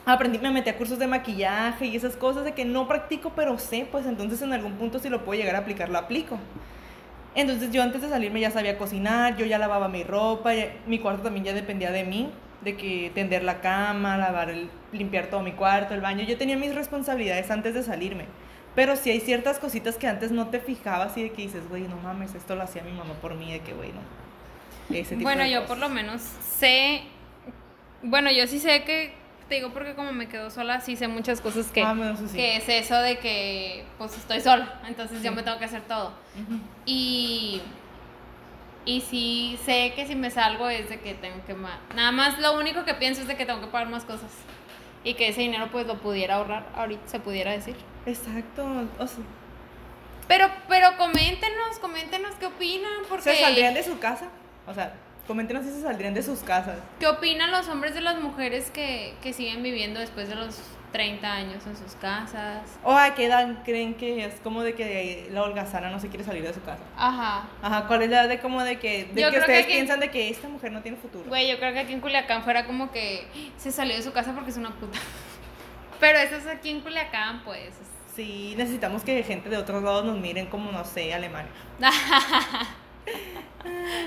Aprendí, 0.05 0.38
me 0.38 0.51
metí 0.51 0.68
a 0.70 0.77
cursos 0.77 0.98
de 0.98 1.07
maquillaje 1.07 1.87
y 1.87 1.96
esas 1.96 2.16
cosas 2.16 2.44
de 2.44 2.53
que 2.53 2.64
no 2.64 2.88
practico, 2.88 3.33
pero 3.37 3.59
sé, 3.59 3.87
pues 3.90 4.05
entonces 4.07 4.42
en 4.42 4.53
algún 4.53 4.72
punto 4.72 4.98
si 4.98 5.09
lo 5.09 5.24
puedo 5.24 5.38
llegar 5.40 5.55
a 5.55 5.59
aplicar, 5.61 5.88
lo 5.90 5.98
aplico. 5.98 6.38
Entonces 7.35 7.70
yo 7.70 7.83
antes 7.83 8.03
de 8.03 8.09
salirme 8.09 8.40
ya 8.40 8.51
sabía 8.51 8.79
cocinar, 8.79 9.37
yo 9.37 9.46
ya 9.46 9.59
lavaba 9.59 9.88
mi 9.88 10.03
ropa, 10.03 10.55
ya- 10.55 10.72
mi 10.87 10.98
cuarto 10.98 11.22
también 11.22 11.44
ya 11.46 11.53
dependía 11.55 11.92
de 11.92 12.05
mí, 12.05 12.31
de 12.68 12.76
que 12.76 13.11
tender 13.14 13.42
la 13.44 13.61
cama, 13.61 14.16
lavar, 14.16 14.50
el, 14.50 14.68
limpiar 14.92 15.26
todo 15.28 15.40
mi 15.42 15.52
cuarto, 15.52 15.94
el 15.94 16.00
baño. 16.00 16.24
Yo 16.24 16.37
tenía 16.37 16.57
mis 16.57 16.74
responsabilidades 16.74 17.50
antes 17.50 17.74
de 17.74 17.83
salirme. 17.83 18.26
Pero 18.74 18.94
sí 18.96 19.11
hay 19.11 19.20
ciertas 19.20 19.59
cositas 19.59 19.96
que 19.96 20.07
antes 20.07 20.31
no 20.31 20.48
te 20.48 20.61
fijabas 20.61 21.16
y 21.16 21.22
de 21.24 21.31
que 21.33 21.42
dices, 21.42 21.68
güey, 21.68 21.83
no 21.83 21.96
mames, 21.96 22.35
esto 22.35 22.54
lo 22.54 22.62
hacía 22.62 22.83
mi 22.83 22.92
mamá 22.92 23.14
por 23.14 23.35
mí, 23.35 23.50
de 23.52 23.61
que, 23.61 23.72
güey, 23.72 23.90
no. 23.92 24.00
Ese 24.94 25.16
tipo 25.16 25.22
Bueno, 25.22 25.42
de 25.42 25.50
yo 25.50 25.61
cosas. 25.62 25.68
por 25.68 25.78
lo 25.78 25.88
menos 25.88 26.20
sé, 26.22 27.02
bueno, 28.02 28.31
yo 28.31 28.46
sí 28.46 28.59
sé 28.59 28.85
que, 28.85 29.12
te 29.48 29.57
digo 29.57 29.70
porque 29.70 29.94
como 29.94 30.12
me 30.12 30.28
quedo 30.28 30.50
sola, 30.50 30.81
sí 30.81 30.94
sé 30.96 31.09
muchas 31.09 31.40
cosas 31.40 31.66
que, 31.68 31.83
Ah, 31.83 31.94
bueno, 31.94 32.16
sí. 32.16 32.37
que 32.37 32.57
es 32.57 32.68
eso 32.68 32.96
de 32.96 33.18
que 33.18 33.85
pues 33.96 34.16
estoy 34.16 34.40
sola, 34.40 34.81
entonces 34.87 35.22
yo 35.22 35.31
Sí. 35.31 35.37
me 35.37 35.42
tengo 35.42 35.59
que 35.59 35.64
hacer 35.64 35.83
todo. 35.83 36.09
Ujú. 36.09 36.61
Y, 36.87 37.61
y 38.88 39.03
sí 39.03 39.59
sé 39.66 39.92
que 39.94 40.07
si 40.07 40.14
me 40.14 40.31
salgo 40.31 40.66
es 40.70 40.88
de 40.88 40.98
que 40.98 41.12
tengo 41.12 41.44
que 41.46 41.53
más, 41.53 41.79
nada 41.94 42.11
más 42.11 42.38
lo 42.38 42.59
único 42.59 42.87
que 42.87 42.94
pienso 42.94 43.20
es 43.20 43.29
de 43.29 43.37
que 43.37 43.44
tengo 43.44 43.61
que 43.61 43.66
pagar 43.66 43.90
más 43.90 44.07
cosas. 44.07 44.31
Y 45.05 45.12
que 45.12 45.29
ese 45.29 45.42
dinero 45.42 45.68
pues 45.70 45.87
lo 45.87 45.98
pudiera 45.98 46.37
ahorrar, 46.37 46.66
ahorita 46.74 47.07
se 47.07 47.20
pudiera 47.20 47.53
decir. 47.53 47.77
Exacto. 48.07 48.66
O 48.98 49.07
sea, 49.07 49.24
Pero, 50.27 50.46
pero 50.70 50.96
coméntenos, 50.96 51.79
coméntenos 51.83 52.35
qué 52.37 52.46
opinan, 52.46 53.03
porque... 53.11 53.24
¿Se 53.24 53.37
saldrían 53.37 53.74
de 53.74 53.83
su 53.83 53.98
casa? 53.98 54.31
O 54.66 54.72
sea, 54.72 54.94
coméntenos 55.27 55.66
si 55.66 55.70
se 55.70 55.83
saldrían 55.83 56.14
de 56.14 56.22
sus 56.22 56.38
casas. 56.40 56.79
¿Qué 56.98 57.07
opinan 57.09 57.51
los 57.51 57.68
hombres 57.68 57.92
de 57.92 58.01
las 58.01 58.18
mujeres 58.18 58.70
que, 58.70 59.14
que 59.22 59.35
siguen 59.35 59.62
viviendo 59.62 60.01
después 60.01 60.31
de 60.31 60.35
los 60.35 60.61
30 60.92 61.33
años 61.33 61.66
en 61.66 61.77
sus 61.77 61.94
casas? 61.96 62.62
¿O 62.83 62.92
a 62.96 63.14
qué 63.14 63.27
edad 63.27 63.62
creen 63.64 63.94
que 63.94 64.24
es 64.24 64.35
como 64.40 64.62
de 64.62 64.74
que 64.74 65.29
la 65.33 65.42
holgazana 65.42 65.90
no 65.90 66.01
se 66.01 66.09
quiere 66.09 66.24
salir 66.24 66.42
de 66.42 66.55
su 66.55 66.62
casa? 66.62 66.83
Ajá. 66.96 67.48
Ajá, 67.62 67.87
¿cuál 67.87 68.03
es 68.03 68.11
la 68.11 68.20
edad 68.22 68.29
de 68.29 68.38
como 68.40 68.62
de 68.64 68.79
que, 68.79 69.05
de 69.12 69.20
Yo 69.22 69.31
que 69.31 69.38
ustedes 69.38 69.64
aquí- 69.64 69.72
piensan 69.74 70.01
de 70.01 70.11
que 70.11 70.29
esta 70.31 70.48
mujer 70.48 70.72
no 70.72 70.81
tiene 70.83 70.96
futuro? 70.96 71.24
Güey, 71.29 71.48
yo 71.51 71.59
creo 71.59 71.72
que 71.72 71.81
aquí 71.81 71.92
en 71.92 72.01
Culiacán 72.01 72.42
fuera 72.42 72.64
como 72.66 72.90
que 72.90 73.27
se 73.59 73.70
salió 73.72 73.94
de 73.96 74.03
su 74.03 74.12
casa 74.12 74.33
porque 74.33 74.51
es 74.51 74.57
una 74.57 74.70
puta. 74.70 74.98
Pero 76.01 76.18
eso 76.18 76.37
es 76.37 76.46
aquí 76.46 76.70
en 76.70 76.81
Culiacán, 76.81 77.42
pues. 77.44 77.70
Sí, 78.14 78.55
necesitamos 78.57 79.03
que 79.05 79.22
gente 79.22 79.48
de 79.48 79.57
otros 79.59 79.83
lados 79.83 80.05
nos 80.05 80.18
miren 80.18 80.46
como, 80.46 80.72
no 80.72 80.85
sé, 80.85 81.12
Alemania. 81.14 81.51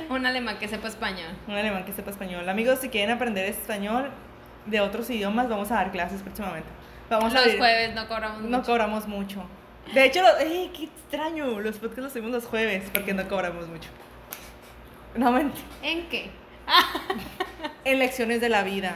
Un 0.09 0.25
alemán 0.25 0.57
que 0.59 0.67
sepa 0.67 0.87
español. 0.87 1.29
Un 1.47 1.53
alemán 1.55 1.85
que 1.85 1.91
sepa 1.93 2.11
español. 2.11 2.47
Amigos, 2.49 2.79
si 2.79 2.89
quieren 2.89 3.11
aprender 3.15 3.45
español 3.45 4.09
de 4.65 4.79
otros 4.81 5.09
idiomas, 5.09 5.49
vamos 5.49 5.71
a 5.71 5.75
dar 5.75 5.91
clases 5.91 6.21
próximamente. 6.21 6.67
Vamos 7.09 7.31
a 7.33 7.37
los 7.37 7.45
abrir- 7.47 7.57
jueves 7.57 7.95
no 7.95 8.07
cobramos 8.07 8.41
No 8.43 8.57
mucho. 8.57 8.65
cobramos 8.67 9.07
mucho. 9.07 9.43
De 9.93 10.05
hecho, 10.05 10.21
lo- 10.21 10.37
¡ey, 10.37 10.71
qué 10.75 10.83
extraño! 10.85 11.59
Los 11.59 11.77
podcasts 11.77 11.97
los 12.03 12.11
hacemos 12.11 12.31
los 12.31 12.45
jueves 12.45 12.89
porque 12.93 13.13
no 13.13 13.27
cobramos 13.27 13.67
mucho. 13.67 13.89
No 15.15 15.31
mentira. 15.31 15.65
¿En 15.83 16.07
qué? 16.07 16.29
En 17.83 17.99
lecciones 17.99 18.41
de 18.41 18.49
la 18.49 18.63
vida. 18.63 18.95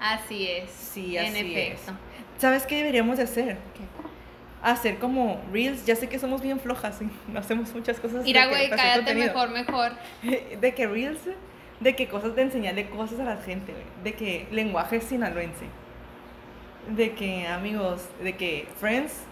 Así 0.00 0.48
es. 0.48 0.70
Sí, 0.70 1.16
En 1.16 1.26
así 1.26 1.54
efecto. 1.54 1.92
¿Sabes 2.38 2.64
qué 2.66 2.76
deberíamos 2.76 3.18
de 3.18 3.24
hacer? 3.24 3.56
¿Qué? 3.74 3.82
Hacer 4.62 4.98
como 4.98 5.40
reels. 5.52 5.84
Ya 5.86 5.94
sé 5.94 6.08
que 6.08 6.18
somos 6.18 6.40
bien 6.42 6.58
flojas 6.58 7.00
y 7.02 7.10
no 7.32 7.38
hacemos 7.38 7.72
muchas 7.74 8.00
cosas. 8.00 8.24
Mira, 8.24 8.46
güey, 8.46 8.70
cállate 8.70 9.14
mejor, 9.14 9.50
mejor. 9.50 9.92
De 10.60 10.74
que 10.74 10.86
reels, 10.86 11.20
de 11.80 11.96
que 11.96 12.08
cosas 12.08 12.34
de 12.36 12.42
enseñarle 12.42 12.88
cosas 12.88 13.20
a 13.20 13.24
la 13.24 13.36
gente, 13.36 13.72
güey. 13.72 13.84
De 14.02 14.14
que 14.14 14.46
lenguaje 14.50 15.00
sinaloense. 15.00 15.66
De 16.88 17.12
que 17.14 17.46
amigos, 17.48 18.02
de 18.22 18.36
que 18.36 18.68
friends 18.78 19.22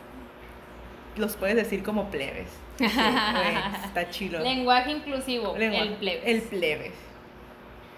los 1.16 1.36
puedes 1.36 1.56
decir 1.56 1.82
como 1.82 2.10
plebes. 2.10 2.48
Sí, 2.78 2.86
güey, 2.86 3.84
está 3.84 4.08
chido. 4.10 4.40
Lenguaje 4.40 4.90
inclusivo. 4.92 5.54
El 5.56 5.94
plebes. 5.96 6.22
El 6.24 6.40
plebes. 6.42 6.92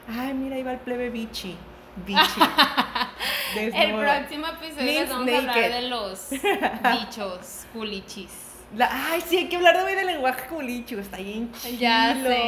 Ay, 0.09 0.35
mira, 0.35 0.57
ahí 0.57 0.63
va 0.63 0.73
el 0.73 0.79
plebe 0.81 1.09
bichi. 1.11 1.57
Bichi. 2.05 2.41
El 3.57 3.95
próximo 3.95 4.47
episodio 4.49 5.07
vamos 5.09 5.29
a 5.33 5.39
hablar 5.39 5.71
de 5.71 5.83
los 5.89 6.31
dichos 6.31 7.67
culichis. 7.73 8.33
La- 8.77 8.91
ay, 9.13 9.21
sí, 9.25 9.37
hay 9.39 9.49
que 9.49 9.57
hablar 9.57 9.77
de 9.79 9.85
hoy 9.85 9.95
del 9.95 10.09
lenguaje 10.09 10.49
culicho. 10.49 10.99
Está 10.99 11.19
bien 11.19 11.53
chido. 11.53 11.79
Ya 11.79 12.15
sé. 12.21 12.45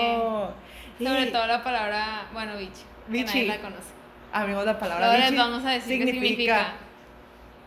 Sobre 0.98 1.26
todo 1.26 1.46
la 1.46 1.62
palabra, 1.62 2.26
bueno, 2.32 2.56
bichi. 2.56 2.82
Que 3.06 3.12
Bichi. 3.12 3.24
nadie 3.26 3.46
la 3.46 3.61
conoce. 3.61 3.90
Amigos, 4.32 4.64
la 4.64 4.78
palabra 4.78 5.06
Ahora 5.06 5.18
les 5.18 5.30
bichi 5.30 5.42
vamos 5.42 5.64
a 5.64 5.70
decir 5.70 6.04
qué 6.04 6.12
significa. 6.12 6.72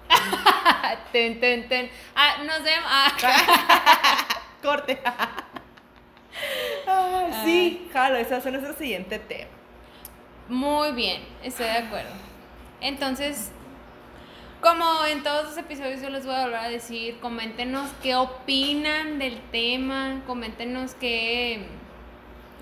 ten, 1.11 1.39
ten, 1.39 1.67
ten. 1.69 1.89
Ah, 2.15 2.37
nos 2.45 2.63
vemos. 2.63 2.85
Ah. 2.87 3.11
Corte. 4.61 4.99
Ay, 6.87 7.31
sí, 7.45 7.89
jalo, 7.93 8.17
ese 8.17 8.31
va 8.31 8.37
a 8.37 8.41
ser 8.41 8.53
nuestro 8.53 8.73
siguiente 8.75 9.19
tema. 9.19 9.51
Muy 10.47 10.91
bien, 10.93 11.21
estoy 11.43 11.65
de 11.65 11.77
acuerdo. 11.77 12.11
Entonces, 12.81 13.51
como 14.61 15.05
en 15.05 15.23
todos 15.23 15.45
los 15.45 15.57
episodios 15.57 16.01
yo 16.01 16.09
les 16.09 16.25
voy 16.25 16.35
a 16.35 16.41
volver 16.41 16.59
a 16.59 16.69
decir, 16.69 17.19
coméntenos 17.19 17.89
qué 18.01 18.15
opinan 18.15 19.19
del 19.19 19.39
tema, 19.51 20.21
coméntenos 20.25 20.95
qué 20.95 21.67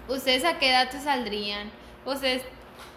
ustedes 0.08 0.46
a 0.46 0.58
qué 0.60 0.70
edad 0.70 0.90
se 0.90 1.00
saldrían. 1.00 1.70
Ustedes 2.06 2.44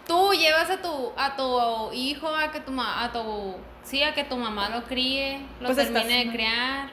tú 0.07 0.33
llevas 0.33 0.69
a 0.69 0.81
tu 0.81 1.11
a 1.17 1.35
tu 1.35 1.91
hijo 1.93 2.27
a 2.35 2.51
que 2.51 2.59
tu 2.59 2.71
ma- 2.71 3.03
a 3.03 3.11
tu 3.11 3.55
sí, 3.83 4.03
a 4.03 4.13
que 4.13 4.23
tu 4.23 4.37
mamá 4.37 4.69
lo 4.69 4.83
críe, 4.83 5.39
lo 5.59 5.67
Pues 5.67 5.77
estás- 5.77 5.93
termine 5.93 6.25
de 6.25 6.31
criar. 6.31 6.89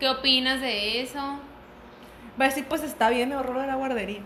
¿Qué 0.00 0.08
opinas 0.08 0.60
de 0.60 1.00
eso? 1.02 1.38
Va 2.40 2.46
a 2.46 2.48
decir, 2.48 2.64
pues 2.68 2.82
está 2.82 3.10
bien, 3.10 3.28
me 3.28 3.36
ahorro 3.36 3.60
de 3.60 3.68
la 3.68 3.76
guardería. 3.76 4.20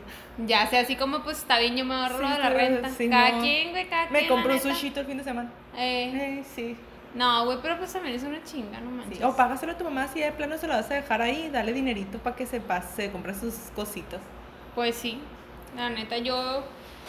Ya 0.46 0.66
sea 0.66 0.80
así 0.80 0.96
como 0.96 1.22
pues 1.22 1.38
está 1.38 1.58
bien, 1.58 1.76
yo 1.76 1.84
me 1.84 1.94
ahorro 1.94 2.26
Sí, 2.26 2.32
de 2.32 2.38
la 2.38 2.48
renta. 2.50 2.88
sí, 2.90 3.08
cada 3.10 3.32
no. 3.32 3.40
quien, 3.42 3.70
güey, 3.70 3.86
cada 3.88 4.08
Me 4.10 4.20
quien. 4.20 4.30
compro 4.30 4.48
la 4.50 4.56
un 4.56 4.62
sushito 4.62 5.00
el 5.00 5.06
fin 5.06 5.18
de 5.18 5.24
semana. 5.24 5.50
Eh, 5.76 6.38
Eh, 6.40 6.44
sí. 6.54 6.76
no, 7.14 7.44
güey, 7.44 7.58
pero 7.60 7.76
pues 7.76 7.92
también 7.92 8.14
es 8.16 8.22
una 8.22 8.42
chinga, 8.44 8.80
no 8.80 8.88
sí. 8.90 8.96
manches. 8.96 9.22
O 9.24 9.36
págaselo 9.36 9.72
a 9.72 9.76
tu 9.76 9.84
mamá 9.84 10.08
si 10.08 10.20
de 10.20 10.32
plano 10.32 10.56
se 10.56 10.66
lo 10.66 10.72
vas 10.74 10.90
a 10.90 10.94
dejar 10.94 11.20
ahí, 11.20 11.50
dale 11.52 11.72
dinerito 11.74 12.16
para 12.18 12.34
que 12.34 12.46
se 12.46 12.60
pase, 12.62 12.88
se 12.96 13.12
compre 13.12 13.34
sus 13.34 13.54
cositas. 13.76 14.20
Pues 14.74 14.94
sí, 14.96 15.18
la 15.76 15.90
neta, 15.90 16.18
yo 16.18 16.62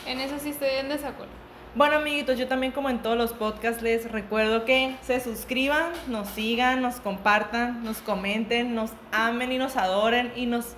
en 0.05 0.19
eso 0.19 0.39
sí 0.39 0.49
estoy 0.49 0.69
en 0.79 0.89
desacuerdo. 0.89 1.31
Bueno, 1.75 1.97
amiguitos, 1.97 2.37
yo 2.39 2.47
también 2.47 2.71
como 2.71 2.89
en 2.89 2.99
todos 3.03 3.15
los 3.15 3.31
podcasts 3.33 3.83
les 3.83 4.11
recuerdo 4.11 4.65
que 4.65 4.95
se 5.03 5.19
suscriban, 5.19 5.91
nos 6.07 6.27
sigan, 6.29 6.81
nos 6.81 6.95
compartan, 6.99 7.83
nos 7.83 7.97
comenten, 7.99 8.73
nos 8.73 8.91
amen 9.11 9.51
y 9.51 9.57
nos 9.59 9.77
adoren 9.77 10.33
y 10.35 10.47
nos 10.47 10.75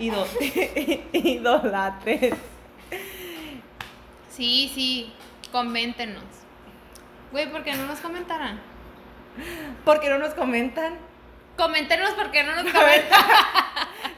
ido- 0.00 0.26
idolatren. 1.12 2.34
Sí, 4.30 4.70
sí, 4.74 5.12
coméntenos. 5.52 6.24
Güey, 7.30 7.50
¿por 7.52 7.62
qué 7.62 7.74
no 7.74 7.86
nos 7.86 8.00
comentarán? 8.00 8.60
¿Por 9.84 10.00
qué 10.00 10.10
no 10.10 10.18
nos 10.18 10.34
comentan? 10.34 10.94
Coméntenos 11.56 12.10
por 12.14 12.32
qué 12.32 12.42
no 12.42 12.52
nos 12.56 12.64
comentan. 12.72 13.20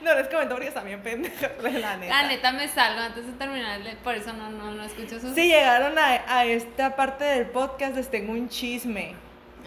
No 0.07 0.15
les 0.15 0.29
comento 0.29 0.55
porque 0.55 0.69
están 0.69 0.85
bien 0.85 1.03
pendejos, 1.03 1.51
la 1.61 1.97
neta. 1.97 2.23
La 2.23 2.29
neta 2.29 2.53
me 2.53 2.69
salgo 2.69 3.01
antes 3.01 3.27
de 3.27 3.33
terminar, 3.33 3.81
por 4.05 4.15
eso 4.15 4.33
no, 4.33 4.51
no, 4.51 4.71
no 4.71 4.85
escucho 4.85 5.19
sus... 5.19 5.35
Si 5.35 5.49
llegaron 5.49 5.99
a, 5.99 6.23
a 6.29 6.45
esta 6.45 6.95
parte 6.95 7.25
del 7.25 7.47
podcast, 7.47 7.97
les 7.97 8.09
tengo 8.09 8.31
un 8.31 8.49
chisme. 8.49 9.17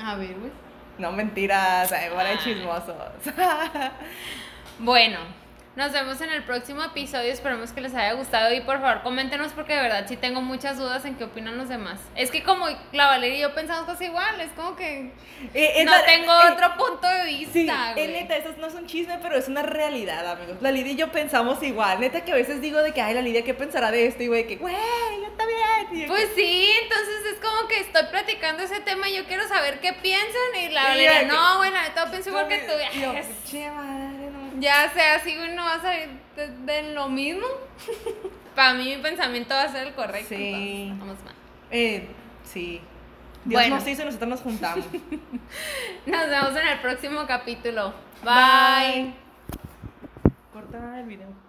A 0.02 0.16
ver, 0.16 0.36
güey. 0.36 0.52
No 0.98 1.12
mentiras, 1.12 1.90
bueno, 2.14 2.30
Ay. 2.30 2.38
chismosos. 2.38 2.96
Bueno, 4.78 5.20
Nos 5.80 5.94
vemos 5.94 6.20
en 6.20 6.30
el 6.30 6.44
próximo 6.44 6.84
episodio. 6.84 7.32
Esperemos 7.32 7.72
que 7.72 7.80
les 7.80 7.96
haya 7.96 8.12
gustado. 8.12 8.54
Y 8.54 8.60
por 8.60 8.82
favor, 8.82 9.02
coméntenos 9.02 9.54
porque 9.54 9.74
de 9.76 9.82
verdad 9.82 10.06
sí 10.10 10.18
tengo 10.18 10.42
muchas 10.42 10.78
dudas 10.78 11.06
en 11.06 11.16
qué 11.16 11.24
opinan 11.24 11.58
los 11.58 11.70
demás. 11.70 12.02
Es 12.18 12.32
que 12.32 12.44
como 12.44 12.68
la 12.92 13.08
Valeria 13.08 13.38
y 13.38 13.42
yo 13.44 13.56
pensamos 13.56 13.86
cosas 13.86 14.02
iguales, 14.02 14.50
como 14.58 14.76
que 14.76 15.14
Eh, 15.54 15.72
es 15.78 15.86
no 15.86 15.92
la- 15.92 16.04
tengo 16.04 16.34
eh, 16.34 16.52
otro 16.52 16.76
punto 16.76 17.08
de 17.08 17.24
vista. 17.28 17.54
Sí, 17.54 17.70
eh, 17.96 18.08
neta, 18.10 18.36
eso 18.36 18.50
no 18.58 18.68
es 18.68 18.74
un 18.74 18.88
chisme, 18.88 19.20
pero 19.22 19.38
es 19.38 19.48
una 19.48 19.62
realidad, 19.62 20.30
amigos. 20.30 20.58
La 20.60 20.70
Lidia 20.72 20.92
y 20.92 20.96
yo 20.98 21.14
pensamos 21.14 21.64
igual. 21.64 22.02
Neta, 22.02 22.26
que 22.26 22.34
a 22.34 22.36
veces 22.36 22.60
digo 22.60 22.80
de 22.82 22.92
que, 22.92 23.00
ay, 23.02 23.14
la 23.14 23.22
Lidia, 23.22 23.46
¿qué 23.46 23.54
pensará 23.54 23.90
de 23.90 24.06
esto? 24.06 24.22
Y 24.22 24.28
güey, 24.28 24.46
que, 24.48 24.58
güey, 24.58 24.76
yo 24.76 25.30
también. 25.38 26.08
Pues 26.10 26.30
sí, 26.36 26.72
entonces 26.84 27.34
es 27.36 27.40
como 27.40 27.70
que 27.70 27.80
estoy 27.80 28.04
platicando 28.12 28.64
ese 28.64 28.82
tema 28.82 29.08
y 29.08 29.16
yo 29.16 29.24
quiero 29.24 29.48
saber 29.48 29.80
qué 29.80 29.94
piensan. 29.94 30.28
Y 30.62 30.70
la 30.74 30.84
Valeria, 30.84 31.22
no, 31.24 31.58
bueno, 31.60 31.78
yo 31.96 32.12
pienso 32.12 32.30
igual 32.32 32.50
que 32.50 32.58
tú. 32.58 32.74
Yo, 33.00 33.14
che, 33.50 33.72
madre, 33.72 34.30
no. 34.30 34.39
Ya 34.60 34.90
sea 34.94 35.16
así, 35.16 35.36
güey, 35.36 35.56
no 35.56 35.64
va 35.64 35.76
a 35.76 35.82
salir 35.82 36.10
de, 36.36 36.48
de 36.66 36.94
lo 36.94 37.10
mismo. 37.10 37.46
Para 38.56 38.74
mí, 38.74 38.96
mi 38.96 39.02
pensamiento 39.02 39.54
va 39.54 39.64
a 39.64 39.70
ser 39.72 39.88
el 39.88 39.94
correcto. 39.94 40.30
Sí. 40.30 40.52
entonces, 40.90 41.00
vamos 41.00 41.24
mal. 41.24 41.34
Eh, 41.72 42.08
sí. 42.44 42.82
Dios 43.46 43.62
Bueno. 43.62 43.76
nos 43.78 43.88
hizo 43.88 44.02
y 44.02 44.06
nosotros 44.06 44.30
nos 44.30 44.42
juntamos. 44.42 44.86
Nos 46.06 46.30
vemos 46.30 46.56
en 46.56 46.68
el 46.68 46.80
próximo 46.80 47.26
capítulo. 47.26 47.94
Bye. 48.24 49.14
Corta 50.52 51.00
el 51.00 51.06
video. 51.06 51.49